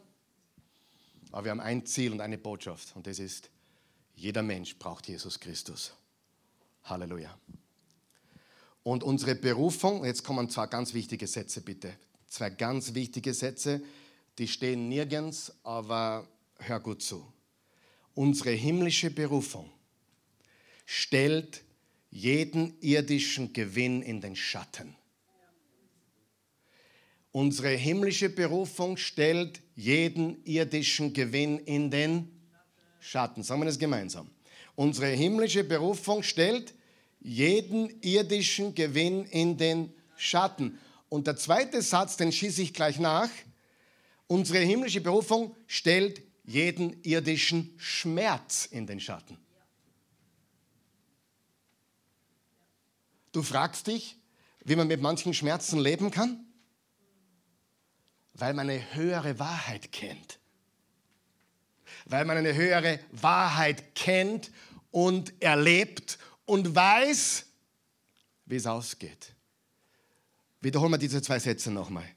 Aber 1.34 1.43
wir 1.43 1.52
haben 1.52 1.60
ein 1.60 1.86
Ziel 1.86 2.14
und 2.14 2.22
eine 2.22 2.38
Botschaft 2.38 2.96
und 2.96 3.08
das 3.08 3.20
ist, 3.20 3.50
jeder 4.14 4.41
Mensch 4.41 4.78
braucht 4.78 5.06
Jesus 5.10 5.38
Christus. 5.38 5.91
Halleluja. 6.86 7.38
Und 8.84 9.04
unsere 9.04 9.36
Berufung, 9.36 10.06
jetzt 10.06 10.24
kommen 10.24 10.50
zwei 10.50 10.68
ganz 10.68 10.93
wichtige 10.93 11.28
Sätze 11.28 11.60
bitte. 11.60 11.98
Zwei 12.28 12.52
ganz 12.52 12.93
wichtige 12.93 13.34
Sätze, 13.34 13.84
die 14.38 14.48
stehen 14.48 14.88
nirgends, 14.88 15.52
aber 15.64 16.26
hör 16.60 16.80
gut 16.80 17.01
zu. 17.01 17.32
Unsere 18.14 18.51
himmlische 18.51 19.12
Berufung 19.12 19.70
stellt 20.86 21.64
jeden 22.10 22.80
irdischen 22.80 23.51
Gewinn 23.51 24.01
in 24.01 24.22
den 24.22 24.36
Schatten. 24.36 24.95
Unsere 27.32 27.72
himmlische 27.76 28.30
Berufung 28.30 28.95
stellt 28.95 29.62
jeden 29.76 30.41
irdischen 30.45 31.12
Gewinn 31.12 31.60
in 31.60 31.91
den 31.91 32.32
Schatten. 33.01 33.43
Sagen 33.43 33.60
wir 33.60 33.66
das 33.66 33.78
gemeinsam. 33.78 34.30
Unsere 34.76 35.08
himmlische 35.08 35.66
Berufung 35.66 36.24
stellt 36.24 36.74
jeden 37.20 38.01
irdischen 38.01 38.74
Gewinn 38.74 39.26
in 39.26 39.58
den 39.58 39.93
Schatten. 40.16 40.80
Und 41.10 41.28
der 41.28 41.36
zweite 41.36 41.82
Satz, 41.82 42.16
den 42.16 42.32
schieße 42.32 42.62
ich 42.62 42.74
gleich 42.74 42.99
nach. 42.99 43.30
Unsere 44.28 44.60
himmlische 44.60 45.01
Berufung 45.01 45.56
stellt 45.68 46.22
jeden 46.46 47.02
irdischen 47.04 47.74
Schmerz 47.78 48.66
in 48.66 48.88
den 48.88 49.00
Schatten. 49.00 49.38
Du 53.32 53.43
fragst 53.43 53.88
dich, 53.88 54.18
wie 54.64 54.76
man 54.76 54.88
mit 54.88 55.02
manchen 55.02 55.34
Schmerzen 55.34 55.80
leben 55.80 56.12
kann? 56.12 56.46
Weil 58.34 58.54
man 58.54 58.70
eine 58.70 58.93
höhere 58.93 59.39
Wahrheit 59.39 59.91
kennt. 59.91 60.39
Weil 62.06 62.26
man 62.26 62.38
eine 62.38 62.54
höhere 62.54 63.00
Wahrheit 63.12 63.96
kennt 63.96 64.52
und 64.91 65.41
erlebt 65.41 66.18
und 66.46 66.76
weiß, 66.76 67.46
wie 68.46 68.56
es 68.56 68.68
ausgeht. 68.68 69.34
Wiederholen 70.62 70.93
wir 70.93 70.98
diese 70.98 71.22
zwei 71.22 71.39
Sätze 71.39 71.72
nochmal. 71.72 72.14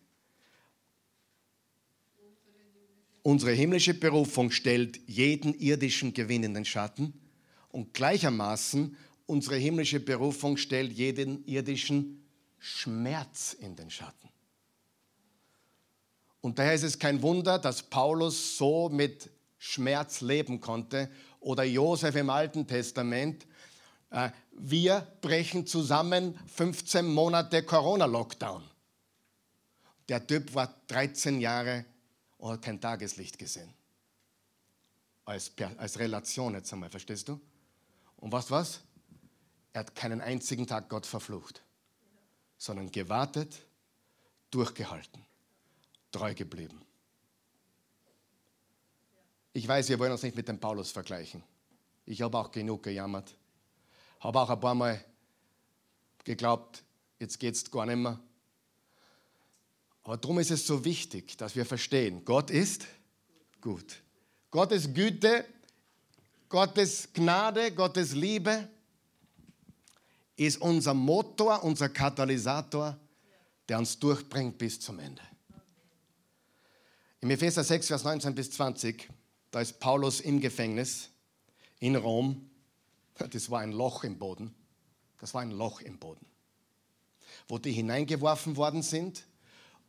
Unsere 3.28 3.52
himmlische 3.52 3.92
Berufung 3.92 4.50
stellt 4.50 5.06
jeden 5.06 5.52
irdischen 5.52 6.14
Gewinn 6.14 6.44
in 6.44 6.54
den 6.54 6.64
Schatten 6.64 7.12
und 7.68 7.92
gleichermaßen 7.92 8.96
unsere 9.26 9.56
himmlische 9.56 10.00
Berufung 10.00 10.56
stellt 10.56 10.94
jeden 10.94 11.44
irdischen 11.44 12.26
Schmerz 12.58 13.52
in 13.52 13.76
den 13.76 13.90
Schatten. 13.90 14.30
Und 16.40 16.58
daher 16.58 16.72
ist 16.72 16.84
es 16.84 16.98
kein 16.98 17.20
Wunder, 17.20 17.58
dass 17.58 17.82
Paulus 17.82 18.56
so 18.56 18.88
mit 18.88 19.28
Schmerz 19.58 20.22
leben 20.22 20.62
konnte 20.62 21.10
oder 21.38 21.64
Josef 21.64 22.16
im 22.16 22.30
Alten 22.30 22.66
Testament. 22.66 23.46
Äh, 24.08 24.30
wir 24.52 25.06
brechen 25.20 25.66
zusammen 25.66 26.34
15 26.46 27.06
Monate 27.06 27.62
Corona-Lockdown. 27.62 28.62
Der 30.08 30.26
Typ 30.26 30.54
war 30.54 30.74
13 30.86 31.42
Jahre 31.42 31.84
und 32.38 32.52
hat 32.52 32.62
kein 32.62 32.80
Tageslicht 32.80 33.38
gesehen. 33.38 33.72
Als, 35.24 35.52
als 35.76 35.98
Relation 35.98 36.54
jetzt 36.54 36.72
einmal, 36.72 36.88
verstehst 36.88 37.28
du? 37.28 37.40
Und 38.16 38.32
was 38.32 38.50
was? 38.50 38.80
Er 39.72 39.80
hat 39.80 39.94
keinen 39.94 40.20
einzigen 40.20 40.66
Tag 40.66 40.88
Gott 40.88 41.06
verflucht, 41.06 41.62
sondern 42.56 42.90
gewartet, 42.90 43.60
durchgehalten, 44.50 45.24
treu 46.10 46.34
geblieben. 46.34 46.80
Ich 49.52 49.66
weiß, 49.68 49.88
wir 49.88 49.98
wollen 49.98 50.12
uns 50.12 50.22
nicht 50.22 50.36
mit 50.36 50.48
dem 50.48 50.58
Paulus 50.58 50.90
vergleichen. 50.90 51.42
Ich 52.06 52.22
habe 52.22 52.38
auch 52.38 52.50
genug 52.50 52.82
gejammert. 52.82 53.34
Habe 54.20 54.40
auch 54.40 54.50
ein 54.50 54.60
paar 54.60 54.74
Mal 54.74 55.04
geglaubt, 56.24 56.82
jetzt 57.18 57.38
geht 57.38 57.54
es 57.54 57.70
gar 57.70 57.86
nicht 57.86 57.96
mehr. 57.96 58.18
Aber 60.08 60.16
darum 60.16 60.38
ist 60.38 60.50
es 60.50 60.66
so 60.66 60.86
wichtig, 60.86 61.36
dass 61.36 61.54
wir 61.54 61.66
verstehen, 61.66 62.24
Gott 62.24 62.48
ist 62.48 62.86
gut. 63.60 64.02
Gottes 64.50 64.94
Güte, 64.94 65.44
Gottes 66.48 67.10
Gnade, 67.12 67.72
Gottes 67.72 68.14
Liebe 68.14 68.70
ist 70.34 70.62
unser 70.62 70.94
Motor, 70.94 71.62
unser 71.62 71.90
Katalysator, 71.90 72.98
der 73.68 73.78
uns 73.80 73.98
durchbringt 73.98 74.56
bis 74.56 74.80
zum 74.80 74.98
Ende. 74.98 75.20
Im 77.20 77.28
Epheser 77.28 77.62
6, 77.62 77.88
Vers 77.88 78.04
19 78.04 78.34
bis 78.34 78.50
20, 78.52 79.10
da 79.50 79.60
ist 79.60 79.78
Paulus 79.78 80.20
im 80.20 80.40
Gefängnis 80.40 81.10
in 81.80 81.96
Rom. 81.96 82.48
Das 83.14 83.50
war 83.50 83.60
ein 83.60 83.72
Loch 83.72 84.04
im 84.04 84.18
Boden. 84.18 84.54
Das 85.20 85.34
war 85.34 85.42
ein 85.42 85.50
Loch 85.50 85.82
im 85.82 85.98
Boden, 85.98 86.24
wo 87.46 87.58
die 87.58 87.72
hineingeworfen 87.72 88.56
worden 88.56 88.80
sind 88.80 89.27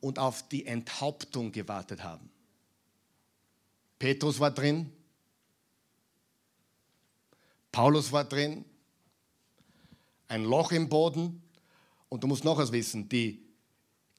und 0.01 0.19
auf 0.19 0.47
die 0.49 0.65
Enthauptung 0.65 1.51
gewartet 1.51 2.03
haben. 2.03 2.29
Petrus 3.97 4.39
war 4.39 4.51
drin, 4.51 4.91
Paulus 7.71 8.11
war 8.11 8.25
drin, 8.25 8.65
ein 10.27 10.43
Loch 10.43 10.71
im 10.71 10.89
Boden. 10.89 11.41
Und 12.07 12.23
du 12.23 12.27
musst 12.27 12.43
noch 12.43 12.57
was 12.57 12.71
wissen, 12.71 13.09
die 13.09 13.45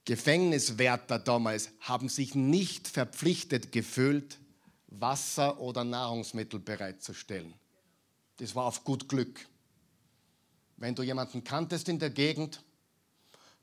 Gefängniswärter 0.05 1.18
damals 1.18 1.70
haben 1.81 2.09
sich 2.09 2.35
nicht 2.35 2.89
verpflichtet 2.89 3.72
gefühlt, 3.72 4.39
Wasser 4.89 5.61
oder 5.61 5.85
Nahrungsmittel 5.85 6.59
bereitzustellen. 6.59 7.55
Das 8.39 8.55
war 8.55 8.64
auf 8.64 8.85
gut 8.85 9.09
Glück. 9.09 9.47
Wenn 10.76 10.95
du 10.95 11.03
jemanden 11.03 11.45
kanntest 11.45 11.89
in 11.89 11.99
der 11.99 12.11
Gegend, 12.11 12.62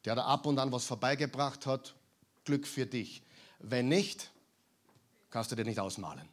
der 0.05 0.15
da 0.15 0.25
ab 0.25 0.45
und 0.45 0.59
an 0.59 0.71
was 0.71 0.85
vorbeigebracht 0.85 1.65
hat, 1.65 1.95
Glück 2.47 2.65
für 2.65 2.85
dich. 2.85 3.21
Wenn 3.59 3.89
nicht, 3.89 4.31
kannst 5.29 5.51
du 5.51 5.55
dir 5.55 5.65
nicht 5.65 5.79
ausmalen. 5.79 6.27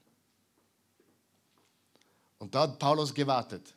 Und 2.39 2.55
da 2.55 2.63
hat 2.63 2.79
Paulus 2.79 3.13
gewartet, 3.13 3.75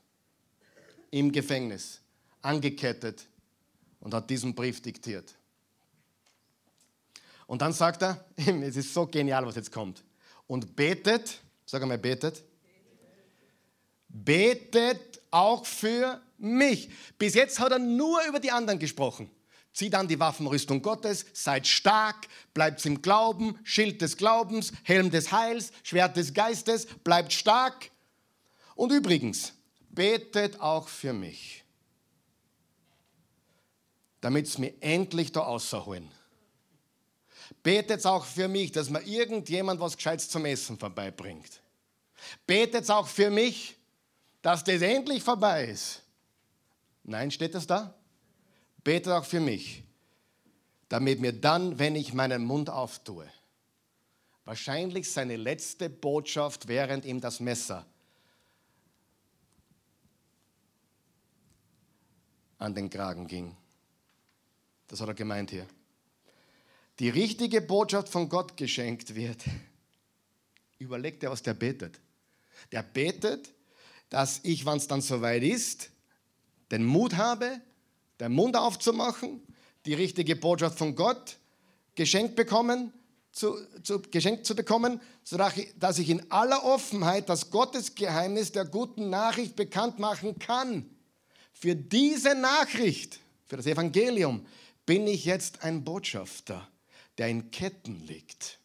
im 1.09 1.31
Gefängnis, 1.31 1.99
angekettet 2.41 3.25
und 3.99 4.13
hat 4.13 4.29
diesen 4.29 4.53
Brief 4.53 4.81
diktiert. 4.81 5.33
Und 7.47 7.61
dann 7.61 7.73
sagt 7.73 8.03
er, 8.03 8.23
es 8.35 8.75
ist 8.75 8.93
so 8.93 9.07
genial, 9.07 9.45
was 9.45 9.55
jetzt 9.55 9.71
kommt, 9.71 10.03
und 10.45 10.75
betet, 10.75 11.41
sag 11.65 11.81
einmal, 11.81 11.97
betet, 11.97 12.43
betet 14.07 15.21
auch 15.31 15.65
für 15.65 16.21
mich. 16.37 16.91
Bis 17.17 17.33
jetzt 17.33 17.59
hat 17.59 17.71
er 17.71 17.79
nur 17.79 18.21
über 18.27 18.39
die 18.39 18.51
anderen 18.51 18.77
gesprochen. 18.77 19.29
Zieht 19.77 19.93
an 19.93 20.07
die 20.07 20.19
Waffenrüstung 20.19 20.81
Gottes, 20.81 21.23
seid 21.33 21.67
stark, 21.67 22.27
bleibt 22.55 22.83
im 22.87 22.99
Glauben, 23.03 23.59
Schild 23.63 24.01
des 24.01 24.17
Glaubens, 24.17 24.73
Helm 24.81 25.11
des 25.11 25.31
Heils, 25.31 25.71
Schwert 25.83 26.17
des 26.17 26.33
Geistes, 26.33 26.87
bleibt 27.03 27.31
stark. 27.31 27.91
Und 28.73 28.91
übrigens, 28.91 29.53
betet 29.91 30.59
auch 30.61 30.87
für 30.87 31.13
mich, 31.13 31.63
damit 34.19 34.47
es 34.47 34.57
mir 34.57 34.73
endlich 34.81 35.31
da 35.31 35.41
außerholen. 35.41 36.09
Betet 37.61 38.03
auch 38.07 38.25
für 38.25 38.47
mich, 38.47 38.71
dass 38.71 38.89
mir 38.89 39.03
irgendjemand 39.03 39.79
was 39.79 39.95
Gescheites 39.95 40.27
zum 40.27 40.45
Essen 40.45 40.79
vorbeibringt. 40.79 41.61
Betet 42.47 42.89
auch 42.89 43.07
für 43.07 43.29
mich, 43.29 43.77
dass 44.41 44.63
das 44.63 44.81
endlich 44.81 45.21
vorbei 45.21 45.65
ist. 45.65 46.01
Nein, 47.03 47.29
steht 47.29 47.53
das 47.53 47.67
da? 47.67 47.93
Betet 48.87 49.11
auch 49.11 49.25
für 49.25 49.41
mich, 49.41 49.83
damit 50.87 51.19
mir 51.19 51.33
dann, 51.33 51.77
wenn 51.77 51.97
ich 51.97 52.13
meinen 52.13 52.45
Mund 52.45 52.69
auftue, 52.69 53.29
wahrscheinlich 54.45 55.11
seine 55.11 55.35
letzte 55.35 55.89
Botschaft, 55.89 56.69
während 56.69 57.03
ihm 57.03 57.19
das 57.19 57.41
Messer 57.41 57.85
an 62.59 62.73
den 62.73 62.89
Kragen 62.89 63.27
ging. 63.27 63.57
Das 64.87 65.01
hat 65.01 65.09
er 65.09 65.15
gemeint 65.15 65.51
hier. 65.51 65.67
Die 66.99 67.09
richtige 67.09 67.59
Botschaft 67.59 68.07
von 68.07 68.29
Gott 68.29 68.55
geschenkt 68.55 69.15
wird. 69.15 69.43
Überlegt 70.79 71.23
er, 71.23 71.31
was 71.31 71.43
der 71.43 71.55
betet. 71.55 71.99
Der 72.71 72.83
betet, 72.83 73.53
dass 74.09 74.39
ich, 74.43 74.65
wenn 74.65 74.77
es 74.77 74.87
dann 74.87 75.01
soweit 75.01 75.43
ist, 75.43 75.89
den 76.71 76.85
Mut 76.85 77.17
habe, 77.17 77.59
den 78.19 78.31
Mund 78.31 78.55
aufzumachen, 78.55 79.41
die 79.85 79.93
richtige 79.93 80.35
Botschaft 80.35 80.77
von 80.77 80.95
Gott 80.95 81.37
geschenkt 81.95 82.35
bekommen, 82.35 82.93
zu, 83.31 83.55
zu, 83.83 84.01
geschenkt 84.01 84.45
zu 84.45 84.55
bekommen, 84.55 84.99
sodass 85.23 85.99
ich 85.99 86.09
in 86.09 86.31
aller 86.31 86.63
Offenheit 86.63 87.29
das 87.29 87.51
Gottesgeheimnis 87.51 88.51
der 88.51 88.65
guten 88.65 89.09
Nachricht 89.09 89.55
bekannt 89.55 89.99
machen 89.99 90.39
kann. 90.39 90.89
Für 91.53 91.75
diese 91.75 92.35
Nachricht, 92.35 93.19
für 93.45 93.57
das 93.57 93.65
Evangelium, 93.65 94.45
bin 94.85 95.07
ich 95.07 95.25
jetzt 95.25 95.63
ein 95.63 95.83
Botschafter, 95.83 96.67
der 97.17 97.27
in 97.27 97.51
Ketten 97.51 98.05
liegt. 98.07 98.59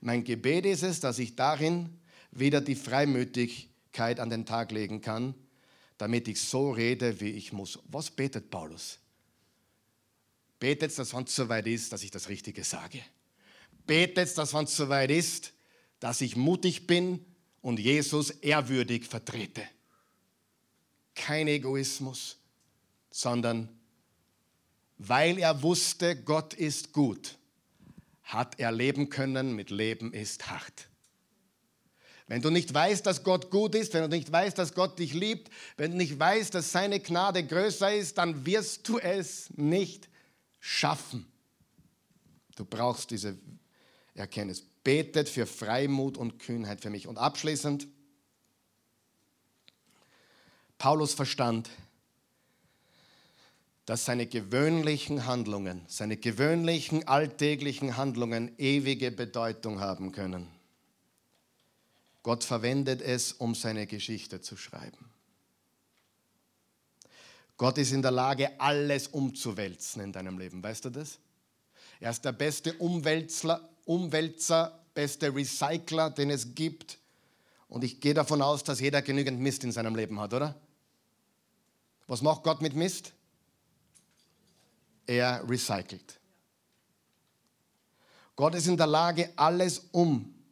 Mein 0.00 0.24
Gebet 0.24 0.66
ist 0.66 0.82
es, 0.82 1.00
dass 1.00 1.18
ich 1.18 1.36
darin 1.36 2.00
wieder 2.30 2.60
die 2.60 2.74
Freimütigkeit 2.74 4.20
an 4.20 4.28
den 4.28 4.44
Tag 4.44 4.72
legen 4.72 5.00
kann, 5.00 5.34
damit 5.98 6.28
ich 6.28 6.40
so 6.40 6.70
rede, 6.70 7.20
wie 7.20 7.30
ich 7.30 7.52
muss. 7.52 7.78
Was 7.88 8.10
betet 8.10 8.50
Paulus? 8.50 8.98
Betet, 10.58 10.98
dass 10.98 11.14
wenn 11.14 11.24
es 11.24 11.34
soweit 11.34 11.66
ist, 11.66 11.92
dass 11.92 12.02
ich 12.02 12.10
das 12.10 12.28
Richtige 12.28 12.64
sage. 12.64 13.00
Betet, 13.86 14.36
dass 14.38 14.54
wenn 14.54 14.64
es 14.64 14.76
soweit 14.76 15.10
ist, 15.10 15.52
dass 16.00 16.20
ich 16.20 16.36
mutig 16.36 16.86
bin 16.86 17.24
und 17.60 17.78
Jesus 17.78 18.30
ehrwürdig 18.30 19.06
vertrete 19.06 19.62
kein 21.14 21.48
Egoismus, 21.48 22.36
sondern 23.10 23.68
weil 24.98 25.38
er 25.38 25.62
wusste, 25.62 26.20
Gott 26.22 26.54
ist 26.54 26.92
gut, 26.92 27.38
hat 28.22 28.58
er 28.58 28.72
leben 28.72 29.08
können 29.08 29.54
mit 29.54 29.70
Leben 29.70 30.12
ist 30.12 30.48
hart. 30.50 30.88
Wenn 32.26 32.40
du 32.40 32.50
nicht 32.50 32.72
weißt, 32.72 33.04
dass 33.04 33.22
Gott 33.22 33.50
gut 33.50 33.74
ist, 33.74 33.92
wenn 33.92 34.02
du 34.02 34.08
nicht 34.08 34.32
weißt, 34.32 34.56
dass 34.56 34.74
Gott 34.74 34.98
dich 34.98 35.12
liebt, 35.12 35.50
wenn 35.76 35.90
du 35.90 35.96
nicht 35.98 36.18
weißt, 36.18 36.54
dass 36.54 36.72
seine 36.72 37.00
Gnade 37.00 37.44
größer 37.44 37.94
ist, 37.94 38.16
dann 38.16 38.46
wirst 38.46 38.88
du 38.88 38.98
es 38.98 39.50
nicht 39.56 40.08
schaffen. 40.58 41.26
Du 42.56 42.64
brauchst 42.64 43.10
diese 43.10 43.36
Erkenntnis. 44.14 44.62
Betet 44.82 45.28
für 45.28 45.46
Freimut 45.46 46.16
und 46.16 46.38
Kühnheit 46.38 46.80
für 46.80 46.90
mich. 46.90 47.06
Und 47.06 47.18
abschließend, 47.18 47.88
Paulus 50.78 51.14
verstand, 51.14 51.68
dass 53.86 54.06
seine 54.06 54.26
gewöhnlichen 54.26 55.26
Handlungen, 55.26 55.84
seine 55.88 56.16
gewöhnlichen 56.16 57.06
alltäglichen 57.06 57.96
Handlungen 57.96 58.52
ewige 58.58 59.10
Bedeutung 59.10 59.80
haben 59.80 60.12
können. 60.12 60.48
Gott 62.24 62.42
verwendet 62.42 63.02
es, 63.02 63.34
um 63.34 63.54
seine 63.54 63.86
Geschichte 63.86 64.40
zu 64.40 64.56
schreiben. 64.56 65.10
Gott 67.58 67.76
ist 67.76 67.92
in 67.92 68.00
der 68.00 68.10
Lage, 68.10 68.58
alles 68.58 69.08
umzuwälzen 69.08 70.02
in 70.02 70.10
deinem 70.10 70.38
Leben. 70.38 70.62
Weißt 70.62 70.86
du 70.86 70.90
das? 70.90 71.18
Er 72.00 72.10
ist 72.10 72.24
der 72.24 72.32
beste 72.32 72.72
Umwälzler, 72.74 73.68
Umwälzer, 73.84 74.80
beste 74.94 75.34
Recycler, 75.34 76.10
den 76.10 76.30
es 76.30 76.54
gibt. 76.54 76.98
Und 77.68 77.84
ich 77.84 78.00
gehe 78.00 78.14
davon 78.14 78.40
aus, 78.40 78.64
dass 78.64 78.80
jeder 78.80 79.02
genügend 79.02 79.38
Mist 79.38 79.62
in 79.62 79.70
seinem 79.70 79.94
Leben 79.94 80.18
hat, 80.18 80.32
oder? 80.32 80.58
Was 82.06 82.22
macht 82.22 82.42
Gott 82.42 82.62
mit 82.62 82.74
Mist? 82.74 83.12
Er 85.06 85.46
recycelt. 85.46 86.18
Gott 88.34 88.54
ist 88.54 88.66
in 88.66 88.78
der 88.78 88.86
Lage, 88.86 89.30
alles 89.36 89.80
umzuwälzen. 89.92 90.43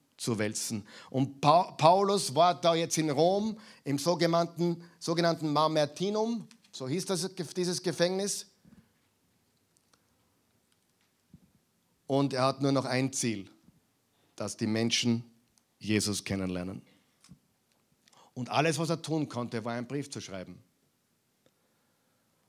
Und 1.10 1.40
Paulus 1.40 2.34
war 2.34 2.60
da 2.60 2.74
jetzt 2.74 2.96
in 2.98 3.10
Rom 3.10 3.58
im 3.84 3.98
sogenannten, 3.98 4.82
sogenannten 4.98 5.52
Mamertinum, 5.52 6.48
so 6.70 6.88
hieß 6.88 7.06
das, 7.06 7.28
dieses 7.56 7.82
Gefängnis. 7.82 8.46
Und 12.06 12.32
er 12.32 12.44
hat 12.44 12.62
nur 12.62 12.72
noch 12.72 12.84
ein 12.84 13.12
Ziel, 13.12 13.50
dass 14.36 14.56
die 14.56 14.66
Menschen 14.66 15.24
Jesus 15.78 16.24
kennenlernen. 16.24 16.82
Und 18.34 18.48
alles, 18.48 18.78
was 18.78 18.90
er 18.90 19.02
tun 19.02 19.28
konnte, 19.28 19.64
war 19.64 19.74
einen 19.74 19.86
Brief 19.86 20.10
zu 20.10 20.20
schreiben. 20.20 20.62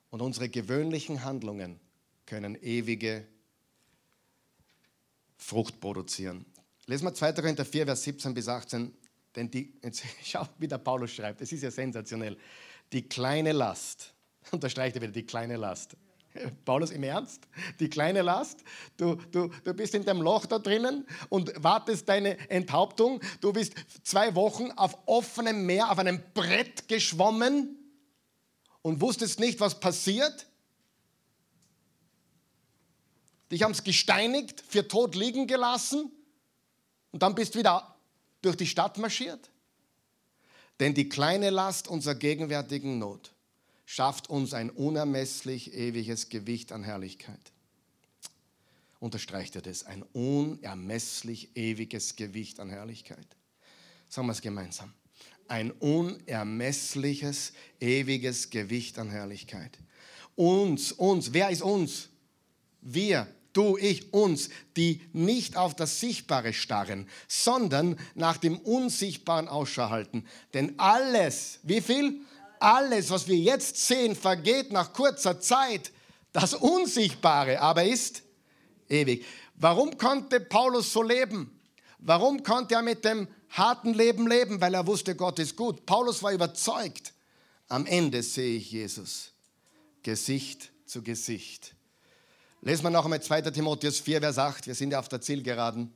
Und 0.09 0.21
unsere 0.21 0.47
gewöhnlichen 0.47 1.23
Handlungen 1.23 1.79
können 2.25 2.55
ewige 2.61 3.27
Frucht 5.37 5.81
produzieren. 5.81 6.45
Lesen 6.85 7.05
wir 7.05 7.13
2. 7.13 7.33
Korinther 7.33 7.65
4, 7.65 7.85
Vers 7.85 8.03
17 8.03 8.33
bis 8.33 8.47
18. 8.47 8.93
Denn 9.35 9.49
die, 9.49 9.73
jetzt 9.81 10.03
schau, 10.23 10.47
wie 10.57 10.67
der 10.67 10.77
Paulus 10.77 11.11
schreibt, 11.11 11.41
es 11.41 11.51
ist 11.51 11.63
ja 11.63 11.71
sensationell. 11.71 12.37
Die 12.91 13.07
kleine 13.07 13.51
Last, 13.51 14.13
unterstreicht 14.51 14.95
er 14.95 15.01
wieder, 15.01 15.11
die 15.11 15.25
kleine 15.25 15.55
Last. 15.55 15.95
Paulus, 16.65 16.91
im 16.91 17.03
Ernst? 17.03 17.47
Die 17.79 17.89
kleine 17.89 18.21
Last? 18.21 18.63
Du, 18.97 19.15
du, 19.31 19.49
du 19.63 19.73
bist 19.73 19.95
in 19.95 20.03
dem 20.03 20.21
Loch 20.21 20.45
da 20.45 20.59
drinnen 20.59 21.05
und 21.29 21.51
wartest 21.63 22.09
deine 22.09 22.37
Enthauptung. 22.49 23.21
Du 23.39 23.53
bist 23.53 23.73
zwei 24.03 24.35
Wochen 24.35 24.71
auf 24.71 24.97
offenem 25.05 25.65
Meer, 25.65 25.89
auf 25.91 25.99
einem 25.99 26.21
Brett 26.33 26.87
geschwommen 26.87 27.77
und 28.81 28.99
wusstest 28.99 29.39
nicht, 29.39 29.59
was 29.59 29.79
passiert. 29.79 30.47
Dich 33.51 33.63
haben 33.63 33.71
es 33.71 33.83
gesteinigt, 33.83 34.61
für 34.67 34.87
tot 34.87 35.15
liegen 35.15 35.47
gelassen 35.47 36.11
und 37.13 37.23
dann 37.23 37.33
bist 37.33 37.55
du 37.55 37.59
wieder 37.59 37.95
durch 38.41 38.57
die 38.57 38.67
Stadt 38.67 38.97
marschiert. 38.97 39.49
Denn 40.81 40.93
die 40.93 41.07
kleine 41.07 41.49
Last 41.51 41.87
unserer 41.87 42.15
gegenwärtigen 42.15 42.99
Not 42.99 43.31
schafft 43.85 44.29
uns 44.29 44.53
ein 44.53 44.69
unermesslich 44.69 45.73
ewiges 45.73 46.27
Gewicht 46.27 46.73
an 46.73 46.83
Herrlichkeit. 46.83 47.53
Unterstreicht 48.99 49.55
er 49.55 49.61
das? 49.61 49.85
Ein 49.85 50.03
unermesslich 50.13 51.55
ewiges 51.55 52.15
Gewicht 52.15 52.59
an 52.59 52.69
Herrlichkeit. 52.69 53.27
Sagen 54.09 54.27
wir 54.27 54.31
es 54.31 54.41
gemeinsam. 54.41 54.93
ein 55.47 55.71
unermessliches, 55.71 57.53
ewiges 57.79 58.49
Gewicht 58.49 58.97
an 58.97 59.09
Herrlichkeit. 59.09 59.77
Uns, 60.35 60.91
uns, 60.91 61.33
wer 61.33 61.49
ist 61.49 61.61
uns? 61.61 62.09
Wir, 62.81 63.27
du, 63.53 63.77
ich, 63.77 64.13
uns, 64.13 64.49
die 64.75 65.01
nicht 65.13 65.55
auf 65.55 65.75
das 65.75 65.99
Sichtbare 65.99 66.53
starren, 66.53 67.07
sondern 67.27 67.99
nach 68.15 68.37
dem 68.37 68.57
Unsichtbaren 68.57 69.47
Ausschau 69.47 69.89
halten. 69.89 70.25
Denn 70.53 70.77
alles, 70.77 71.59
wie 71.63 71.81
viel? 71.81 72.21
Alles, 72.59 73.09
was 73.09 73.27
wir 73.27 73.37
jetzt 73.37 73.77
sehen, 73.77 74.15
vergeht 74.15 74.71
nach 74.71 74.93
kurzer 74.93 75.39
Zeit. 75.39 75.91
Das 76.31 76.53
Unsichtbare 76.53 77.61
aber 77.61 77.83
ist 77.83 78.23
ewig. 78.89 79.25
Warum 79.55 79.97
konnte 79.97 80.39
Paulus 80.39 80.91
so 80.91 81.03
leben? 81.03 81.59
Warum 81.99 82.43
konnte 82.43 82.75
er 82.75 82.81
mit 82.81 83.05
dem 83.05 83.27
harten 83.49 83.93
Leben 83.93 84.27
leben? 84.27 84.59
Weil 84.59 84.73
er 84.73 84.87
wusste, 84.87 85.15
Gott 85.15 85.39
ist 85.39 85.55
gut. 85.55 85.85
Paulus 85.85 86.21
war 86.23 86.33
überzeugt, 86.33 87.13
am 87.69 87.85
Ende 87.85 88.21
sehe 88.23 88.57
ich 88.57 88.71
Jesus. 88.71 89.31
Gesicht 90.01 90.71
zu 90.85 91.01
Gesicht. 91.01 91.72
Lesen 92.65 92.83
wir 92.83 92.91
noch 92.91 93.03
einmal 93.03 93.21
2. 93.21 93.41
Timotheus 93.41 93.99
4, 93.99 94.21
Vers 94.21 94.37
8. 94.37 94.67
Wir 94.67 94.75
sind 94.75 94.91
ja 94.91 94.99
auf 94.99 95.09
der 95.09 95.19
Zielgeraden. 95.19 95.93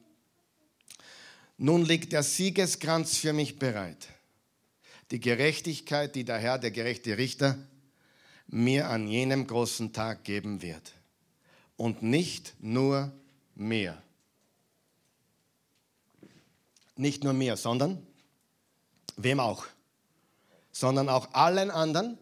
Nun 1.57 1.85
liegt 1.85 2.11
der 2.11 2.23
Siegeskranz 2.23 3.15
für 3.15 3.31
mich 3.31 3.57
bereit. 3.57 4.09
Die 5.11 5.21
Gerechtigkeit, 5.21 6.13
die 6.13 6.25
der 6.25 6.39
Herr, 6.39 6.59
der 6.59 6.71
gerechte 6.71 7.17
Richter, 7.17 7.57
mir 8.47 8.89
an 8.89 9.07
jenem 9.07 9.47
großen 9.47 9.93
Tag 9.93 10.25
geben 10.25 10.61
wird. 10.61 10.91
Und 11.77 12.03
nicht 12.03 12.53
nur 12.59 13.13
mir. 13.55 14.01
Nicht 16.97 17.23
nur 17.23 17.31
mir, 17.31 17.55
sondern 17.55 18.05
wem 19.15 19.39
auch? 19.39 19.65
Sondern 20.73 21.07
auch 21.07 21.33
allen 21.33 21.71
anderen, 21.71 22.17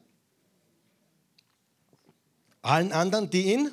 allen 2.62 2.92
anderen, 2.92 3.32
die 3.32 3.52
ihn 3.52 3.72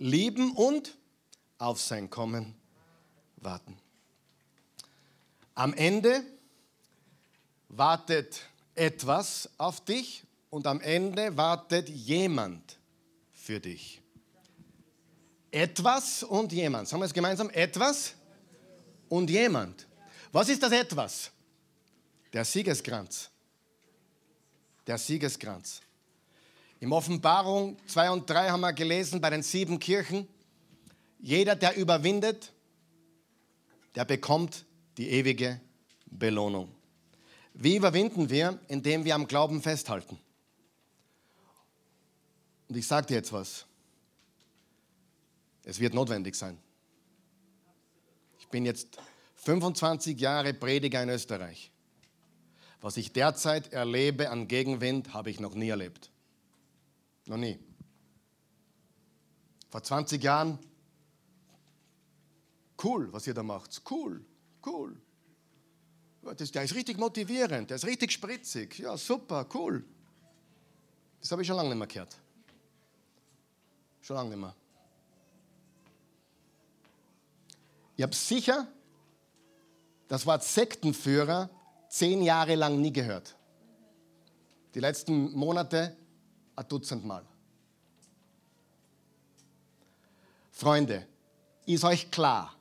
lieben 0.00 0.52
und 0.52 0.96
auf 1.58 1.80
sein 1.80 2.10
Kommen 2.10 2.56
warten. 3.36 3.78
Am 5.54 5.72
Ende 5.74 6.24
wartet 7.68 8.40
etwas 8.74 9.48
auf 9.58 9.84
dich 9.84 10.24
und 10.48 10.66
am 10.66 10.80
Ende 10.80 11.36
wartet 11.36 11.88
jemand 11.88 12.78
für 13.32 13.60
dich. 13.60 14.00
Etwas 15.50 16.22
und 16.22 16.52
jemand. 16.52 16.88
Sagen 16.88 17.02
wir 17.02 17.06
es 17.06 17.12
gemeinsam? 17.12 17.50
Etwas 17.50 18.14
und 19.08 19.28
jemand. 19.28 19.86
Was 20.32 20.48
ist 20.48 20.62
das 20.62 20.72
etwas? 20.72 21.30
Der 22.32 22.44
Siegeskranz. 22.44 23.28
Der 24.86 24.96
Siegeskranz. 24.96 25.82
Im 26.80 26.92
Offenbarung 26.92 27.76
2 27.86 28.10
und 28.10 28.28
3 28.28 28.48
haben 28.48 28.62
wir 28.62 28.72
gelesen 28.72 29.20
bei 29.20 29.28
den 29.28 29.42
sieben 29.42 29.78
Kirchen, 29.78 30.26
jeder, 31.18 31.54
der 31.54 31.76
überwindet, 31.76 32.52
der 33.94 34.06
bekommt 34.06 34.64
die 34.96 35.10
ewige 35.10 35.60
Belohnung. 36.06 36.74
Wie 37.52 37.76
überwinden 37.76 38.30
wir? 38.30 38.58
Indem 38.68 39.04
wir 39.04 39.14
am 39.14 39.26
Glauben 39.26 39.60
festhalten. 39.60 40.18
Und 42.68 42.76
ich 42.76 42.86
sage 42.86 43.08
dir 43.08 43.14
jetzt 43.14 43.32
was. 43.32 43.66
Es 45.64 45.78
wird 45.80 45.92
notwendig 45.92 46.34
sein. 46.34 46.56
Ich 48.38 48.48
bin 48.48 48.64
jetzt 48.64 48.96
25 49.34 50.18
Jahre 50.18 50.54
Prediger 50.54 51.02
in 51.02 51.10
Österreich. 51.10 51.70
Was 52.80 52.96
ich 52.96 53.12
derzeit 53.12 53.72
erlebe 53.74 54.30
an 54.30 54.48
Gegenwind, 54.48 55.12
habe 55.12 55.28
ich 55.28 55.40
noch 55.40 55.54
nie 55.54 55.68
erlebt. 55.68 56.09
Noch 57.30 57.36
nie. 57.36 57.56
Vor 59.68 59.84
20 59.84 60.20
Jahren, 60.20 60.58
cool, 62.82 63.12
was 63.12 63.24
ihr 63.28 63.34
da 63.34 63.44
macht. 63.44 63.80
Cool, 63.88 64.24
cool. 64.66 65.00
Das, 66.36 66.50
der 66.50 66.64
ist 66.64 66.74
richtig 66.74 66.98
motivierend, 66.98 67.70
der 67.70 67.76
ist 67.76 67.86
richtig 67.86 68.10
spritzig. 68.10 68.80
Ja, 68.80 68.96
super, 68.96 69.46
cool. 69.54 69.84
Das 71.20 71.30
habe 71.30 71.42
ich 71.42 71.46
schon 71.46 71.54
lange 71.54 71.68
nicht 71.68 71.78
mehr 71.78 71.86
gehört. 71.86 72.16
Schon 74.00 74.16
lange 74.16 74.30
nicht 74.30 74.40
mehr. 74.40 74.56
Ich 77.94 78.02
habe 78.02 78.14
sicher 78.16 78.66
das 80.08 80.26
Wort 80.26 80.42
Sektenführer 80.42 81.48
zehn 81.88 82.24
Jahre 82.24 82.56
lang 82.56 82.80
nie 82.80 82.92
gehört. 82.92 83.36
Die 84.74 84.80
letzten 84.80 85.30
Monate 85.30 85.96
ein 86.56 86.68
Dutzend 86.68 87.04
Mal. 87.04 87.24
Freunde, 90.50 91.06
ist 91.66 91.84
euch 91.84 92.10
klar, 92.10 92.54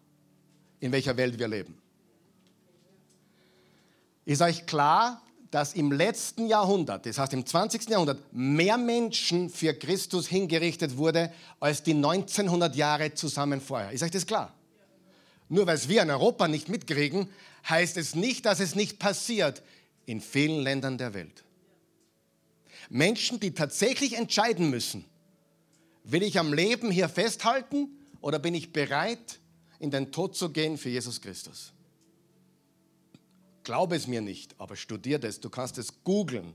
in 0.79 0.91
welcher 0.91 1.17
Welt 1.17 1.37
wir 1.37 1.47
leben? 1.47 1.77
Ist 4.25 4.41
euch 4.41 4.65
klar, 4.65 5.21
dass 5.51 5.73
im 5.73 5.91
letzten 5.91 6.47
Jahrhundert, 6.47 7.05
das 7.05 7.17
heißt 7.17 7.33
im 7.33 7.45
20. 7.45 7.89
Jahrhundert, 7.89 8.19
mehr 8.31 8.77
Menschen 8.77 9.49
für 9.49 9.73
Christus 9.73 10.27
hingerichtet 10.27 10.95
wurde 10.97 11.33
als 11.59 11.81
die 11.83 11.95
1900 11.95 12.75
Jahre 12.75 13.13
zusammen 13.15 13.59
vorher? 13.59 13.91
Ist 13.91 14.03
euch 14.03 14.11
das 14.11 14.27
klar? 14.27 14.53
Nur 15.49 15.65
weil 15.65 15.75
es 15.75 15.89
wir 15.89 16.03
in 16.03 16.11
Europa 16.11 16.47
nicht 16.47 16.69
mitkriegen, 16.69 17.27
heißt 17.67 17.97
es 17.97 18.13
nicht, 18.13 18.45
dass 18.45 18.59
es 18.59 18.75
nicht 18.75 18.99
passiert 18.99 19.63
in 20.05 20.21
vielen 20.21 20.61
Ländern 20.61 20.97
der 20.97 21.13
Welt. 21.13 21.43
Menschen, 22.89 23.39
die 23.39 23.53
tatsächlich 23.53 24.13
entscheiden 24.13 24.69
müssen, 24.69 25.05
will 26.03 26.23
ich 26.23 26.39
am 26.39 26.53
Leben 26.53 26.91
hier 26.91 27.07
festhalten 27.07 27.89
oder 28.21 28.39
bin 28.39 28.53
ich 28.55 28.73
bereit, 28.73 29.39
in 29.79 29.91
den 29.91 30.11
Tod 30.11 30.35
zu 30.35 30.49
gehen 30.49 30.77
für 30.77 30.89
Jesus 30.89 31.21
Christus? 31.21 31.71
Glaube 33.63 33.95
es 33.95 34.07
mir 34.07 34.21
nicht, 34.21 34.55
aber 34.59 34.75
studiert 34.75 35.23
es. 35.23 35.39
Du 35.39 35.49
kannst 35.49 35.77
es 35.77 36.03
googeln. 36.03 36.53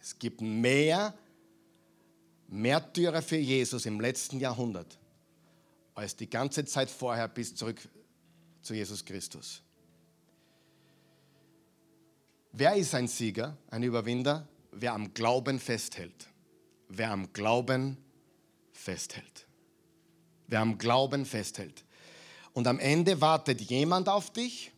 Es 0.00 0.18
gibt 0.18 0.40
mehr 0.40 1.14
Märtyrer 2.48 3.22
für 3.22 3.36
Jesus 3.36 3.86
im 3.86 4.00
letzten 4.00 4.40
Jahrhundert 4.40 4.98
als 5.94 6.16
die 6.16 6.30
ganze 6.30 6.64
Zeit 6.64 6.88
vorher 6.90 7.28
bis 7.28 7.54
zurück 7.54 7.78
zu 8.62 8.74
Jesus 8.74 9.04
Christus. 9.04 9.62
Wer 12.52 12.74
ist 12.74 12.94
ein 12.94 13.06
Sieger, 13.06 13.56
ein 13.68 13.82
Überwinder? 13.82 14.48
Wer 14.72 14.92
am 14.92 15.12
Glauben 15.14 15.58
festhält. 15.58 16.26
Wer 16.88 17.10
am 17.10 17.32
Glauben 17.32 17.96
festhält. 18.72 19.46
Wer 20.46 20.60
am 20.60 20.78
Glauben 20.78 21.24
festhält. 21.24 21.84
Und 22.52 22.66
am 22.66 22.78
Ende 22.78 23.20
wartet 23.20 23.60
jemand 23.60 24.08
auf 24.08 24.32
dich 24.32 24.72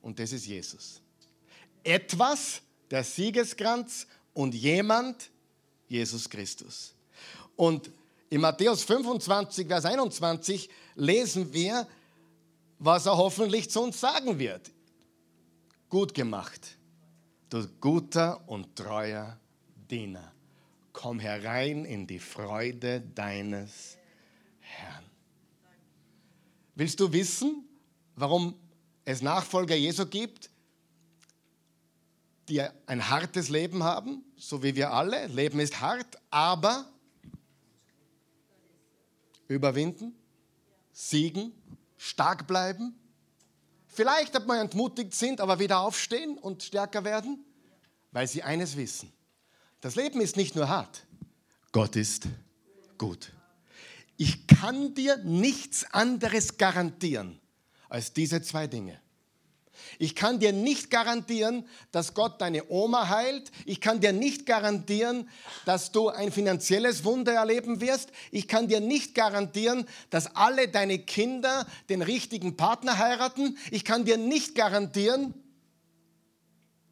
und 0.00 0.18
das 0.18 0.32
ist 0.32 0.46
Jesus. 0.46 1.00
Etwas, 1.82 2.62
der 2.90 3.02
Siegeskranz 3.02 4.06
und 4.32 4.54
jemand, 4.54 5.30
Jesus 5.88 6.28
Christus. 6.28 6.94
Und 7.56 7.90
in 8.30 8.40
Matthäus 8.40 8.84
25, 8.84 9.66
Vers 9.66 9.84
21 9.84 10.68
lesen 10.94 11.52
wir, 11.52 11.86
was 12.78 13.06
er 13.06 13.16
hoffentlich 13.16 13.70
zu 13.70 13.80
uns 13.82 14.00
sagen 14.00 14.38
wird. 14.38 14.70
Gut 15.88 16.14
gemacht 16.14 16.76
du 17.54 17.68
guter 17.80 18.48
und 18.48 18.74
treuer 18.74 19.38
Diener, 19.88 20.32
komm 20.92 21.20
herein 21.20 21.84
in 21.84 22.04
die 22.04 22.18
Freude 22.18 23.00
deines 23.00 23.96
Herrn. 24.58 25.04
Willst 26.74 26.98
du 26.98 27.12
wissen, 27.12 27.64
warum 28.16 28.56
es 29.04 29.22
Nachfolger 29.22 29.76
Jesu 29.76 30.04
gibt, 30.04 30.50
die 32.48 32.60
ein 32.60 33.08
hartes 33.08 33.48
Leben 33.50 33.84
haben, 33.84 34.24
so 34.36 34.60
wie 34.64 34.74
wir 34.74 34.92
alle? 34.92 35.28
Leben 35.28 35.60
ist 35.60 35.80
hart, 35.80 36.18
aber 36.30 36.90
überwinden, 39.46 40.12
siegen, 40.92 41.52
stark 41.96 42.48
bleiben, 42.48 42.98
vielleicht 43.94 44.34
hat 44.34 44.46
man 44.46 44.58
entmutigt 44.58 45.14
sind, 45.14 45.40
aber 45.40 45.58
wieder 45.58 45.80
aufstehen 45.80 46.38
und 46.38 46.62
stärker 46.62 47.04
werden, 47.04 47.44
weil 48.12 48.26
sie 48.26 48.42
eines 48.42 48.76
wissen. 48.76 49.12
Das 49.80 49.96
Leben 49.96 50.20
ist 50.20 50.36
nicht 50.36 50.54
nur 50.54 50.68
hart, 50.68 51.06
Gott 51.72 51.96
ist 51.96 52.28
gut. 52.98 53.32
Ich 54.16 54.46
kann 54.46 54.94
dir 54.94 55.16
nichts 55.18 55.84
anderes 55.92 56.56
garantieren 56.56 57.40
als 57.88 58.12
diese 58.12 58.40
zwei 58.42 58.66
Dinge. 58.66 59.00
Ich 59.98 60.14
kann 60.14 60.38
dir 60.38 60.52
nicht 60.52 60.90
garantieren, 60.90 61.66
dass 61.92 62.14
Gott 62.14 62.40
deine 62.40 62.68
Oma 62.70 63.08
heilt. 63.08 63.50
Ich 63.64 63.80
kann 63.80 64.00
dir 64.00 64.12
nicht 64.12 64.46
garantieren, 64.46 65.28
dass 65.64 65.92
du 65.92 66.08
ein 66.08 66.32
finanzielles 66.32 67.04
Wunder 67.04 67.32
erleben 67.32 67.80
wirst. 67.80 68.10
Ich 68.30 68.48
kann 68.48 68.68
dir 68.68 68.80
nicht 68.80 69.14
garantieren, 69.14 69.86
dass 70.10 70.34
alle 70.36 70.68
deine 70.68 70.98
Kinder 70.98 71.66
den 71.88 72.02
richtigen 72.02 72.56
Partner 72.56 72.98
heiraten. 72.98 73.58
Ich 73.70 73.84
kann 73.84 74.04
dir 74.04 74.16
nicht 74.16 74.54
garantieren, 74.54 75.34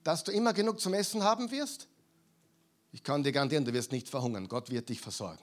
dass 0.04 0.24
du 0.24 0.32
immer 0.32 0.52
genug 0.52 0.80
zum 0.80 0.94
Essen 0.94 1.22
haben 1.22 1.50
wirst. 1.50 1.88
Ich 2.92 3.02
kann 3.02 3.22
dir 3.22 3.32
garantieren, 3.32 3.64
du 3.64 3.72
wirst 3.72 3.92
nicht 3.92 4.08
verhungern. 4.08 4.48
Gott 4.48 4.70
wird 4.70 4.88
dich 4.88 5.00
versorgen. 5.00 5.42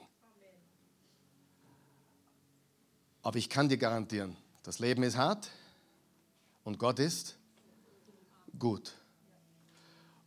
Aber 3.22 3.36
ich 3.36 3.48
kann 3.50 3.68
dir 3.68 3.76
garantieren, 3.76 4.36
das 4.62 4.78
Leben 4.78 5.02
ist 5.02 5.16
hart 5.16 5.48
und 6.64 6.78
Gott 6.78 6.98
ist 6.98 7.36
gut. 8.58 8.92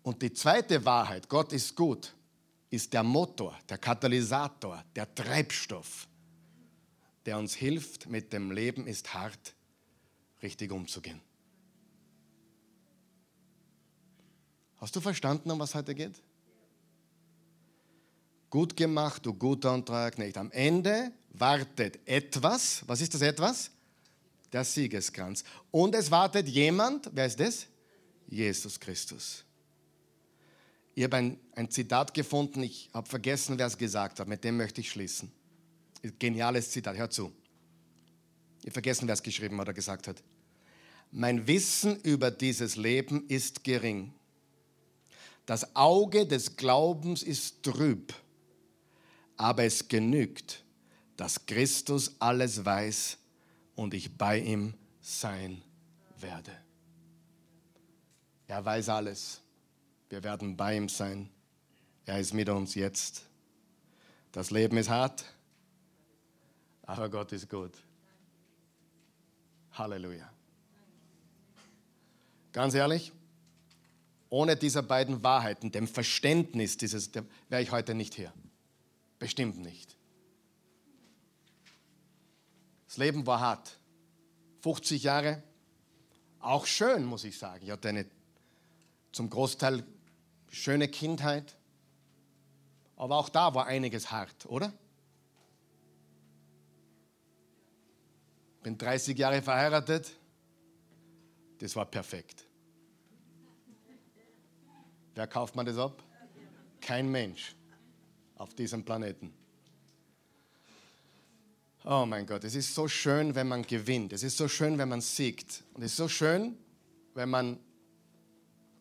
Und 0.03 0.21
die 0.21 0.34
zweite 0.34 0.84
Wahrheit, 0.84 1.30
Gott 1.30 1.53
ist 1.53 1.76
gut, 1.76 2.13
ist 2.69 2.91
der 2.91 3.03
Motor, 3.03 3.57
der 3.69 3.78
Katalysator, 3.78 4.84
der 4.95 5.13
Treibstoff, 5.13 6.07
der 7.26 7.38
uns 7.38 7.53
hilft, 7.53 8.07
mit 8.07 8.34
dem 8.34 8.51
Leben 8.51 8.88
ist 8.88 9.13
hart 9.13 9.53
richtig 10.41 10.71
umzugehen. 10.71 11.21
Hast 14.78 14.95
du 14.95 14.99
verstanden, 14.99 15.49
um 15.49 15.59
was 15.59 15.74
heute 15.76 15.95
geht? 15.95 16.21
Gut 18.49 18.76
gemacht, 18.76 19.26
du 19.26 19.34
guter 19.34 19.74
und 19.74 19.86
treuer 19.86 20.11
Knecht. 20.11 20.38
Am 20.38 20.51
Ende 20.51 21.11
wartet 21.30 22.05
etwas. 22.05 22.84
Was 22.86 22.99
ist 22.99 23.13
das 23.13 23.21
etwas? 23.21 23.71
Der 24.51 24.65
Siegeskranz. 24.65 25.43
Und 25.71 25.95
es 25.95 26.11
wartet 26.11 26.47
jemand. 26.49 27.09
Wer 27.13 27.26
ist 27.26 27.39
das? 27.39 27.67
Jesus 28.34 28.79
Christus. 28.79 29.43
Ich 30.95 31.03
habe 31.03 31.17
ein, 31.17 31.39
ein 31.55 31.69
Zitat 31.69 32.13
gefunden, 32.13 32.63
ich 32.63 32.89
habe 32.93 33.07
vergessen, 33.07 33.57
wer 33.57 33.67
es 33.67 33.77
gesagt 33.77 34.19
hat, 34.19 34.27
mit 34.27 34.43
dem 34.43 34.57
möchte 34.57 34.81
ich 34.81 34.91
schließen. 34.91 35.31
Geniales 36.19 36.71
Zitat, 36.71 36.97
hör 36.97 37.09
zu. 37.09 37.31
Ich 38.59 38.65
habe 38.65 38.73
vergessen, 38.73 39.07
wer 39.07 39.13
es 39.13 39.23
geschrieben 39.23 39.59
oder 39.59 39.73
gesagt 39.73 40.07
hat. 40.07 40.21
Mein 41.11 41.47
Wissen 41.47 41.99
über 42.01 42.31
dieses 42.31 42.75
Leben 42.75 43.27
ist 43.27 43.63
gering. 43.63 44.13
Das 45.45 45.75
Auge 45.75 46.25
des 46.25 46.55
Glaubens 46.55 47.21
ist 47.21 47.63
trüb, 47.63 48.13
aber 49.38 49.63
es 49.63 49.88
genügt, 49.88 50.63
dass 51.17 51.45
Christus 51.45 52.15
alles 52.19 52.65
weiß 52.65 53.17
und 53.75 53.93
ich 53.93 54.17
bei 54.17 54.39
ihm 54.39 54.73
sein 55.01 55.61
werde. 56.19 56.62
Er 58.54 58.64
weiß 58.64 58.89
alles. 58.89 59.41
Wir 60.10 60.24
werden 60.24 60.56
bei 60.56 60.78
ihm 60.78 60.88
sein. 60.88 61.28
Er 62.06 62.20
ist 62.20 62.36
mit 62.36 62.47
uns 62.49 62.76
jetzt. 62.76 63.24
Das 64.32 64.51
Leben 64.51 64.78
ist 64.78 64.89
hart, 64.89 65.26
aber 66.84 67.10
Gott 67.10 67.32
ist 67.32 67.49
gut. 67.49 67.72
Halleluja. 69.72 70.32
Ganz 72.51 72.76
ehrlich, 72.76 73.12
ohne 74.30 74.56
diese 74.56 74.84
beiden 74.84 75.24
Wahrheiten, 75.24 75.72
dem 75.72 75.88
Verständnis 75.88 76.78
dieses, 76.78 77.10
wäre 77.49 77.64
ich 77.64 77.72
heute 77.72 77.95
nicht 77.95 78.14
hier. 78.14 78.32
Bestimmt 79.18 79.58
nicht. 79.58 79.97
Das 82.86 82.97
Leben 82.97 83.26
war 83.26 83.39
hart. 83.39 83.80
50 84.62 85.01
Jahre, 85.01 85.41
auch 86.39 86.68
schön, 86.68 87.04
muss 87.04 87.24
ich 87.24 87.36
sagen. 87.36 87.66
Ich 87.66 87.72
hatte 87.72 87.89
eine 87.89 88.06
zum 89.14 89.30
Großteil 89.30 89.86
schöne 90.49 90.89
Kindheit. 90.89 91.55
Aber 92.97 93.18
auch 93.18 93.30
da 93.30 93.55
war 93.55 93.68
einiges 93.68 94.11
hart, 94.11 94.45
oder? 94.47 94.74
Bin 98.61 98.78
30 98.78 99.18
Jahre 99.18 99.41
verheiratet. 99.41 100.11
Das 101.59 101.76
war 101.76 101.86
perfekt. 101.86 102.45
Wer 105.16 105.28
kauft 105.28 105.55
man 105.55 105.66
das 105.66 105.78
ab? 105.78 106.03
Kein 106.82 107.09
Mensch 107.09 107.55
auf 108.36 108.53
diesem 108.53 108.84
Planeten. 108.84 109.34
Oh 111.86 112.05
mein 112.05 112.26
Gott, 112.26 112.45
es 112.45 112.55
ist 112.55 112.74
so 112.74 112.88
schön, 112.88 113.36
wenn 113.36 113.47
man 113.47 113.64
gewinnt. 113.64 114.14
Es 114.14 114.24
ist 114.24 114.38
so 114.38 114.47
schön, 114.47 114.78
wenn 114.78 114.89
man 114.89 115.01
siegt. 115.01 115.64
Und 115.74 115.84
es 115.84 115.91
ist 115.91 115.97
so 115.97 116.07
schön, 116.07 116.57
wenn 117.14 117.30
man 117.30 117.59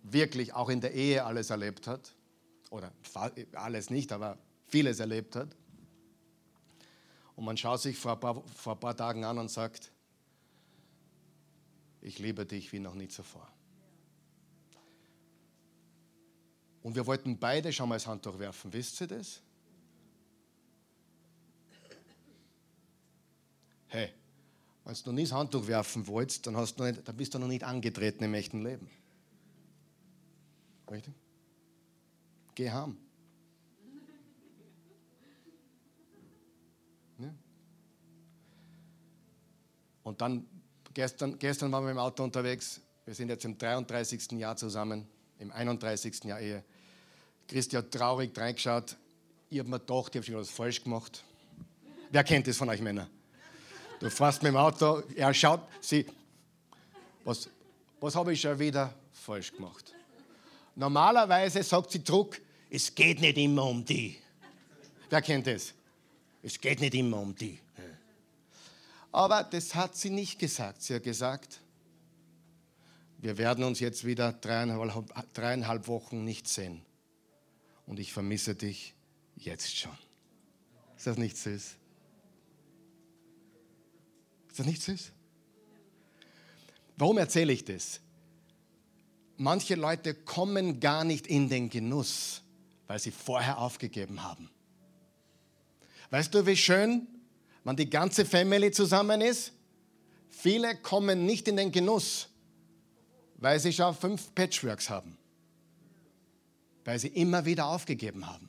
wirklich 0.02 0.54
auch 0.54 0.68
in 0.68 0.80
der 0.80 0.94
Ehe 0.94 1.24
alles 1.24 1.50
erlebt 1.50 1.86
hat, 1.86 2.14
oder 2.70 2.90
alles 3.52 3.90
nicht, 3.90 4.12
aber 4.12 4.38
vieles 4.64 4.98
erlebt 4.98 5.36
hat. 5.36 5.54
Und 7.36 7.44
man 7.44 7.56
schaut 7.56 7.80
sich 7.80 7.98
vor 7.98 8.12
ein 8.12 8.20
paar, 8.20 8.42
vor 8.46 8.74
ein 8.74 8.80
paar 8.80 8.96
Tagen 8.96 9.24
an 9.24 9.38
und 9.38 9.50
sagt, 9.50 9.92
ich 12.00 12.18
liebe 12.18 12.46
dich 12.46 12.72
wie 12.72 12.78
noch 12.78 12.94
nie 12.94 13.08
zuvor. 13.08 13.46
Und 16.82 16.96
wir 16.96 17.06
wollten 17.06 17.38
beide 17.38 17.72
schon 17.72 17.88
mal 17.88 17.96
das 17.96 18.06
Handtuch 18.06 18.38
werfen, 18.38 18.72
wisst 18.72 19.00
ihr 19.02 19.06
das? 19.06 19.40
Hey, 23.86 24.12
wenn 24.84 24.94
du 24.94 25.00
noch 25.06 25.12
nie 25.12 25.22
das 25.22 25.32
Handtuch 25.32 25.66
werfen 25.66 26.06
wolltest, 26.06 26.46
dann, 26.46 26.56
hast 26.56 26.76
du 26.76 26.84
nicht, 26.84 27.06
dann 27.06 27.16
bist 27.16 27.34
du 27.34 27.38
noch 27.38 27.46
nicht 27.46 27.62
angetreten 27.62 28.24
im 28.24 28.34
echten 28.34 28.62
Leben. 28.62 28.90
Richtig? 30.92 31.14
Geh 32.54 32.70
heim. 32.70 32.96
Ja. 37.18 37.32
Und 40.02 40.20
dann, 40.20 40.46
gestern, 40.92 41.38
gestern 41.38 41.70
waren 41.72 41.84
wir 41.84 41.92
im 41.92 41.98
Auto 41.98 42.24
unterwegs. 42.24 42.80
Wir 43.04 43.14
sind 43.14 43.28
jetzt 43.28 43.44
im 43.44 43.56
33. 43.56 44.32
Jahr 44.32 44.56
zusammen, 44.56 45.06
im 45.38 45.50
31. 45.52 46.24
Jahr 46.24 46.40
Ehe. 46.40 46.64
Christi 47.48 47.76
hat 47.76 47.90
traurig 47.90 48.36
reingeschaut. 48.36 48.96
Ich 49.50 49.58
habe 49.58 49.68
mir 49.68 49.78
gedacht, 49.78 50.14
ich 50.14 50.16
habe 50.16 50.26
schon 50.26 50.34
was 50.36 50.50
falsch 50.50 50.82
gemacht. 50.82 51.22
Wer 52.10 52.24
kennt 52.24 52.46
das 52.46 52.56
von 52.56 52.68
euch 52.68 52.80
Männer? 52.80 53.08
Du 54.00 54.10
fährst 54.10 54.42
mit 54.42 54.52
dem 54.52 54.56
Auto, 54.56 55.02
er 55.14 55.32
schaut, 55.32 55.60
sie, 55.80 56.06
was, 57.24 57.48
was 58.00 58.14
habe 58.14 58.32
ich 58.32 58.40
schon 58.40 58.58
wieder 58.58 58.92
falsch 59.12 59.52
gemacht? 59.52 59.91
Normalerweise 60.74 61.62
sagt 61.62 61.90
sie 61.90 62.02
zurück, 62.02 62.40
es 62.70 62.94
geht 62.94 63.20
nicht 63.20 63.36
immer 63.36 63.64
um 63.64 63.84
die. 63.84 64.16
Wer 65.10 65.20
kennt 65.20 65.46
das? 65.46 65.74
Es 66.42 66.58
geht 66.60 66.80
nicht 66.80 66.94
immer 66.94 67.18
um 67.18 67.34
die. 67.34 67.58
Aber 69.12 69.44
das 69.44 69.74
hat 69.74 69.94
sie 69.94 70.08
nicht 70.08 70.38
gesagt. 70.38 70.82
Sie 70.82 70.94
hat 70.94 71.02
gesagt, 71.02 71.60
wir 73.18 73.36
werden 73.36 73.62
uns 73.62 73.78
jetzt 73.78 74.04
wieder 74.04 74.32
dreieinhalb, 74.32 75.32
dreieinhalb 75.34 75.86
Wochen 75.86 76.24
nicht 76.24 76.48
sehen. 76.48 76.82
Und 77.86 78.00
ich 78.00 78.12
vermisse 78.12 78.54
dich 78.54 78.94
jetzt 79.36 79.76
schon. 79.76 79.96
Ist 80.96 81.06
das 81.06 81.18
nicht 81.18 81.36
süß? 81.36 81.76
Ist 84.48 84.58
das 84.58 84.66
nicht 84.66 84.82
süß? 84.82 85.12
Warum 86.96 87.18
erzähle 87.18 87.52
ich 87.52 87.64
das? 87.64 88.00
Manche 89.42 89.74
Leute 89.74 90.14
kommen 90.14 90.80
gar 90.80 91.04
nicht 91.04 91.26
in 91.26 91.48
den 91.48 91.68
Genuss, 91.68 92.42
weil 92.86 92.98
sie 92.98 93.10
vorher 93.10 93.58
aufgegeben 93.58 94.22
haben. 94.22 94.50
Weißt 96.10 96.34
du, 96.34 96.46
wie 96.46 96.56
schön, 96.56 97.06
wenn 97.64 97.76
die 97.76 97.90
ganze 97.90 98.24
Family 98.24 98.70
zusammen 98.70 99.20
ist? 99.20 99.52
Viele 100.28 100.76
kommen 100.76 101.26
nicht 101.26 101.48
in 101.48 101.56
den 101.56 101.72
Genuss, 101.72 102.28
weil 103.36 103.58
sie 103.60 103.72
schon 103.72 103.94
fünf 103.94 104.34
Patchworks 104.34 104.88
haben, 104.88 105.16
weil 106.84 106.98
sie 106.98 107.08
immer 107.08 107.44
wieder 107.44 107.66
aufgegeben 107.66 108.26
haben. 108.26 108.48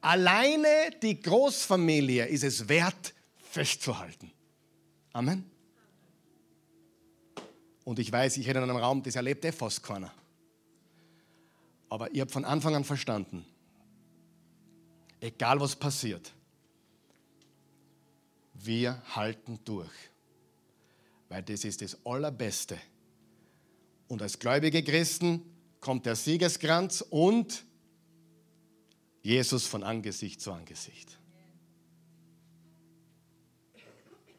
Alleine 0.00 0.68
die 1.02 1.20
Großfamilie 1.20 2.26
ist 2.26 2.44
es 2.44 2.68
wert, 2.68 3.14
festzuhalten. 3.36 4.30
Amen. 5.12 5.50
Und 7.88 7.98
ich 7.98 8.12
weiß, 8.12 8.36
ich 8.36 8.46
rede 8.46 8.58
in 8.58 8.64
einem 8.64 8.76
Raum, 8.76 9.02
das 9.02 9.16
erlebt 9.16 9.46
eh 9.46 9.50
fast 9.50 9.82
keiner. 9.82 10.12
Aber 11.88 12.12
ich 12.12 12.20
habe 12.20 12.30
von 12.30 12.44
Anfang 12.44 12.74
an 12.74 12.84
verstanden, 12.84 13.46
egal 15.22 15.58
was 15.58 15.74
passiert, 15.74 16.34
wir 18.52 19.02
halten 19.16 19.58
durch. 19.64 19.90
Weil 21.30 21.42
das 21.42 21.64
ist 21.64 21.80
das 21.80 21.96
Allerbeste. 22.04 22.78
Und 24.06 24.20
als 24.20 24.38
gläubige 24.38 24.84
Christen 24.84 25.40
kommt 25.80 26.04
der 26.04 26.14
Siegeskranz 26.14 27.02
und 27.08 27.64
Jesus 29.22 29.64
von 29.64 29.82
Angesicht 29.82 30.42
zu 30.42 30.52
Angesicht. 30.52 31.18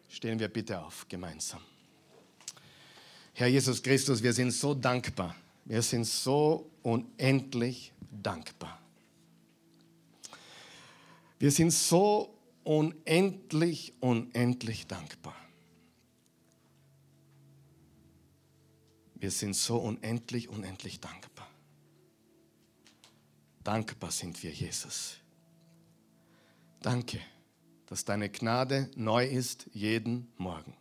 Stehen 0.08 0.38
wir 0.38 0.50
bitte 0.50 0.80
auf 0.80 1.08
gemeinsam. 1.10 1.62
Herr 3.40 3.48
Jesus 3.48 3.82
Christus, 3.82 4.22
wir 4.22 4.34
sind 4.34 4.52
so 4.52 4.74
dankbar. 4.74 5.34
Wir 5.64 5.82
sind 5.82 6.04
so 6.04 6.70
unendlich 6.84 7.94
dankbar. 8.12 8.78
Wir 11.40 11.50
sind 11.50 11.72
so 11.72 12.36
unendlich, 12.66 13.94
unendlich 14.02 14.88
dankbar. 14.88 15.38
Wir 19.16 19.32
sind 19.32 19.56
so 19.56 19.78
unendlich, 19.78 20.50
unendlich 20.50 21.00
dankbar. 21.00 21.48
Dankbar 23.64 24.12
sind 24.12 24.44
wir, 24.44 24.52
Jesus. 24.52 25.16
Danke, 26.82 27.22
dass 27.86 28.04
deine 28.04 28.30
Gnade 28.30 28.92
neu 28.98 29.26
ist 29.26 29.70
jeden 29.72 30.30
Morgen. 30.36 30.76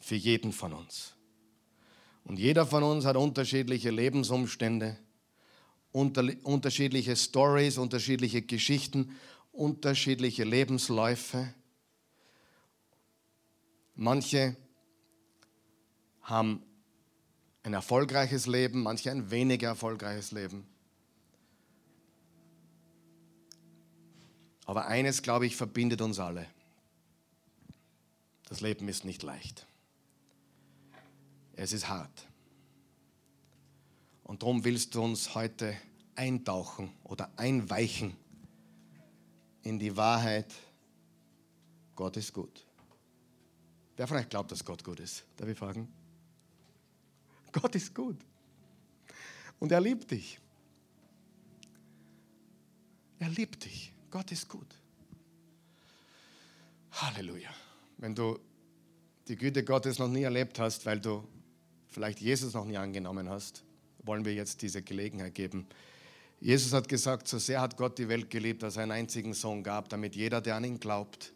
Für 0.00 0.14
jeden 0.14 0.50
von 0.50 0.72
uns. 0.72 1.13
Und 2.24 2.38
jeder 2.38 2.66
von 2.66 2.82
uns 2.82 3.04
hat 3.04 3.16
unterschiedliche 3.16 3.90
Lebensumstände, 3.90 4.96
unter, 5.92 6.24
unterschiedliche 6.42 7.14
Stories, 7.16 7.78
unterschiedliche 7.78 8.42
Geschichten, 8.42 9.14
unterschiedliche 9.52 10.44
Lebensläufe. 10.44 11.54
Manche 13.94 14.56
haben 16.22 16.62
ein 17.62 17.74
erfolgreiches 17.74 18.46
Leben, 18.46 18.82
manche 18.82 19.10
ein 19.10 19.30
weniger 19.30 19.68
erfolgreiches 19.68 20.32
Leben. 20.32 20.66
Aber 24.66 24.86
eines, 24.86 25.22
glaube 25.22 25.46
ich, 25.46 25.56
verbindet 25.56 26.00
uns 26.00 26.18
alle. 26.18 26.46
Das 28.48 28.60
Leben 28.60 28.88
ist 28.88 29.04
nicht 29.04 29.22
leicht. 29.22 29.66
Es 31.56 31.72
ist 31.72 31.88
hart. 31.88 32.26
Und 34.24 34.42
darum 34.42 34.64
willst 34.64 34.94
du 34.94 35.02
uns 35.02 35.34
heute 35.34 35.76
eintauchen 36.16 36.92
oder 37.04 37.30
einweichen 37.36 38.16
in 39.62 39.78
die 39.78 39.96
Wahrheit, 39.96 40.52
Gott 41.96 42.16
ist 42.16 42.32
gut. 42.32 42.66
Wer 43.96 44.06
von 44.06 44.16
euch 44.16 44.28
glaubt, 44.28 44.50
dass 44.50 44.64
Gott 44.64 44.82
gut 44.82 45.00
ist? 45.00 45.24
Darf 45.36 45.48
ich 45.48 45.58
fragen? 45.58 45.92
Gott 47.52 47.74
ist 47.76 47.94
gut. 47.94 48.16
Und 49.60 49.70
er 49.70 49.80
liebt 49.80 50.10
dich. 50.10 50.40
Er 53.20 53.28
liebt 53.28 53.64
dich. 53.64 53.92
Gott 54.10 54.32
ist 54.32 54.48
gut. 54.48 54.66
Halleluja. 56.92 57.50
Wenn 57.98 58.14
du 58.14 58.38
die 59.28 59.36
Güte 59.36 59.64
Gottes 59.64 59.98
noch 59.98 60.08
nie 60.08 60.22
erlebt 60.22 60.58
hast, 60.58 60.84
weil 60.84 61.00
du 61.00 61.26
vielleicht 61.94 62.20
Jesus 62.20 62.54
noch 62.54 62.64
nie 62.64 62.76
angenommen 62.76 63.28
hast, 63.30 63.62
wollen 64.02 64.24
wir 64.24 64.34
jetzt 64.34 64.62
diese 64.62 64.82
Gelegenheit 64.82 65.34
geben. 65.34 65.66
Jesus 66.40 66.72
hat 66.72 66.88
gesagt, 66.88 67.28
so 67.28 67.38
sehr 67.38 67.60
hat 67.60 67.76
Gott 67.76 67.98
die 67.98 68.08
Welt 68.08 68.28
geliebt, 68.28 68.62
dass 68.62 68.76
er 68.76 68.82
einen 68.82 68.92
einzigen 68.92 69.32
Sohn 69.32 69.62
gab, 69.62 69.88
damit 69.88 70.16
jeder, 70.16 70.40
der 70.40 70.56
an 70.56 70.64
ihn 70.64 70.80
glaubt, 70.80 71.32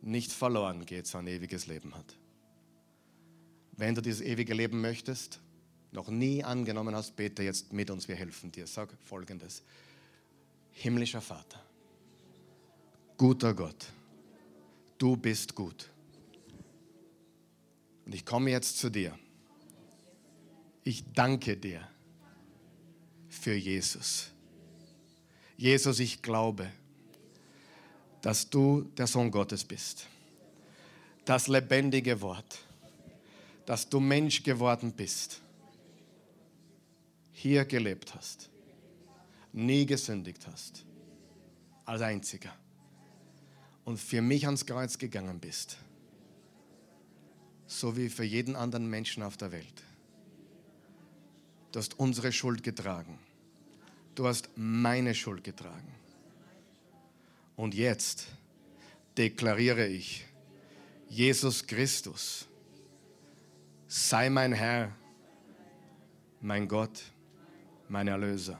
nicht 0.00 0.32
verloren 0.32 0.84
geht, 0.86 1.06
sondern 1.06 1.34
ewiges 1.34 1.66
Leben 1.66 1.94
hat. 1.94 2.16
Wenn 3.72 3.94
du 3.94 4.00
dieses 4.00 4.20
ewige 4.20 4.54
Leben 4.54 4.80
möchtest, 4.80 5.40
noch 5.92 6.08
nie 6.08 6.42
angenommen 6.42 6.94
hast, 6.94 7.14
bete 7.14 7.42
jetzt 7.42 7.72
mit 7.72 7.90
uns, 7.90 8.08
wir 8.08 8.16
helfen 8.16 8.50
dir. 8.50 8.66
Sag 8.66 8.88
folgendes. 9.04 9.62
Himmlischer 10.72 11.20
Vater, 11.20 11.62
guter 13.18 13.52
Gott, 13.54 13.86
du 14.96 15.16
bist 15.16 15.54
gut. 15.54 15.90
Und 18.06 18.14
ich 18.14 18.24
komme 18.24 18.50
jetzt 18.50 18.78
zu 18.78 18.90
dir. 18.90 19.16
Ich 20.84 21.04
danke 21.12 21.56
dir 21.56 21.86
für 23.28 23.54
Jesus. 23.54 24.30
Jesus, 25.56 26.00
ich 26.00 26.22
glaube, 26.22 26.70
dass 28.20 28.50
du 28.50 28.82
der 28.96 29.06
Sohn 29.06 29.30
Gottes 29.30 29.64
bist. 29.64 30.06
Das 31.24 31.46
lebendige 31.46 32.20
Wort, 32.20 32.58
dass 33.64 33.88
du 33.88 34.00
Mensch 34.00 34.42
geworden 34.42 34.92
bist, 34.92 35.40
hier 37.32 37.64
gelebt 37.64 38.14
hast, 38.14 38.50
nie 39.52 39.86
gesündigt 39.86 40.46
hast, 40.48 40.84
als 41.84 42.02
einziger 42.02 42.52
und 43.84 43.98
für 43.98 44.20
mich 44.20 44.46
ans 44.46 44.66
Kreuz 44.66 44.98
gegangen 44.98 45.38
bist, 45.38 45.76
so 47.66 47.96
wie 47.96 48.08
für 48.08 48.24
jeden 48.24 48.56
anderen 48.56 48.88
Menschen 48.90 49.22
auf 49.22 49.36
der 49.36 49.52
Welt. 49.52 49.84
Du 51.72 51.78
hast 51.78 51.98
unsere 51.98 52.30
Schuld 52.32 52.62
getragen. 52.62 53.18
Du 54.14 54.26
hast 54.26 54.50
meine 54.56 55.14
Schuld 55.14 55.42
getragen. 55.42 55.92
Und 57.56 57.74
jetzt 57.74 58.26
deklariere 59.16 59.86
ich, 59.86 60.26
Jesus 61.08 61.66
Christus, 61.66 62.46
sei 63.86 64.28
mein 64.28 64.52
Herr, 64.52 64.94
mein 66.40 66.68
Gott, 66.68 67.02
mein 67.88 68.08
Erlöser. 68.08 68.58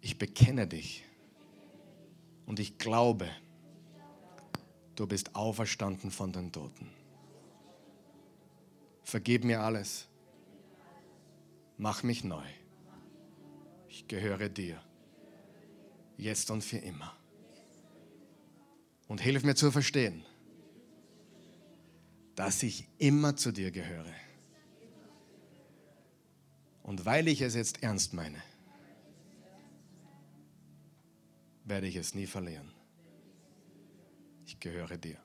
Ich 0.00 0.18
bekenne 0.18 0.66
dich 0.66 1.04
und 2.46 2.60
ich 2.60 2.78
glaube, 2.78 3.28
du 4.94 5.06
bist 5.06 5.34
auferstanden 5.34 6.10
von 6.10 6.32
den 6.32 6.52
Toten. 6.52 6.88
Vergib 9.04 9.44
mir 9.44 9.60
alles. 9.60 10.08
Mach 11.82 12.04
mich 12.04 12.22
neu. 12.22 12.46
Ich 13.88 14.06
gehöre 14.06 14.48
dir. 14.48 14.80
Jetzt 16.16 16.48
und 16.52 16.62
für 16.62 16.76
immer. 16.76 17.12
Und 19.08 19.20
hilf 19.20 19.42
mir 19.42 19.56
zu 19.56 19.72
verstehen, 19.72 20.24
dass 22.36 22.62
ich 22.62 22.86
immer 22.98 23.34
zu 23.34 23.50
dir 23.50 23.72
gehöre. 23.72 24.14
Und 26.84 27.04
weil 27.04 27.26
ich 27.26 27.40
es 27.40 27.56
jetzt 27.56 27.82
ernst 27.82 28.14
meine, 28.14 28.40
werde 31.64 31.88
ich 31.88 31.96
es 31.96 32.14
nie 32.14 32.28
verlieren. 32.28 32.72
Ich 34.46 34.60
gehöre 34.60 34.98
dir. 34.98 35.18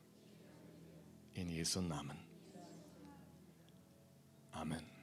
In 1.36 1.50
Jesu 1.50 1.82
Namen. 1.82 2.18
Amen. 4.54 4.97